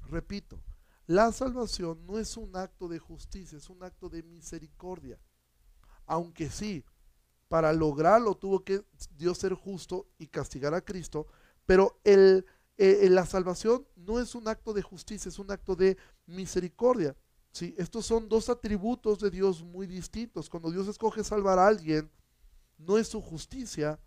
Repito, 0.07 0.61
la 1.05 1.31
salvación 1.31 2.05
no 2.05 2.17
es 2.17 2.37
un 2.37 2.55
acto 2.55 2.87
de 2.87 2.99
justicia, 2.99 3.57
es 3.57 3.69
un 3.69 3.83
acto 3.83 4.09
de 4.09 4.23
misericordia. 4.23 5.19
Aunque 6.05 6.49
sí, 6.49 6.85
para 7.47 7.73
lograrlo 7.73 8.35
tuvo 8.35 8.63
que 8.63 8.83
Dios 9.11 9.37
ser 9.37 9.53
justo 9.53 10.07
y 10.17 10.27
castigar 10.27 10.73
a 10.73 10.81
Cristo, 10.81 11.27
pero 11.65 11.99
el, 12.03 12.45
eh, 12.77 13.07
la 13.09 13.25
salvación 13.25 13.87
no 13.95 14.19
es 14.19 14.33
un 14.33 14.47
acto 14.47 14.73
de 14.73 14.81
justicia, 14.81 15.29
es 15.29 15.39
un 15.39 15.51
acto 15.51 15.75
de 15.75 15.97
misericordia. 16.25 17.15
¿sí? 17.51 17.73
Estos 17.77 18.05
son 18.05 18.27
dos 18.29 18.49
atributos 18.49 19.19
de 19.19 19.29
Dios 19.29 19.63
muy 19.63 19.87
distintos. 19.87 20.49
Cuando 20.49 20.71
Dios 20.71 20.87
escoge 20.87 21.23
salvar 21.23 21.59
a 21.59 21.67
alguien, 21.67 22.09
no 22.77 22.97
es 22.97 23.07
su 23.07 23.21
justicia 23.21 23.99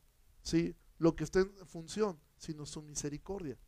¿sí? 0.43 0.75
lo 0.99 1.15
que 1.15 1.25
está 1.25 1.41
en 1.41 1.53
función, 1.67 2.19
sino 2.37 2.67
su 2.67 2.83
misericordia. 2.83 3.59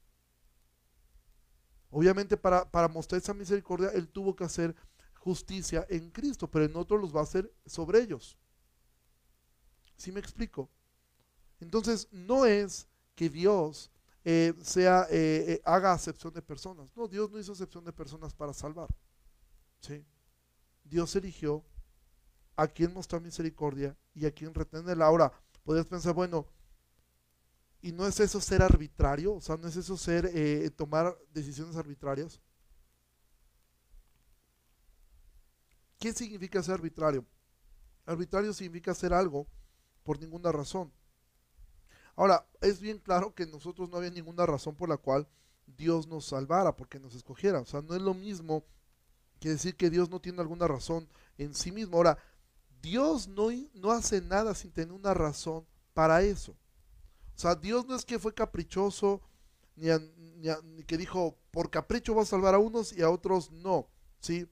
Obviamente 1.90 2.36
para, 2.36 2.88
mostrar 2.88 3.20
esa 3.20 3.34
misericordia, 3.34 3.88
Él 3.90 4.08
tuvo 4.08 4.36
que 4.36 4.44
hacer 4.44 4.74
justicia 5.14 5.86
en 5.88 6.10
Cristo, 6.10 6.50
pero 6.50 6.64
en 6.64 6.76
otros 6.76 7.00
los 7.00 7.14
va 7.14 7.20
a 7.20 7.24
hacer 7.24 7.52
sobre 7.66 8.00
ellos. 8.00 8.36
¿Sí 9.96 10.12
me 10.12 10.20
explico? 10.20 10.70
Entonces, 11.60 12.08
no 12.12 12.44
es 12.44 12.86
que 13.14 13.28
Dios 13.28 13.90
eh, 14.30 14.54
sea, 14.60 15.06
eh, 15.10 15.54
eh, 15.54 15.62
haga 15.64 15.90
acepción 15.90 16.34
de 16.34 16.42
personas. 16.42 16.94
No, 16.94 17.08
Dios 17.08 17.30
no 17.30 17.38
hizo 17.38 17.52
acepción 17.52 17.82
de 17.82 17.94
personas 17.94 18.34
para 18.34 18.52
salvar. 18.52 18.94
¿sí? 19.80 20.04
Dios 20.84 21.16
eligió 21.16 21.64
a 22.54 22.68
quien 22.68 22.92
mostrar 22.92 23.22
misericordia 23.22 23.96
y 24.12 24.26
a 24.26 24.30
quien 24.30 24.52
retener. 24.52 25.00
Ahora, 25.00 25.32
podrías 25.64 25.86
pensar, 25.86 26.12
bueno, 26.12 26.46
y 27.80 27.90
no 27.90 28.06
es 28.06 28.20
eso 28.20 28.38
ser 28.38 28.60
arbitrario, 28.60 29.32
o 29.32 29.40
sea, 29.40 29.56
no 29.56 29.66
es 29.66 29.76
eso 29.76 29.96
ser 29.96 30.30
tomar 30.74 31.16
decisiones 31.32 31.76
arbitrarias. 31.76 32.38
¿Qué 35.98 36.12
significa 36.12 36.62
ser 36.62 36.74
arbitrario? 36.74 37.24
Arbitrario 38.04 38.52
significa 38.52 38.90
hacer 38.90 39.14
algo 39.14 39.46
por 40.02 40.20
ninguna 40.20 40.52
razón. 40.52 40.92
Ahora, 42.18 42.44
es 42.60 42.80
bien 42.80 42.98
claro 42.98 43.32
que 43.32 43.46
nosotros 43.46 43.88
no 43.88 43.96
había 43.96 44.10
ninguna 44.10 44.44
razón 44.44 44.74
por 44.74 44.88
la 44.88 44.96
cual 44.96 45.28
Dios 45.68 46.08
nos 46.08 46.24
salvara, 46.24 46.74
porque 46.74 46.98
nos 46.98 47.14
escogiera. 47.14 47.60
O 47.60 47.64
sea, 47.64 47.80
no 47.80 47.94
es 47.94 48.02
lo 48.02 48.12
mismo 48.12 48.64
que 49.38 49.50
decir 49.50 49.76
que 49.76 49.88
Dios 49.88 50.10
no 50.10 50.20
tiene 50.20 50.40
alguna 50.40 50.66
razón 50.66 51.08
en 51.36 51.54
sí 51.54 51.70
mismo. 51.70 51.96
Ahora, 51.96 52.18
Dios 52.82 53.28
no, 53.28 53.50
no 53.74 53.92
hace 53.92 54.20
nada 54.20 54.56
sin 54.56 54.72
tener 54.72 54.92
una 54.92 55.14
razón 55.14 55.64
para 55.94 56.20
eso. 56.22 56.56
O 57.36 57.38
sea, 57.38 57.54
Dios 57.54 57.86
no 57.86 57.94
es 57.94 58.04
que 58.04 58.18
fue 58.18 58.34
caprichoso, 58.34 59.22
ni, 59.76 59.86
que 60.88 60.98
dijo, 60.98 61.38
por 61.52 61.70
capricho 61.70 62.16
va 62.16 62.22
a 62.22 62.26
salvar 62.26 62.52
a 62.52 62.58
unos 62.58 62.92
y 62.92 63.00
a 63.00 63.10
otros 63.10 63.52
no, 63.52 63.86
¿sí? 64.18 64.48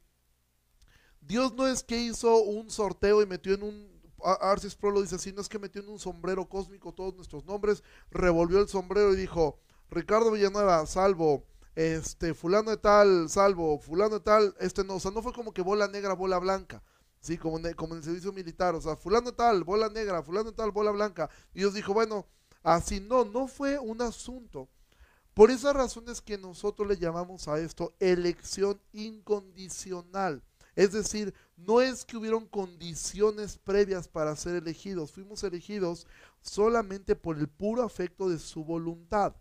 Dios 1.21 1.53
no 1.55 1.67
es 1.67 1.83
que 1.83 1.99
hizo 1.99 2.45
un 2.45 2.71
sorteo 2.71 3.23
y 3.23 3.27
metió 3.27 3.55
en 3.55 3.65
un, 3.65 3.96
Arcis 4.35 4.75
Pro 4.75 4.91
lo 4.91 5.03
dice 5.03 5.17
así, 5.17 5.33
no 5.33 5.41
es 5.41 5.49
que 5.49 5.59
metió 5.59 5.83
en 5.83 5.89
un 5.89 5.99
sombrero 5.99 6.49
cósmico 6.49 6.93
todos 6.93 7.15
nuestros 7.15 7.45
nombres, 7.45 7.83
revolvió 8.11 8.61
el 8.61 8.69
sombrero 8.69 9.13
y 9.13 9.17
dijo, 9.17 9.59
Ricardo 9.91 10.31
Villanueva, 10.31 10.85
salvo, 10.87 11.45
este, 11.75 12.35
fulano 12.35 12.71
de 12.71 12.77
tal, 12.79 13.29
salvo, 13.29 13.79
fulano 13.79 14.19
de 14.19 14.25
tal, 14.25 14.55
este 14.61 14.85
no, 14.85 14.97
o 14.97 15.01
sea, 15.01 15.11
no 15.11 15.23
fue 15.23 15.33
como 15.33 15.53
que 15.53 15.63
bola 15.63 15.89
negra, 15.89 16.15
bola 16.15 16.39
blanca, 16.39 16.83
sí, 17.21 17.39
como 17.39 17.59
en, 17.59 17.75
como 17.75 17.95
en 17.95 17.99
el 17.99 18.05
servicio 18.05 18.33
militar, 18.33 18.75
o 18.75 18.81
sea, 18.81 18.97
fulano 18.97 19.31
de 19.31 19.37
tal, 19.37 19.65
bola 19.65 19.89
negra, 19.89 20.23
fulano 20.23 20.51
de 20.51 20.57
tal, 20.57 20.71
bola 20.71 20.91
blanca, 20.91 21.31
y 21.55 21.61
Dios 21.61 21.75
dijo, 21.75 21.93
bueno, 21.95 22.27
Así 22.67 22.99
no, 22.99 23.25
no 23.25 23.47
fue 23.47 23.79
un 23.79 24.03
asunto. 24.03 24.69
Por 25.35 25.53
esas 25.53 25.73
razones 25.73 26.21
que 26.21 26.37
nosotros 26.37 26.89
le 26.89 26.97
llamamos 26.97 27.47
a 27.47 27.61
esto 27.61 27.95
elección 28.01 28.83
incondicional. 28.93 30.43
Es 30.75 30.91
decir, 30.91 31.33
no 31.57 31.81
es 31.81 32.05
que 32.05 32.17
hubieron 32.17 32.47
condiciones 32.47 33.59
previas 33.59 34.09
para 34.09 34.37
ser 34.37 34.57
elegidos, 34.57 35.13
fuimos 35.13 35.43
elegidos 35.43 36.07
solamente 36.43 37.17
por 37.17 37.39
el 37.39 37.49
puro 37.49 37.83
afecto 37.83 38.29
de 38.29 38.39
su 38.39 38.65
voluntad. 38.65 39.35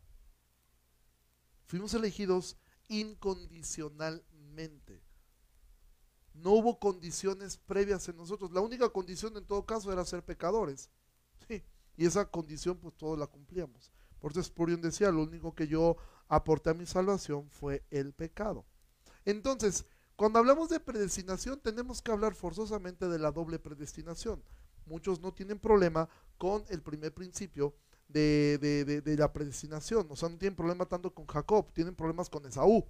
Fuimos 1.65 1.93
elegidos 1.93 2.57
incondicionalmente. 2.87 5.03
No 6.33 6.51
hubo 6.51 6.79
condiciones 6.79 7.57
previas 7.57 8.07
en 8.09 8.17
nosotros. 8.17 8.51
La 8.51 8.61
única 8.61 8.89
condición 8.89 9.35
en 9.37 9.45
todo 9.45 9.65
caso 9.65 9.91
era 9.91 10.05
ser 10.05 10.23
pecadores. 10.23 10.89
Sí. 11.47 11.63
Y 11.97 12.05
esa 12.05 12.25
condición 12.25 12.77
pues 12.77 12.95
todos 12.95 13.17
la 13.17 13.27
cumplíamos. 13.27 13.91
Por 14.19 14.31
eso 14.31 14.43
Spurgeon 14.43 14.81
decía, 14.81 15.11
lo 15.11 15.23
único 15.23 15.53
que 15.53 15.67
yo 15.67 15.97
aporté 16.27 16.71
a 16.71 16.73
mi 16.73 16.85
salvación 16.85 17.49
fue 17.49 17.83
el 17.89 18.13
pecado. 18.13 18.65
Entonces, 19.23 19.85
Cuando 20.15 20.39
hablamos 20.39 20.69
de 20.69 20.79
predestinación, 20.79 21.59
tenemos 21.59 22.01
que 22.01 22.11
hablar 22.11 22.35
forzosamente 22.35 23.07
de 23.07 23.19
la 23.19 23.31
doble 23.31 23.59
predestinación. 23.59 24.41
Muchos 24.85 25.19
no 25.19 25.33
tienen 25.33 25.59
problema 25.59 26.07
con 26.37 26.63
el 26.69 26.81
primer 26.81 27.13
principio 27.13 27.75
de, 28.07 29.15
la 29.17 29.33
predestinación. 29.33 30.07
O 30.09 30.15
sea, 30.15 30.29
no 30.29 30.37
tienen 30.37 30.55
problema 30.55 30.85
tanto 30.85 31.13
con 31.13 31.25
Jacob, 31.25 31.71
tienen 31.73 31.95
problemas 31.95 32.29
con 32.29 32.45
Esaú. 32.45 32.85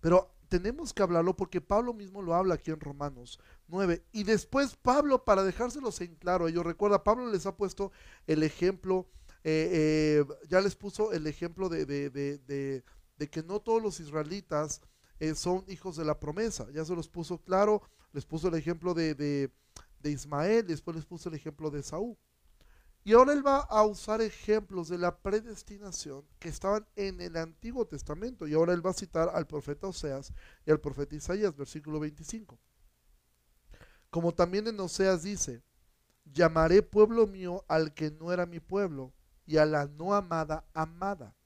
Pero 0.00 0.34
tenemos 0.48 0.92
que 0.92 1.02
hablarlo 1.02 1.36
porque 1.36 1.60
Pablo 1.60 1.94
mismo 1.94 2.22
lo 2.22 2.34
habla 2.34 2.54
aquí 2.54 2.70
en 2.70 2.80
Romanos 2.80 3.40
9. 3.68 4.04
Y 4.12 4.24
después 4.24 4.76
Pablo, 4.76 5.24
para 5.24 5.42
dejárselos 5.42 6.00
en 6.00 6.14
claro, 6.14 6.48
ellos 6.48 6.64
recuerda, 6.64 7.04
Pablo 7.04 7.30
les 7.30 7.46
ha 7.46 7.56
puesto 7.56 7.90
el 8.26 8.42
ejemplo, 8.42 9.08
eh, 9.42 10.22
eh, 10.22 10.24
ya 10.48 10.60
les 10.60 10.76
puso 10.76 11.12
el 11.12 11.26
ejemplo 11.26 11.68
de, 11.68 12.82
que 13.30 13.42
no 13.42 13.60
todos 13.60 13.82
los 13.82 14.00
israelitas 14.00 14.80
eh, 15.20 15.34
son 15.34 15.64
hijos 15.68 15.96
de 15.96 16.04
la 16.04 16.18
promesa. 16.18 16.66
Ya 16.72 16.84
se 16.84 16.94
los 16.94 17.08
puso 17.08 17.38
claro, 17.38 17.82
les 18.12 18.24
puso 18.24 18.48
el 18.48 18.54
ejemplo 18.54 18.94
de, 18.94 19.14
de, 19.14 19.50
Ismael, 20.10 20.66
después 20.66 20.96
les 20.96 21.06
puso 21.06 21.28
el 21.28 21.34
ejemplo 21.34 21.70
de 21.70 21.82
Saúl. 21.82 22.16
Y 23.04 23.12
ahora 23.12 23.32
él 23.32 23.46
va 23.46 23.58
a 23.58 23.84
usar 23.84 24.22
ejemplos 24.22 24.88
de 24.88 24.98
la 24.98 25.18
predestinación 25.18 26.24
que 26.38 26.48
estaban 26.48 26.86
en 26.96 27.20
el 27.20 27.36
Antiguo 27.36 27.86
Testamento. 27.86 28.46
Y 28.46 28.54
ahora 28.54 28.72
él 28.72 28.84
va 28.84 28.90
a 28.90 28.94
citar 28.94 29.30
al 29.34 29.46
profeta 29.46 29.86
Oseas 29.86 30.32
y 30.66 30.70
al 30.70 30.80
profeta 30.80 31.14
Isaías, 31.14 31.54
versículo 31.54 32.00
25. 32.00 32.58
Como 34.10 34.32
también 34.32 34.68
en 34.68 34.80
Oseas 34.80 35.22
dice, 35.22 35.62
llamaré 36.24 36.82
pueblo 36.82 37.26
mío 37.26 37.64
al 37.68 37.92
que 37.92 38.10
no 38.10 38.32
era 38.32 38.46
mi 38.46 38.60
pueblo 38.60 39.12
y 39.46 39.58
a 39.58 39.66
la 39.66 39.86
no 39.86 40.14
amada 40.14 40.66
amada. 40.72 41.36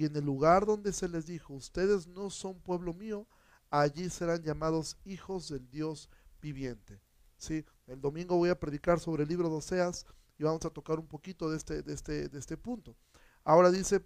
Y 0.00 0.06
en 0.06 0.16
el 0.16 0.24
lugar 0.24 0.64
donde 0.64 0.94
se 0.94 1.08
les 1.08 1.26
dijo, 1.26 1.52
ustedes 1.52 2.06
no 2.06 2.30
son 2.30 2.58
pueblo 2.58 2.94
mío, 2.94 3.28
allí 3.68 4.08
serán 4.08 4.42
llamados 4.42 4.96
hijos 5.04 5.50
del 5.50 5.68
Dios 5.68 6.08
viviente. 6.40 7.02
¿Sí? 7.36 7.66
El 7.86 8.00
domingo 8.00 8.34
voy 8.34 8.48
a 8.48 8.58
predicar 8.58 8.98
sobre 8.98 9.24
el 9.24 9.28
libro 9.28 9.50
de 9.50 9.56
Oseas 9.56 10.06
y 10.38 10.44
vamos 10.44 10.64
a 10.64 10.70
tocar 10.70 10.98
un 10.98 11.06
poquito 11.06 11.50
de 11.50 11.58
este, 11.58 11.82
de 11.82 11.92
este, 11.92 12.28
de 12.30 12.38
este 12.38 12.56
punto. 12.56 12.96
Ahora 13.44 13.70
dice 13.70 14.02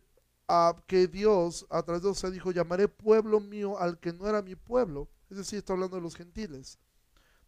que 0.89 1.07
Dios 1.07 1.65
a 1.71 1.81
través 1.85 2.03
de 2.03 2.09
Osea 2.09 2.31
dijo, 2.31 2.51
llamaré 2.51 2.89
pueblo 2.89 3.39
mío 3.39 3.79
al 3.79 4.01
que 4.01 4.13
no 4.13 4.29
era 4.29 4.43
mi 4.43 4.57
pueblo, 4.57 5.09
es 5.31 5.37
decir, 5.37 5.61
está 5.61 5.75
hablando 5.75 5.95
de 5.95 6.03
los 6.03 6.17
gentiles. 6.17 6.81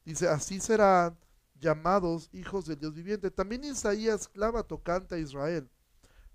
Dice, 0.05 0.29
así 0.29 0.61
serán 0.61 1.19
llamados 1.59 2.29
hijos 2.33 2.67
del 2.67 2.79
Dios 2.79 2.95
viviente. 2.95 3.29
También 3.33 3.65
Isaías 3.65 4.29
clava 4.29 4.63
tocante 4.63 5.17
a 5.17 5.19
Israel. 5.19 5.69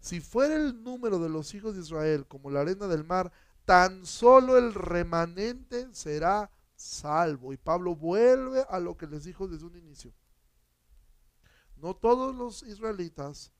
Si 0.01 0.19
fuera 0.19 0.55
el 0.55 0.83
número 0.83 1.19
de 1.19 1.29
los 1.29 1.53
hijos 1.53 1.75
de 1.75 1.81
Israel 1.81 2.25
como 2.27 2.49
la 2.49 2.61
arena 2.61 2.87
del 2.87 3.03
mar, 3.03 3.31
tan 3.65 4.05
solo 4.05 4.57
el 4.57 4.73
remanente 4.73 5.87
será 5.93 6.49
salvo. 6.75 7.53
Y 7.53 7.57
Pablo 7.57 7.95
vuelve 7.95 8.65
a 8.67 8.79
lo 8.79 8.97
que 8.97 9.05
les 9.05 9.23
dijo 9.23 9.47
desde 9.47 9.65
un 9.65 9.77
inicio. 9.77 10.11
No 11.77 11.95
todos 11.95 12.35
los 12.35 12.63
israelitas 12.63 13.51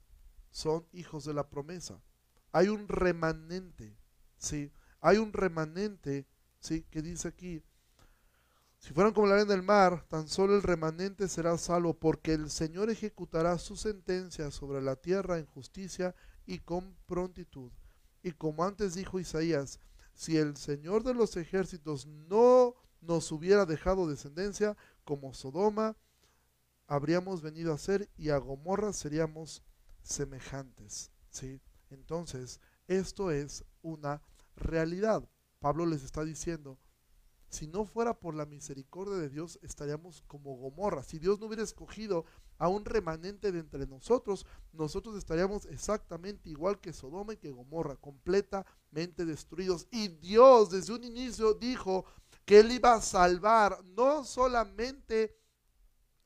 son 0.50 0.84
hijos 0.92 1.24
de 1.24 1.32
la 1.32 1.48
promesa. 1.48 2.02
Hay 2.50 2.68
un 2.68 2.88
remanente, 2.88 3.96
¿sí? 4.36 4.72
Hay 5.00 5.18
un 5.18 5.32
remanente, 5.32 6.26
¿sí? 6.58 6.82
Que 6.90 7.02
dice 7.02 7.28
aquí, 7.28 7.62
si 8.78 8.92
fueran 8.92 9.12
como 9.12 9.28
la 9.28 9.34
arena 9.34 9.52
del 9.52 9.62
mar, 9.62 10.04
tan 10.08 10.26
solo 10.26 10.56
el 10.56 10.62
remanente 10.62 11.28
será 11.28 11.56
salvo, 11.56 11.94
porque 11.94 12.34
el 12.34 12.50
Señor 12.50 12.90
ejecutará 12.90 13.56
su 13.58 13.76
sentencia 13.76 14.50
sobre 14.50 14.82
la 14.82 14.96
tierra 14.96 15.38
en 15.38 15.46
justicia 15.46 16.16
y 16.46 16.58
con 16.58 16.96
prontitud. 17.06 17.72
Y 18.22 18.32
como 18.32 18.64
antes 18.64 18.94
dijo 18.94 19.18
Isaías, 19.18 19.80
si 20.14 20.36
el 20.36 20.56
Señor 20.56 21.02
de 21.04 21.14
los 21.14 21.36
ejércitos 21.36 22.06
no 22.06 22.74
nos 23.00 23.32
hubiera 23.32 23.66
dejado 23.66 24.08
descendencia, 24.08 24.76
como 25.04 25.34
Sodoma, 25.34 25.96
habríamos 26.86 27.42
venido 27.42 27.72
a 27.72 27.78
ser 27.78 28.08
y 28.16 28.30
a 28.30 28.36
Gomorra 28.36 28.92
seríamos 28.92 29.62
semejantes. 30.02 31.10
¿sí? 31.30 31.60
Entonces, 31.90 32.60
esto 32.86 33.30
es 33.30 33.64
una 33.82 34.22
realidad. 34.56 35.28
Pablo 35.58 35.86
les 35.86 36.02
está 36.02 36.24
diciendo, 36.24 36.78
si 37.48 37.66
no 37.66 37.84
fuera 37.84 38.18
por 38.18 38.34
la 38.34 38.46
misericordia 38.46 39.16
de 39.16 39.28
Dios, 39.28 39.58
estaríamos 39.62 40.22
como 40.22 40.56
Gomorra. 40.56 41.02
Si 41.02 41.18
Dios 41.18 41.38
no 41.38 41.46
hubiera 41.46 41.62
escogido 41.62 42.24
a 42.58 42.68
un 42.68 42.84
remanente 42.84 43.52
de 43.52 43.58
entre 43.58 43.86
nosotros, 43.86 44.46
nosotros 44.72 45.16
estaríamos 45.16 45.66
exactamente 45.66 46.48
igual 46.48 46.80
que 46.80 46.92
Sodoma 46.92 47.34
y 47.34 47.36
que 47.36 47.50
Gomorra, 47.50 47.96
completamente 47.96 49.24
destruidos. 49.24 49.86
Y 49.90 50.08
Dios 50.08 50.70
desde 50.70 50.92
un 50.92 51.04
inicio 51.04 51.54
dijo 51.54 52.04
que 52.44 52.60
Él 52.60 52.72
iba 52.72 52.94
a 52.94 53.00
salvar 53.00 53.82
no 53.84 54.24
solamente 54.24 55.36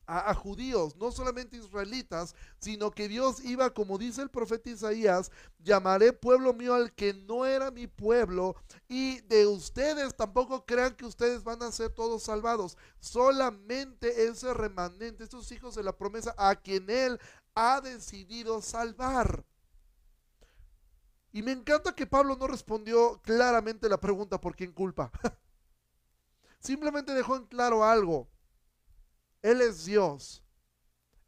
a, 0.07 0.33
judíos, 0.33 0.95
no 0.95 1.11
solamente 1.11 1.57
israelitas, 1.57 2.33
sino 2.59 2.91
que 2.91 3.09
Dios 3.09 3.43
iba, 3.43 3.73
como 3.73 3.97
dice 3.97 4.21
el 4.21 4.29
profeta 4.29 4.69
Isaías, 4.69 5.31
llamaré 5.59 6.13
pueblo 6.13 6.53
mío 6.53 6.73
al 6.73 6.93
que 6.93 7.13
no 7.13 7.45
era 7.45 7.71
mi 7.71 7.87
pueblo, 7.87 8.55
y 8.87 9.19
de 9.21 9.45
ustedes 9.45 10.15
tampoco 10.15 10.65
crean 10.65 10.95
que 10.95 11.05
ustedes 11.05 11.43
van 11.43 11.61
a 11.61 11.71
ser 11.73 11.89
todos 11.89 12.23
salvados, 12.23 12.77
solamente 12.99 14.27
ese 14.27 14.53
remanente, 14.53 15.25
estos 15.25 15.51
hijos 15.51 15.75
de 15.75 15.83
la 15.83 15.97
promesa, 15.97 16.33
a 16.37 16.55
quien 16.55 16.89
Él 16.89 17.19
ha 17.53 17.81
decidido 17.81 18.61
salvar. 18.61 19.43
Y 21.33 21.41
me 21.41 21.51
encanta 21.51 21.93
que 21.93 22.07
Pablo 22.07 22.37
no 22.39 22.47
respondió 22.47 23.21
claramente 23.21 23.89
la 23.89 23.99
pregunta 23.99 24.39
por 24.39 24.55
quién 24.55 24.71
culpa. 24.71 25.11
Simplemente 26.59 27.13
dejó 27.13 27.35
en 27.35 27.45
claro 27.45 27.83
algo. 27.83 28.29
Él 29.47 29.61
es 29.61 29.85
Dios. 29.85 30.43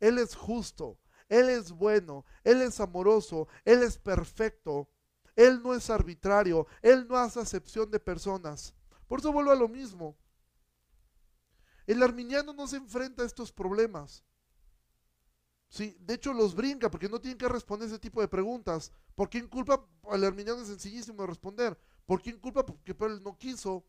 Él 0.02 0.18
es 0.18 0.36
justo. 0.36 1.00
Él 1.30 1.48
es 1.50 1.72
bueno. 1.72 2.26
Él 2.44 2.62
es 2.62 2.82
amoroso. 2.82 3.48
Él 3.64 3.82
es 3.82 3.98
perfecto. 3.98 4.90
Él 5.38 5.64
no 5.64 5.74
es 5.74 5.90
arbitrario. 5.90 6.68
Él 6.82 7.08
no 7.08 7.16
hace 7.16 7.40
acepción 7.40 7.90
de 7.90 7.98
personas. 7.98 8.74
Por 9.08 9.22
eso 9.22 9.32
vuelvo 9.32 9.52
a 9.52 9.56
lo 9.56 9.70
mismo. 9.70 10.18
El 11.88 12.04
arminiano 12.04 12.52
no 12.52 12.68
se 12.68 12.76
enfrenta 12.76 13.24
a 13.24 13.26
estos 13.26 13.54
problemas. 13.54 14.22
Sí, 15.70 15.96
de 16.02 16.16
hecho 16.16 16.34
los 16.34 16.54
brinca 16.54 16.92
porque 16.92 17.08
no 17.08 17.22
tienen 17.22 17.38
que 17.38 17.48
responder 17.48 17.88
ese 17.88 18.00
tipo 18.00 18.20
de 18.20 18.28
preguntas. 18.28 18.92
¿Por 19.16 19.30
quién 19.30 19.48
culpa? 19.48 19.88
El 20.12 20.26
arminiano 20.26 20.62
es 20.62 20.68
sencillísimo 20.68 21.22
de 21.22 21.28
responder. 21.28 21.80
¿Por 22.06 22.22
quién 22.22 22.38
culpa? 22.38 22.66
Porque 22.66 22.94
él 23.00 23.24
no 23.24 23.38
quiso. 23.38 23.86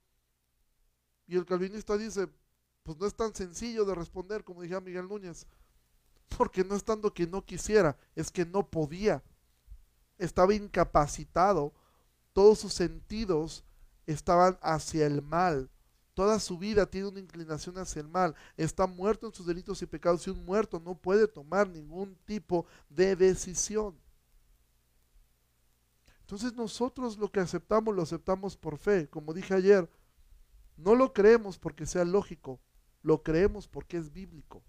Y 1.26 1.36
el 1.36 1.44
calvinista 1.44 1.96
dice, 1.96 2.28
pues 2.82 2.98
no 2.98 3.06
es 3.06 3.14
tan 3.14 3.34
sencillo 3.34 3.84
de 3.84 3.94
responder 3.94 4.44
como 4.44 4.62
decía 4.62 4.80
Miguel 4.80 5.08
Núñez, 5.08 5.46
porque 6.36 6.64
no 6.64 6.74
es 6.74 6.84
tanto 6.84 7.12
que 7.12 7.26
no 7.26 7.44
quisiera, 7.44 7.96
es 8.14 8.30
que 8.30 8.46
no 8.46 8.66
podía, 8.66 9.22
estaba 10.18 10.54
incapacitado, 10.54 11.72
todos 12.32 12.58
sus 12.58 12.72
sentidos 12.72 13.64
estaban 14.06 14.58
hacia 14.62 15.06
el 15.06 15.22
mal, 15.22 15.70
toda 16.14 16.38
su 16.38 16.58
vida 16.58 16.86
tiene 16.86 17.08
una 17.08 17.20
inclinación 17.20 17.78
hacia 17.78 18.00
el 18.00 18.08
mal, 18.08 18.34
está 18.56 18.86
muerto 18.86 19.26
en 19.26 19.34
sus 19.34 19.46
delitos 19.46 19.80
y 19.82 19.86
pecados 19.86 20.26
y 20.26 20.30
un 20.30 20.44
muerto 20.44 20.80
no 20.80 20.94
puede 20.94 21.26
tomar 21.26 21.68
ningún 21.68 22.16
tipo 22.26 22.66
de 22.88 23.16
decisión. 23.16 23.98
Entonces 26.20 26.52
nosotros 26.54 27.18
lo 27.18 27.30
que 27.30 27.40
aceptamos 27.40 27.94
lo 27.94 28.02
aceptamos 28.02 28.56
por 28.56 28.78
fe, 28.78 29.08
como 29.08 29.34
dije 29.34 29.54
ayer, 29.54 29.90
no 30.76 30.94
lo 30.94 31.12
creemos 31.12 31.58
porque 31.58 31.86
sea 31.86 32.04
lógico, 32.04 32.60
lo 33.02 33.22
creemos 33.22 33.68
porque 33.68 33.96
es 33.96 34.12
bíblico. 34.12 34.62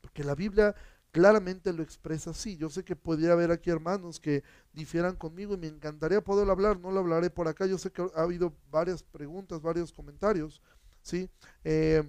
Porque 0.00 0.24
la 0.24 0.34
Biblia 0.34 0.74
claramente 1.12 1.72
lo 1.72 1.82
expresa 1.82 2.30
así. 2.30 2.56
Yo 2.56 2.68
sé 2.70 2.84
que 2.84 2.96
podría 2.96 3.32
haber 3.32 3.50
aquí 3.50 3.70
hermanos 3.70 4.18
que 4.18 4.42
difieran 4.72 5.14
conmigo 5.14 5.54
y 5.54 5.58
me 5.58 5.68
encantaría 5.68 6.22
poder 6.22 6.48
hablar, 6.50 6.80
no 6.80 6.90
lo 6.90 7.00
hablaré 7.00 7.30
por 7.30 7.46
acá. 7.46 7.66
Yo 7.66 7.78
sé 7.78 7.92
que 7.92 8.02
ha 8.14 8.22
habido 8.22 8.52
varias 8.70 9.02
preguntas, 9.02 9.60
varios 9.60 9.92
comentarios, 9.92 10.60
¿sí? 11.02 11.28
Eh, 11.62 12.02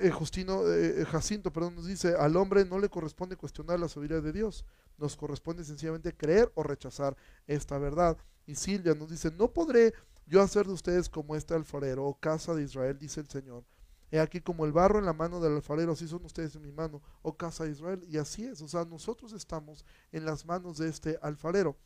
eh, 0.00 0.10
Justino, 0.10 0.62
eh, 0.70 1.04
Jacinto, 1.06 1.52
perdón, 1.52 1.74
nos 1.74 1.86
dice, 1.86 2.14
al 2.14 2.36
hombre 2.36 2.64
no 2.64 2.78
le 2.78 2.88
corresponde 2.88 3.36
cuestionar 3.36 3.80
la 3.80 3.88
sabiduría 3.88 4.20
de 4.20 4.32
Dios, 4.32 4.64
nos 4.98 5.16
corresponde 5.16 5.64
sencillamente 5.64 6.14
creer 6.14 6.52
o 6.54 6.62
rechazar 6.62 7.16
esta 7.46 7.78
verdad. 7.78 8.16
Y 8.46 8.54
Silvia 8.54 8.94
nos 8.94 9.10
dice, 9.10 9.30
no 9.32 9.52
podré 9.52 9.94
yo 10.26 10.40
hacer 10.40 10.66
de 10.66 10.72
ustedes 10.72 11.08
como 11.08 11.34
este 11.34 11.54
alfarero, 11.54 12.04
o 12.04 12.18
casa 12.18 12.54
de 12.54 12.62
Israel, 12.62 12.98
dice 12.98 13.20
el 13.20 13.28
Señor, 13.28 13.64
He 14.12 14.20
aquí 14.20 14.42
como 14.42 14.66
el 14.66 14.72
barro 14.72 14.98
en 14.98 15.06
la 15.06 15.14
mano 15.14 15.40
del 15.40 15.54
alfarero, 15.54 15.92
así 15.92 16.06
son 16.06 16.24
ustedes 16.24 16.54
en 16.54 16.62
mi 16.62 16.70
mano, 16.70 17.02
oh 17.22 17.34
casa 17.34 17.64
de 17.64 17.70
Israel. 17.70 18.04
Y 18.06 18.18
así 18.18 18.44
es, 18.44 18.60
o 18.60 18.68
sea, 18.68 18.84
nosotros 18.84 19.32
estamos 19.32 19.84
en 20.12 20.26
las 20.26 20.44
manos 20.44 20.76
de 20.76 20.88
este 20.90 21.18
alfarero. 21.22 21.76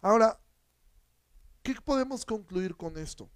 Ahora, 0.00 0.40
¿qué 1.62 1.74
podemos 1.84 2.24
concluir 2.24 2.76
con 2.76 2.96
esto? 2.96 3.28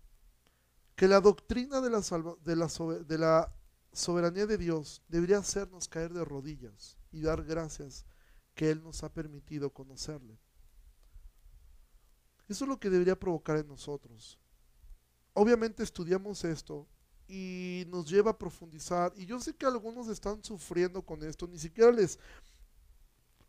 Que 0.94 1.08
la 1.08 1.20
doctrina 1.20 1.80
de 1.80 1.90
la, 1.90 2.00
de 2.44 2.56
la, 2.56 2.68
de 3.04 3.18
la 3.18 3.52
soberanía 3.92 4.46
de 4.46 4.56
Dios 4.56 5.02
debería 5.08 5.38
hacernos 5.38 5.88
caer 5.88 6.12
de 6.12 6.24
rodillas 6.24 6.96
y 7.10 7.20
dar 7.20 7.44
gracias 7.44 8.06
que 8.54 8.70
Él 8.70 8.80
nos 8.82 9.02
ha 9.02 9.12
permitido 9.12 9.70
conocerle. 9.70 10.38
Eso 12.48 12.64
es 12.64 12.68
lo 12.68 12.78
que 12.78 12.90
debería 12.90 13.18
provocar 13.18 13.56
en 13.56 13.66
nosotros 13.66 14.38
obviamente 15.36 15.82
estudiamos 15.82 16.44
esto 16.44 16.88
y 17.28 17.84
nos 17.88 18.08
lleva 18.08 18.32
a 18.32 18.38
profundizar. 18.38 19.12
Y 19.16 19.26
yo 19.26 19.40
sé 19.40 19.54
que 19.54 19.66
algunos 19.66 20.08
están 20.08 20.42
sufriendo 20.44 21.02
con 21.02 21.22
esto, 21.22 21.46
ni 21.46 21.58
siquiera 21.58 21.90
les, 21.90 22.18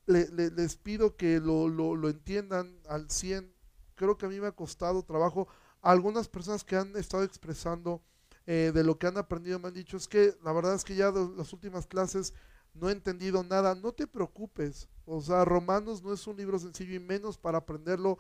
les 0.06 0.76
pido 0.78 1.16
que 1.16 1.40
lo, 1.40 1.68
lo, 1.68 2.10
entiendan 2.10 2.80
al 2.88 3.10
100. 3.10 3.54
Creo 3.96 4.18
que 4.18 4.26
a 4.26 4.30
mí 4.30 4.40
me 4.40 4.48
ha 4.48 4.52
costado 4.52 5.04
trabajo. 5.04 5.48
Algunas 5.82 6.28
personas 6.28 6.64
que 6.64 6.76
han 6.76 6.96
estado 6.96 7.24
expresando 7.24 8.02
eh, 8.46 8.72
de 8.74 8.84
lo 8.84 8.98
que 8.98 9.08
han 9.08 9.18
aprendido 9.18 9.60
me 9.60 9.68
han 9.68 9.74
dicho, 9.74 9.98
es 9.98 10.08
que 10.08 10.36
la 10.44 10.54
verdad 10.54 10.76
es 10.76 10.84
que 10.84 10.96
ya 10.96 11.12
de 11.12 11.28
las 11.36 11.52
últimas 11.54 11.86
clases 11.86 12.34
no 12.74 12.90
he 12.90 12.94
entendido 12.94 13.44
nada. 13.44 13.76
No 13.76 13.92
te 13.92 14.08
preocupes. 14.08 14.88
O 15.06 15.22
sea, 15.22 15.46
Romanos 15.46 16.02
no 16.02 16.14
es 16.14 16.26
un 16.28 16.38
libro 16.38 16.58
sencillo 16.58 16.96
y 16.96 17.00
menos 17.00 17.38
para 17.38 17.60
aprenderlo 17.60 18.18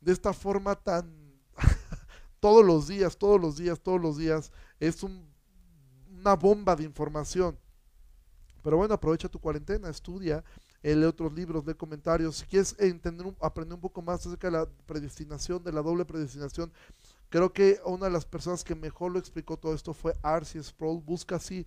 de 0.00 0.12
esta 0.12 0.32
forma 0.32 0.74
tan 0.74 1.25
todos 2.40 2.64
los 2.64 2.88
días, 2.88 3.16
todos 3.16 3.40
los 3.40 3.56
días, 3.56 3.80
todos 3.80 4.00
los 4.00 4.16
días. 4.16 4.52
Es 4.80 5.02
una 5.02 6.34
bomba 6.34 6.76
de 6.76 6.84
información. 6.84 7.58
Pero 8.62 8.78
bueno, 8.78 8.94
aprovecha 8.94 9.28
tu 9.28 9.38
cuarentena, 9.38 9.88
estudia, 9.88 10.42
lee 10.82 11.04
otros 11.04 11.32
libros, 11.32 11.64
lee 11.66 11.74
comentarios. 11.74 12.36
Si 12.36 12.46
quieres 12.46 12.74
entender, 12.78 13.32
aprender 13.40 13.74
un 13.74 13.80
poco 13.80 14.02
más 14.02 14.26
acerca 14.26 14.48
de 14.48 14.58
la 14.58 14.68
predestinación, 14.86 15.62
de 15.62 15.72
la 15.72 15.82
doble 15.82 16.04
predestinación, 16.04 16.72
creo 17.28 17.52
que 17.52 17.80
una 17.84 18.06
de 18.06 18.12
las 18.12 18.24
personas 18.24 18.64
que 18.64 18.74
mejor 18.74 19.12
lo 19.12 19.18
explicó 19.18 19.56
todo 19.56 19.74
esto 19.74 19.94
fue 19.94 20.14
Arcee 20.22 20.62
Sproul. 20.62 21.00
Busca 21.00 21.36
así, 21.36 21.64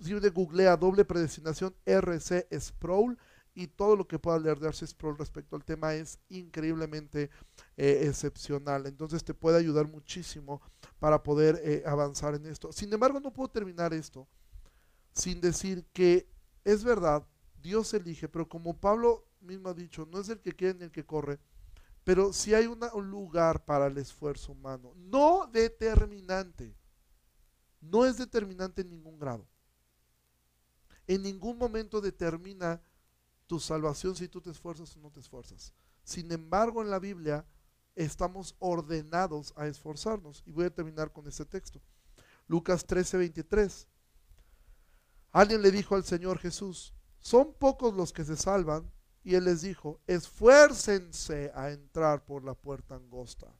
si 0.00 0.12
googlea 0.12 0.76
doble 0.76 1.04
predestinación 1.04 1.74
RC 1.84 2.48
Sproul 2.58 3.16
y 3.56 3.68
todo 3.68 3.96
lo 3.96 4.06
que 4.06 4.18
pueda 4.18 4.38
leer 4.38 4.60
de 4.60 4.68
Arceus 4.68 4.92
Pro 4.92 5.14
respecto 5.14 5.56
al 5.56 5.64
tema 5.64 5.94
es 5.94 6.20
increíblemente 6.28 7.30
eh, 7.78 8.02
excepcional. 8.02 8.86
Entonces 8.86 9.24
te 9.24 9.32
puede 9.32 9.56
ayudar 9.56 9.88
muchísimo 9.88 10.60
para 10.98 11.22
poder 11.22 11.58
eh, 11.64 11.82
avanzar 11.86 12.34
en 12.34 12.44
esto. 12.46 12.70
Sin 12.70 12.92
embargo, 12.92 13.18
no 13.18 13.32
puedo 13.32 13.48
terminar 13.48 13.94
esto 13.94 14.28
sin 15.14 15.40
decir 15.40 15.86
que 15.94 16.28
es 16.64 16.84
verdad, 16.84 17.26
Dios 17.62 17.94
elige, 17.94 18.28
pero 18.28 18.46
como 18.46 18.78
Pablo 18.78 19.26
mismo 19.40 19.70
ha 19.70 19.74
dicho, 19.74 20.06
no 20.12 20.20
es 20.20 20.28
el 20.28 20.40
que 20.40 20.52
quiere 20.52 20.74
ni 20.74 20.84
el 20.84 20.90
que 20.90 21.06
corre, 21.06 21.40
pero 22.04 22.34
si 22.34 22.52
hay 22.52 22.66
un 22.66 23.10
lugar 23.10 23.64
para 23.64 23.86
el 23.86 23.96
esfuerzo 23.96 24.52
humano, 24.52 24.92
no 24.96 25.48
determinante, 25.50 26.76
no 27.80 28.04
es 28.04 28.18
determinante 28.18 28.82
en 28.82 28.90
ningún 28.90 29.18
grado. 29.18 29.48
En 31.06 31.22
ningún 31.22 31.56
momento 31.56 32.00
determina 32.00 32.82
tu 33.46 33.60
salvación 33.60 34.16
si 34.16 34.28
tú 34.28 34.40
te 34.40 34.50
esfuerzas 34.50 34.96
o 34.96 35.00
no 35.00 35.10
te 35.10 35.20
esfuerzas. 35.20 35.72
Sin 36.02 36.30
embargo, 36.32 36.82
en 36.82 36.90
la 36.90 36.98
Biblia 36.98 37.46
estamos 37.94 38.54
ordenados 38.58 39.52
a 39.56 39.66
esforzarnos. 39.66 40.42
Y 40.46 40.52
voy 40.52 40.66
a 40.66 40.74
terminar 40.74 41.12
con 41.12 41.26
este 41.26 41.44
texto. 41.44 41.80
Lucas 42.46 42.84
13, 42.86 43.18
23. 43.18 43.88
Alguien 45.32 45.62
le 45.62 45.70
dijo 45.70 45.94
al 45.94 46.04
Señor 46.04 46.38
Jesús, 46.38 46.94
son 47.18 47.54
pocos 47.54 47.94
los 47.94 48.12
que 48.12 48.24
se 48.24 48.36
salvan. 48.36 48.90
Y 49.24 49.34
él 49.34 49.44
les 49.44 49.62
dijo, 49.62 50.00
esfuércense 50.06 51.50
a 51.52 51.72
entrar 51.72 52.24
por 52.24 52.44
la 52.44 52.54
puerta 52.54 52.94
angosta. 52.94 53.52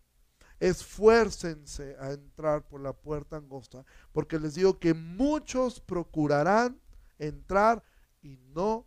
Esfuércense 0.61 1.97
a 1.99 2.12
entrar 2.12 2.66
por 2.68 2.80
la 2.80 2.93
puerta 2.93 3.37
angosta, 3.37 3.84
porque 4.12 4.39
les 4.39 4.55
digo 4.55 4.78
que 4.78 4.95
muchos 4.95 5.80
procurarán 5.80 6.80
entrar 7.18 7.82
y 8.22 8.39
no 8.55 8.87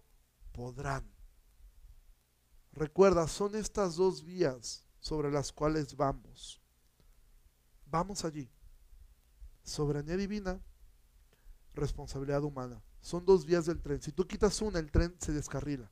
podrán. 0.52 1.10
Recuerda, 2.72 3.28
son 3.28 3.56
estas 3.56 3.95
dos 3.95 4.24
vías 4.24 4.88
sobre 5.00 5.32
las 5.32 5.52
cuales 5.52 5.95
vamos. 5.95 6.62
Vamos 7.86 8.24
allí. 8.26 8.50
Soberanía 9.64 10.18
divina, 10.18 10.62
responsabilidad 11.74 12.43
humana. 12.43 12.82
Son 13.02 13.26
dos 13.26 13.45
vías 13.45 13.66
del 13.66 13.82
tren. 13.82 14.02
Si 14.02 14.12
tú 14.12 14.28
quitas 14.28 14.62
una, 14.62 14.80
el 14.80 14.91
tren 14.91 15.16
se 15.20 15.32
descarrila. 15.32 15.91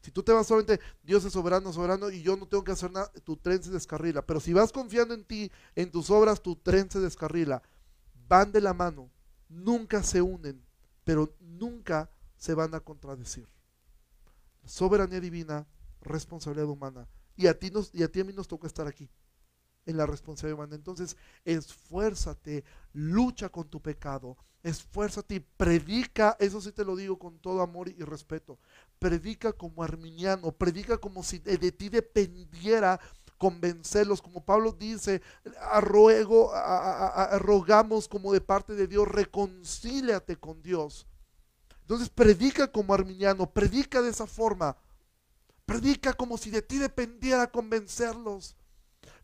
Si 0.00 0.10
tú 0.10 0.22
te 0.22 0.32
vas 0.32 0.46
solamente, 0.46 0.80
Dios 1.02 1.24
es 1.24 1.32
soberano, 1.32 1.72
soberano, 1.72 2.10
y 2.10 2.22
yo 2.22 2.36
no 2.36 2.46
tengo 2.46 2.64
que 2.64 2.72
hacer 2.72 2.90
nada, 2.90 3.10
tu 3.24 3.36
tren 3.36 3.62
se 3.62 3.70
descarrila. 3.70 4.24
Pero 4.24 4.40
si 4.40 4.52
vas 4.52 4.72
confiando 4.72 5.14
en 5.14 5.24
ti, 5.24 5.50
en 5.74 5.90
tus 5.90 6.10
obras, 6.10 6.42
tu 6.42 6.56
tren 6.56 6.90
se 6.90 7.00
descarrila. 7.00 7.62
Van 8.28 8.50
de 8.52 8.60
la 8.60 8.72
mano, 8.72 9.10
nunca 9.48 10.02
se 10.02 10.22
unen, 10.22 10.64
pero 11.04 11.34
nunca 11.40 12.10
se 12.40 12.54
van 12.54 12.74
a 12.74 12.80
contradecir. 12.80 13.46
Soberanía 14.64 15.20
divina, 15.20 15.66
responsabilidad 16.00 16.68
humana. 16.68 17.06
Y 17.36 17.46
a 17.46 17.58
ti, 17.58 17.70
nos, 17.70 17.94
y 17.94 18.02
a, 18.02 18.10
ti 18.10 18.20
a 18.20 18.24
mí 18.24 18.32
nos 18.32 18.48
toca 18.48 18.66
estar 18.66 18.86
aquí, 18.86 19.10
en 19.84 19.98
la 19.98 20.06
responsabilidad 20.06 20.58
humana. 20.58 20.74
Entonces, 20.74 21.16
esfuérzate, 21.44 22.64
lucha 22.94 23.50
con 23.50 23.68
tu 23.68 23.80
pecado, 23.80 24.38
esfuérzate 24.62 25.34
y 25.34 25.40
predica, 25.40 26.36
eso 26.40 26.62
sí 26.62 26.72
te 26.72 26.84
lo 26.84 26.96
digo 26.96 27.18
con 27.18 27.38
todo 27.38 27.60
amor 27.60 27.90
y 27.90 28.02
respeto, 28.02 28.58
predica 28.98 29.52
como 29.52 29.82
arminiano, 29.82 30.50
predica 30.50 30.96
como 30.96 31.22
si 31.22 31.38
de, 31.40 31.72
ti 31.72 31.90
dependiera 31.90 32.98
convencerlos, 33.36 34.22
como 34.22 34.44
Pablo 34.44 34.72
dice, 34.72 35.20
a 35.60 35.80
ruego, 35.82 36.52
rogamos 37.38 38.08
como 38.08 38.32
de 38.32 38.40
parte 38.40 38.74
de 38.74 38.86
Dios, 38.86 39.06
reconcíliate 39.08 40.36
con 40.36 40.62
Dios. 40.62 41.06
Entonces 41.90 42.08
predica 42.08 42.70
como 42.70 42.94
arminiano, 42.94 43.50
predica 43.50 44.00
de 44.00 44.10
esa 44.10 44.28
forma. 44.28 44.76
Predica 45.66 46.12
como 46.12 46.38
si 46.38 46.48
de 46.48 46.62
ti 46.62 46.78
dependiera 46.78 47.50
convencerlos. 47.50 48.54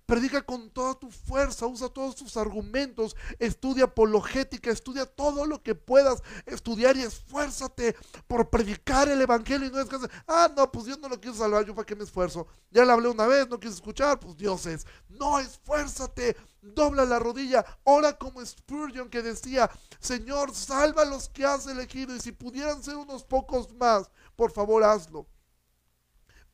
Predica 0.07 0.41
con 0.41 0.71
toda 0.71 0.95
tu 0.95 1.11
fuerza, 1.11 1.67
usa 1.67 1.89
todos 1.89 2.15
tus 2.15 2.37
argumentos, 2.37 3.17
estudia 3.41 3.85
apologética, 3.85 4.71
estudia 4.71 5.05
todo 5.05 5.45
lo 5.47 5.61
que 5.65 5.75
puedas 5.75 6.23
estudiar 6.47 6.97
y 6.97 7.03
esfuérzate 7.03 7.97
por 8.29 8.49
predicar 8.49 9.09
el 9.09 9.21
evangelio 9.21 9.67
y 9.67 9.73
no 9.73 9.81
es 9.81 9.89
que, 9.89 9.97
ah, 10.29 10.49
no, 10.57 10.71
pues 10.71 10.87
Dios 10.87 11.01
no 11.01 11.09
lo 11.09 11.21
quiso 11.21 11.35
salvar, 11.35 11.65
yo 11.65 11.75
para 11.75 11.85
qué 11.85 11.97
me 11.97 12.05
esfuerzo. 12.05 12.47
Ya 12.71 12.85
le 12.85 12.93
hablé 12.93 13.09
una 13.09 13.27
vez, 13.27 13.49
no 13.49 13.59
quiso 13.59 13.75
escuchar, 13.75 14.21
pues 14.21 14.37
Dios 14.37 14.65
es. 14.67 14.87
No, 15.09 15.41
esfuérzate, 15.41 16.37
dobla 16.63 17.05
la 17.05 17.19
rodilla, 17.19 17.65
ora 17.83 18.17
como 18.17 18.45
Spurgeon 18.47 19.11
que 19.11 19.23
decía, 19.23 19.69
Señor, 19.99 20.55
salva 20.55 21.03
a 21.03 21.07
los 21.07 21.29
que 21.29 21.45
has 21.45 21.67
elegido 21.67 22.15
y 22.15 22.21
si 22.21 22.31
pudieran 22.31 22.81
ser 22.81 22.95
unos 22.95 23.25
pocos 23.25 23.75
más, 23.75 24.09
por 24.37 24.53
favor 24.53 24.85
hazlo. 24.85 25.27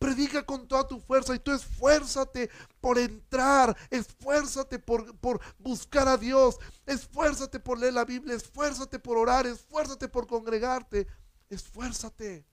Predica 0.03 0.45
con 0.45 0.67
toda 0.67 0.87
tu 0.87 0.99
fuerza 0.99 1.35
y 1.35 1.39
tú 1.39 1.53
esfuérzate 1.53 2.51
por 2.81 2.99
entrar, 2.99 3.77
esfuérzate 3.89 4.81
por, 4.81 5.17
por, 5.19 5.41
buscar 5.59 6.09
a 6.09 6.17
Dios, 6.17 6.59
esfuérzate 6.85 7.61
por 7.61 7.79
leer 7.79 7.95
la 7.95 8.05
Biblia, 8.05 8.35
esfuérzate 8.35 8.99
por 8.99 9.17
orar, 9.17 9.47
esfuérzate 9.47 10.09
por 10.09 10.27
congregarte, 10.27 11.07
esfuérzate. 11.49 12.45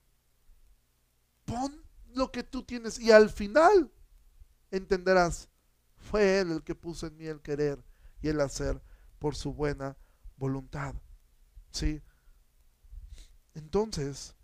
Pon 1.44 1.84
lo 2.14 2.30
que 2.30 2.44
tú 2.44 2.62
tienes 2.62 3.00
y 3.00 3.10
al 3.10 3.30
final 3.30 3.90
entenderás, 4.70 5.48
fue 5.96 6.38
Él 6.38 6.52
el 6.52 6.62
que 6.62 6.76
puso 6.76 7.08
en 7.08 7.16
mí 7.16 7.26
el 7.26 7.40
querer 7.40 7.84
y 8.22 8.28
el 8.28 8.40
hacer 8.40 8.80
por 9.18 9.34
su 9.34 9.52
buena 9.52 9.96
voluntad. 10.36 10.94
¿Sí? 11.72 12.00
Entonces, 13.54 14.36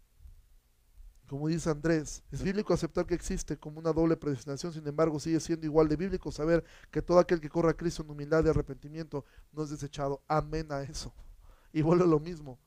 como 1.26 1.48
dice 1.48 1.70
Andrés, 1.70 2.22
es 2.30 2.42
bíblico 2.42 2.72
aceptar 2.72 3.06
que 3.06 3.14
existe 3.14 3.58
como 3.58 3.80
una 3.80 3.92
doble 3.92 4.16
predestinación, 4.16 4.72
sin 4.72 4.86
embargo 4.86 5.18
sigue 5.18 5.40
siendo 5.40 5.66
igual 5.66 5.88
de 5.88 5.96
bíblico 5.96 6.30
saber 6.30 6.64
que 6.90 7.02
todo 7.02 7.18
aquel 7.18 7.40
que 7.40 7.48
corre 7.48 7.70
a 7.70 7.76
Cristo 7.76 8.02
en 8.02 8.10
humildad 8.10 8.44
y 8.44 8.48
arrepentimiento 8.48 9.24
no 9.52 9.64
es 9.64 9.70
desechado. 9.70 10.22
Amén 10.28 10.70
a 10.70 10.82
eso. 10.82 11.12
Y 11.72 11.82
vuelve 11.82 12.06
lo 12.06 12.20
mismo. 12.20 12.58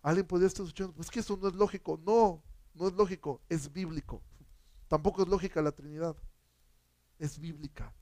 Alguien 0.00 0.26
podría 0.26 0.48
estar 0.48 0.64
escuchando, 0.64 0.94
pues 0.94 1.10
que 1.10 1.20
eso 1.20 1.36
no 1.36 1.48
es 1.48 1.54
lógico. 1.54 2.00
No, 2.04 2.42
no 2.74 2.88
es 2.88 2.94
lógico, 2.94 3.40
es 3.48 3.72
bíblico. 3.72 4.22
Tampoco 4.88 5.22
es 5.22 5.28
lógica 5.28 5.60
la 5.62 5.72
Trinidad. 5.72 6.16
Es 7.18 7.38
bíblica. 7.38 7.92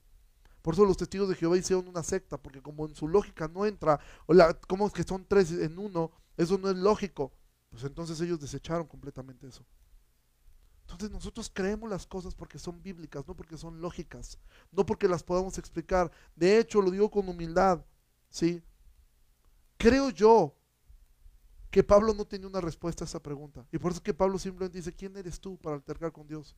Por 0.61 0.73
eso 0.73 0.85
los 0.85 0.97
testigos 0.97 1.27
de 1.27 1.35
Jehová 1.35 1.57
hicieron 1.57 1.87
una 1.87 2.03
secta, 2.03 2.37
porque 2.37 2.61
como 2.61 2.85
en 2.85 2.95
su 2.95 3.07
lógica 3.07 3.47
no 3.47 3.65
entra, 3.65 3.99
o 4.27 4.33
la, 4.33 4.53
como 4.53 4.87
es 4.87 4.93
que 4.93 5.03
son 5.03 5.25
tres 5.27 5.51
en 5.51 5.77
uno, 5.77 6.11
eso 6.37 6.57
no 6.57 6.69
es 6.69 6.77
lógico. 6.77 7.33
Pues 7.69 7.83
entonces 7.83 8.19
ellos 8.21 8.39
desecharon 8.39 8.87
completamente 8.87 9.47
eso. 9.47 9.65
Entonces 10.91 11.11
nosotros 11.11 11.49
creemos 11.53 11.89
las 11.89 12.05
cosas 12.05 12.35
porque 12.35 12.59
son 12.59 12.81
bíblicas, 12.83 13.25
no 13.27 13.35
porque 13.35 13.57
son 13.57 13.79
lógicas, 13.79 14.37
no 14.71 14.85
porque 14.85 15.07
las 15.07 15.23
podamos 15.23 15.57
explicar. 15.57 16.11
De 16.35 16.59
hecho, 16.59 16.81
lo 16.81 16.91
digo 16.91 17.09
con 17.09 17.27
humildad, 17.29 17.83
¿sí? 18.29 18.61
Creo 19.77 20.09
yo 20.09 20.53
que 21.69 21.83
Pablo 21.83 22.13
no 22.13 22.25
tenía 22.25 22.47
una 22.47 22.59
respuesta 22.59 23.05
a 23.05 23.07
esa 23.07 23.23
pregunta. 23.23 23.65
Y 23.71 23.77
por 23.77 23.91
eso 23.91 23.99
es 23.99 24.03
que 24.03 24.13
Pablo 24.13 24.37
simplemente 24.37 24.77
dice, 24.77 24.93
¿quién 24.93 25.15
eres 25.15 25.39
tú 25.39 25.57
para 25.57 25.77
altercar 25.77 26.11
con 26.11 26.27
Dios? 26.27 26.55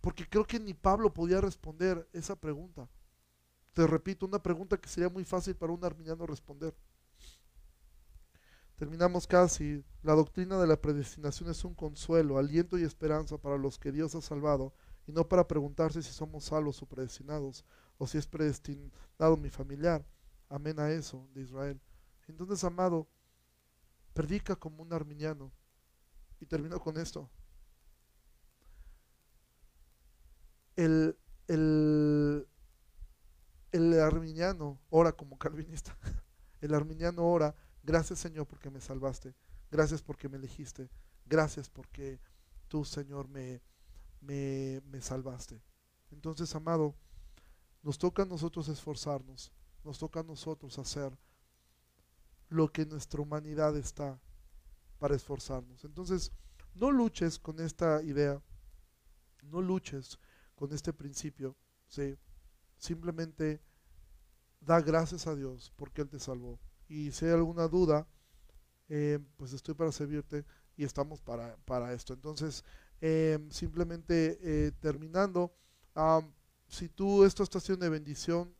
Porque 0.00 0.28
creo 0.28 0.46
que 0.46 0.58
ni 0.58 0.72
Pablo 0.72 1.12
podía 1.12 1.40
responder 1.40 2.08
esa 2.12 2.34
pregunta. 2.34 2.88
Te 3.74 3.86
repito, 3.86 4.24
una 4.24 4.42
pregunta 4.42 4.78
que 4.78 4.88
sería 4.88 5.10
muy 5.10 5.24
fácil 5.24 5.54
para 5.54 5.72
un 5.72 5.84
arminiano 5.84 6.26
responder. 6.26 6.74
Terminamos 8.76 9.26
casi. 9.26 9.84
La 10.02 10.14
doctrina 10.14 10.58
de 10.58 10.66
la 10.66 10.80
predestinación 10.80 11.50
es 11.50 11.64
un 11.64 11.74
consuelo, 11.74 12.38
aliento 12.38 12.76
y 12.76 12.82
esperanza 12.82 13.38
para 13.38 13.56
los 13.56 13.78
que 13.78 13.92
Dios 13.92 14.14
ha 14.14 14.20
salvado 14.20 14.74
y 15.06 15.12
no 15.12 15.28
para 15.28 15.46
preguntarse 15.46 16.02
si 16.02 16.12
somos 16.12 16.44
salvos 16.44 16.82
o 16.82 16.86
predestinados, 16.86 17.64
o 17.98 18.06
si 18.06 18.18
es 18.18 18.26
predestinado 18.26 19.36
mi 19.36 19.50
familiar. 19.50 20.04
Amén 20.48 20.78
a 20.78 20.90
eso 20.90 21.28
de 21.34 21.42
Israel. 21.42 21.80
Entonces, 22.26 22.64
amado, 22.64 23.06
predica 24.12 24.56
como 24.56 24.82
un 24.82 24.92
arminiano. 24.92 25.52
Y 26.40 26.46
termino 26.46 26.80
con 26.80 26.98
esto. 26.98 27.30
El, 30.76 31.16
el, 31.46 32.46
el 33.72 34.00
arminiano 34.00 34.80
ora 34.90 35.12
como 35.12 35.38
calvinista. 35.38 35.96
El 36.60 36.72
arminiano 36.72 37.26
ora, 37.26 37.54
gracias 37.84 38.18
Señor 38.18 38.46
porque 38.46 38.70
me 38.70 38.80
salvaste, 38.80 39.34
gracias 39.70 40.02
porque 40.02 40.28
me 40.28 40.36
elegiste, 40.38 40.90
gracias 41.26 41.68
porque 41.68 42.18
tú 42.66 42.84
Señor 42.84 43.28
me, 43.28 43.62
me, 44.20 44.82
me 44.90 45.00
salvaste. 45.00 45.62
Entonces, 46.10 46.54
amado, 46.54 46.94
nos 47.82 47.98
toca 47.98 48.22
a 48.22 48.26
nosotros 48.26 48.68
esforzarnos, 48.68 49.52
nos 49.84 49.98
toca 49.98 50.20
a 50.20 50.24
nosotros 50.24 50.78
hacer 50.78 51.16
lo 52.48 52.72
que 52.72 52.86
nuestra 52.86 53.20
humanidad 53.20 53.76
está 53.76 54.18
para 54.98 55.16
esforzarnos. 55.16 55.84
Entonces, 55.84 56.32
no 56.74 56.90
luches 56.90 57.38
con 57.38 57.60
esta 57.60 58.02
idea, 58.02 58.42
no 59.42 59.60
luches 59.60 60.18
con 60.54 60.72
este 60.72 60.92
principio, 60.92 61.56
¿sí? 61.88 62.16
simplemente 62.76 63.60
da 64.60 64.80
gracias 64.80 65.26
a 65.26 65.34
Dios 65.34 65.72
porque 65.76 66.02
Él 66.02 66.08
te 66.08 66.18
salvó. 66.18 66.58
Y 66.94 67.10
si 67.10 67.24
hay 67.24 67.32
alguna 67.32 67.66
duda, 67.66 68.06
eh, 68.88 69.18
pues 69.36 69.52
estoy 69.52 69.74
para 69.74 69.90
servirte 69.90 70.44
y 70.76 70.84
estamos 70.84 71.20
para, 71.20 71.56
para 71.64 71.92
esto. 71.92 72.14
Entonces, 72.14 72.62
eh, 73.00 73.44
simplemente 73.50 74.38
eh, 74.40 74.70
terminando, 74.78 75.52
si 76.68 76.88
tú 76.88 77.24
esto 77.24 77.42
está 77.42 77.58
siendo 77.58 77.84
de 77.84 77.90
bendición, 77.90 78.54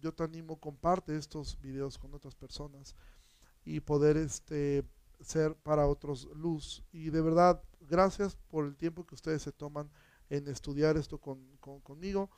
yo 0.00 0.12
te 0.12 0.24
animo, 0.24 0.58
comparte 0.58 1.16
estos 1.16 1.56
videos 1.60 1.98
con 1.98 2.12
otras 2.14 2.34
personas 2.34 2.96
y 3.64 3.78
poder 3.78 4.16
este, 4.16 4.84
ser 5.20 5.54
para 5.54 5.86
otros 5.86 6.28
luz. 6.34 6.82
Y 6.90 7.10
de 7.10 7.20
verdad, 7.20 7.62
gracias 7.78 8.34
por 8.48 8.64
el 8.66 8.76
tiempo 8.76 9.06
que 9.06 9.14
ustedes 9.14 9.42
se 9.42 9.52
toman 9.52 9.88
en 10.30 10.48
estudiar 10.48 10.96
esto 10.96 11.18
con, 11.18 11.56
conmigo. 11.84 12.28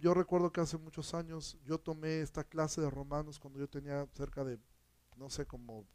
Yo 0.00 0.14
recuerdo 0.14 0.50
que 0.52 0.60
hace 0.60 0.78
muchos 0.78 1.14
años 1.14 1.58
yo 1.64 1.78
tomé 1.78 2.20
esta 2.20 2.44
clase 2.44 2.80
de 2.80 2.90
romanos 2.90 3.38
cuando 3.38 3.58
yo 3.58 3.68
tenía 3.68 4.06
cerca 4.14 4.42
de, 4.44 4.58
no 5.16 5.28
sé, 5.30 5.46
como, 5.46 5.86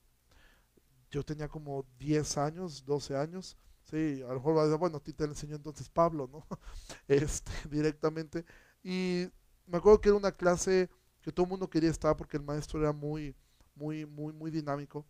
yo 1.11 1.23
tenía 1.23 1.47
como 1.47 1.85
10 1.99 2.37
años, 2.37 2.83
12 2.85 3.15
años. 3.15 3.57
Sí, 3.83 4.21
a 4.23 4.27
lo 4.29 4.35
mejor 4.35 4.57
va 4.57 4.61
a 4.61 4.65
decir, 4.65 4.79
bueno, 4.79 4.97
a 4.97 5.03
ti 5.03 5.13
te 5.13 5.25
enseñó 5.25 5.55
entonces 5.55 5.89
Pablo, 5.89 6.27
¿no? 6.31 6.45
Este, 7.07 7.51
directamente. 7.69 8.45
Y 8.83 9.27
me 9.65 9.77
acuerdo 9.77 10.01
que 10.01 10.09
era 10.09 10.17
una 10.17 10.31
clase 10.31 10.89
que 11.21 11.31
todo 11.31 11.45
el 11.45 11.49
mundo 11.51 11.69
quería 11.69 11.89
estar 11.89 12.15
porque 12.17 12.37
el 12.37 12.43
maestro 12.43 12.79
era 12.79 12.91
muy, 12.93 13.35
muy, 13.75 14.05
muy, 14.05 14.33
muy 14.33 14.51
dinámico. 14.51 15.05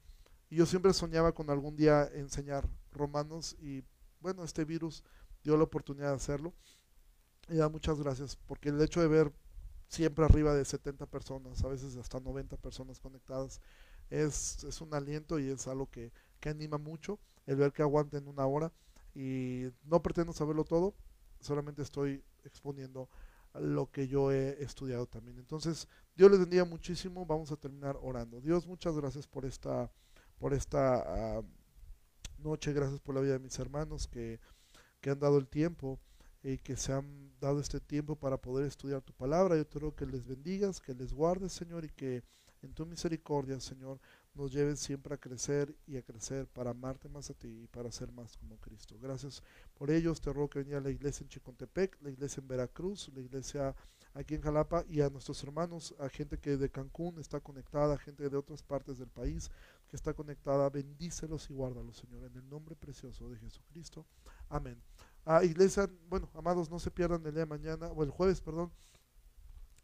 Y 0.49 0.57
yo 0.57 0.65
siempre 0.65 0.93
soñaba 0.93 1.33
con 1.33 1.49
algún 1.49 1.75
día 1.75 2.09
enseñar 2.13 2.67
romanos 2.91 3.55
y 3.59 3.83
bueno, 4.19 4.43
este 4.43 4.65
virus 4.65 5.03
dio 5.43 5.57
la 5.57 5.63
oportunidad 5.63 6.09
de 6.09 6.15
hacerlo. 6.15 6.53
Y 7.49 7.55
da 7.55 7.69
muchas 7.69 7.99
gracias, 7.99 8.35
porque 8.35 8.69
el 8.69 8.81
hecho 8.81 9.01
de 9.01 9.07
ver 9.07 9.31
siempre 9.87 10.25
arriba 10.25 10.53
de 10.53 10.65
70 10.65 11.05
personas, 11.07 11.63
a 11.63 11.67
veces 11.67 11.95
hasta 11.97 12.19
90 12.19 12.57
personas 12.57 12.99
conectadas, 12.99 13.61
es, 14.09 14.63
es 14.63 14.81
un 14.81 14.93
aliento 14.93 15.39
y 15.39 15.49
es 15.49 15.67
algo 15.67 15.89
que, 15.89 16.11
que 16.39 16.49
anima 16.49 16.77
mucho 16.77 17.19
el 17.45 17.57
ver 17.57 17.73
que 17.73 17.81
aguanten 17.81 18.27
una 18.27 18.45
hora. 18.45 18.71
Y 19.15 19.65
no 19.83 20.01
pretendo 20.01 20.33
saberlo 20.33 20.63
todo, 20.63 20.95
solamente 21.39 21.81
estoy 21.81 22.23
exponiendo 22.43 23.09
lo 23.53 23.91
que 23.91 24.07
yo 24.07 24.31
he 24.31 24.63
estudiado 24.63 25.05
también. 25.05 25.37
Entonces, 25.37 25.87
Dios 26.15 26.31
les 26.31 26.39
bendiga 26.39 26.65
muchísimo. 26.65 27.25
Vamos 27.25 27.51
a 27.51 27.55
terminar 27.55 27.97
orando. 28.01 28.41
Dios, 28.41 28.65
muchas 28.65 28.95
gracias 28.95 29.27
por 29.27 29.45
esta, 29.45 29.91
por 30.39 30.53
esta 30.53 31.39
uh, 31.39 31.45
noche. 32.41 32.73
Gracias 32.73 32.99
por 32.99 33.13
la 33.13 33.21
vida 33.21 33.33
de 33.33 33.39
mis 33.39 33.59
hermanos 33.59 34.07
que, 34.07 34.39
que 35.01 35.11
han 35.11 35.19
dado 35.19 35.37
el 35.37 35.47
tiempo 35.47 35.99
y 36.43 36.57
que 36.57 36.75
se 36.75 36.91
han 36.91 37.31
dado 37.39 37.59
este 37.59 37.79
tiempo 37.79 38.15
para 38.17 38.37
poder 38.37 38.67
estudiar 38.67 39.01
tu 39.01 39.13
palabra. 39.13 39.55
Yo 39.55 39.65
te 39.65 39.79
ruego 39.79 39.95
que 39.95 40.05
les 40.05 40.25
bendigas, 40.25 40.81
que 40.81 40.93
les 40.93 41.13
guardes, 41.13 41.53
Señor, 41.53 41.85
y 41.85 41.89
que 41.89 42.23
en 42.61 42.73
tu 42.73 42.85
misericordia, 42.85 43.59
Señor, 43.59 43.99
nos 44.33 44.51
lleves 44.51 44.79
siempre 44.79 45.13
a 45.13 45.17
crecer 45.17 45.75
y 45.85 45.97
a 45.97 46.01
crecer 46.01 46.47
para 46.47 46.71
amarte 46.71 47.07
más 47.07 47.29
a 47.29 47.33
ti 47.33 47.63
y 47.63 47.67
para 47.67 47.91
ser 47.91 48.11
más 48.11 48.35
como 48.37 48.57
Cristo. 48.57 48.97
Gracias 49.01 49.43
por 49.73 49.91
ellos. 49.91 50.21
Te 50.21 50.31
ruego 50.31 50.49
que 50.49 50.63
venga 50.63 50.79
la 50.79 50.89
iglesia 50.89 51.23
en 51.23 51.29
Chicontepec, 51.29 52.01
la 52.01 52.09
iglesia 52.09 52.41
en 52.41 52.47
Veracruz, 52.47 53.09
la 53.13 53.21
iglesia 53.21 53.75
aquí 54.13 54.35
en 54.35 54.41
Jalapa 54.41 54.85
y 54.87 55.01
a 55.01 55.09
nuestros 55.09 55.43
hermanos, 55.43 55.95
a 55.99 56.09
gente 56.09 56.37
que 56.37 56.57
de 56.57 56.69
Cancún 56.69 57.19
está 57.19 57.39
conectada, 57.39 57.95
a 57.95 57.97
gente 57.97 58.29
de 58.29 58.37
otras 58.37 58.63
partes 58.63 58.97
del 58.97 59.09
país 59.09 59.49
que 59.87 59.95
está 59.95 60.13
conectada. 60.13 60.69
Bendícelos 60.69 61.49
y 61.49 61.53
guárdalos, 61.53 61.97
Señor, 61.97 62.23
en 62.23 62.35
el 62.35 62.49
nombre 62.49 62.75
precioso 62.75 63.29
de 63.29 63.37
Jesucristo. 63.37 64.05
Amén. 64.49 64.81
A 65.25 65.43
iglesia, 65.43 65.89
bueno, 66.09 66.29
amados, 66.33 66.69
no 66.69 66.79
se 66.79 66.91
pierdan 66.91 67.25
el 67.25 67.31
día 67.31 67.41
de 67.41 67.45
mañana, 67.45 67.87
o 67.87 68.03
el 68.03 68.09
jueves, 68.09 68.41
perdón, 68.41 68.71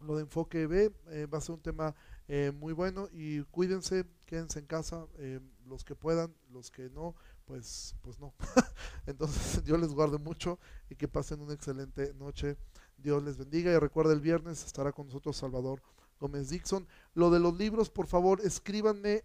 lo 0.01 0.15
de 0.15 0.21
Enfoque 0.21 0.67
B 0.67 0.91
eh, 1.07 1.25
va 1.25 1.39
a 1.39 1.41
ser 1.41 1.55
un 1.55 1.61
tema 1.61 1.95
eh, 2.27 2.51
muy 2.55 2.73
bueno 2.73 3.09
y 3.11 3.41
cuídense, 3.43 4.05
quédense 4.25 4.59
en 4.59 4.65
casa, 4.65 5.05
eh, 5.17 5.39
los 5.65 5.83
que 5.83 5.95
puedan, 5.95 6.33
los 6.51 6.71
que 6.71 6.89
no, 6.89 7.15
pues, 7.45 7.95
pues 8.01 8.19
no. 8.19 8.33
Entonces 9.05 9.63
Dios 9.65 9.79
les 9.79 9.93
guarde 9.93 10.17
mucho 10.17 10.59
y 10.89 10.95
que 10.95 11.07
pasen 11.07 11.41
una 11.41 11.53
excelente 11.53 12.13
noche. 12.13 12.57
Dios 12.97 13.23
les 13.23 13.37
bendiga 13.37 13.71
y 13.71 13.77
recuerda 13.77 14.13
el 14.13 14.21
viernes 14.21 14.65
estará 14.65 14.91
con 14.91 15.07
nosotros 15.07 15.37
Salvador 15.37 15.81
Gómez 16.19 16.49
Dixon. 16.49 16.87
Lo 17.13 17.29
de 17.29 17.39
los 17.39 17.57
libros, 17.57 17.89
por 17.89 18.07
favor, 18.07 18.41
escríbanme 18.41 19.23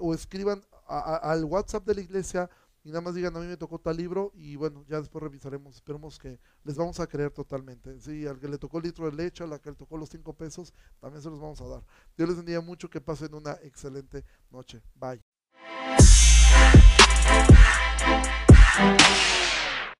o 0.00 0.14
escriban 0.14 0.62
al 0.86 1.44
WhatsApp 1.44 1.84
de 1.84 1.96
la 1.96 2.00
iglesia 2.00 2.48
y 2.88 2.90
nada 2.90 3.02
más 3.02 3.14
digan, 3.14 3.36
a 3.36 3.40
mí 3.40 3.46
me 3.46 3.58
tocó 3.58 3.78
tal 3.78 3.98
libro 3.98 4.32
y 4.34 4.56
bueno, 4.56 4.82
ya 4.88 4.98
después 4.98 5.22
revisaremos, 5.22 5.74
esperemos 5.74 6.18
que 6.18 6.40
les 6.64 6.74
vamos 6.74 6.98
a 7.00 7.06
creer 7.06 7.30
totalmente. 7.30 8.00
Sí, 8.00 8.26
al 8.26 8.40
que 8.40 8.48
le 8.48 8.56
tocó 8.56 8.78
el 8.78 8.84
litro 8.84 9.04
de 9.04 9.12
leche, 9.14 9.44
a 9.44 9.46
la 9.46 9.58
que 9.58 9.68
le 9.68 9.76
tocó 9.76 9.98
los 9.98 10.08
cinco 10.08 10.32
pesos, 10.32 10.72
también 10.98 11.22
se 11.22 11.28
los 11.28 11.38
vamos 11.38 11.60
a 11.60 11.66
dar. 11.66 11.82
Dios 12.16 12.30
les 12.30 12.38
bendiga 12.38 12.62
mucho, 12.62 12.88
que 12.88 13.02
pasen 13.02 13.34
una 13.34 13.58
excelente 13.62 14.24
noche. 14.50 14.80
Bye. 14.94 15.22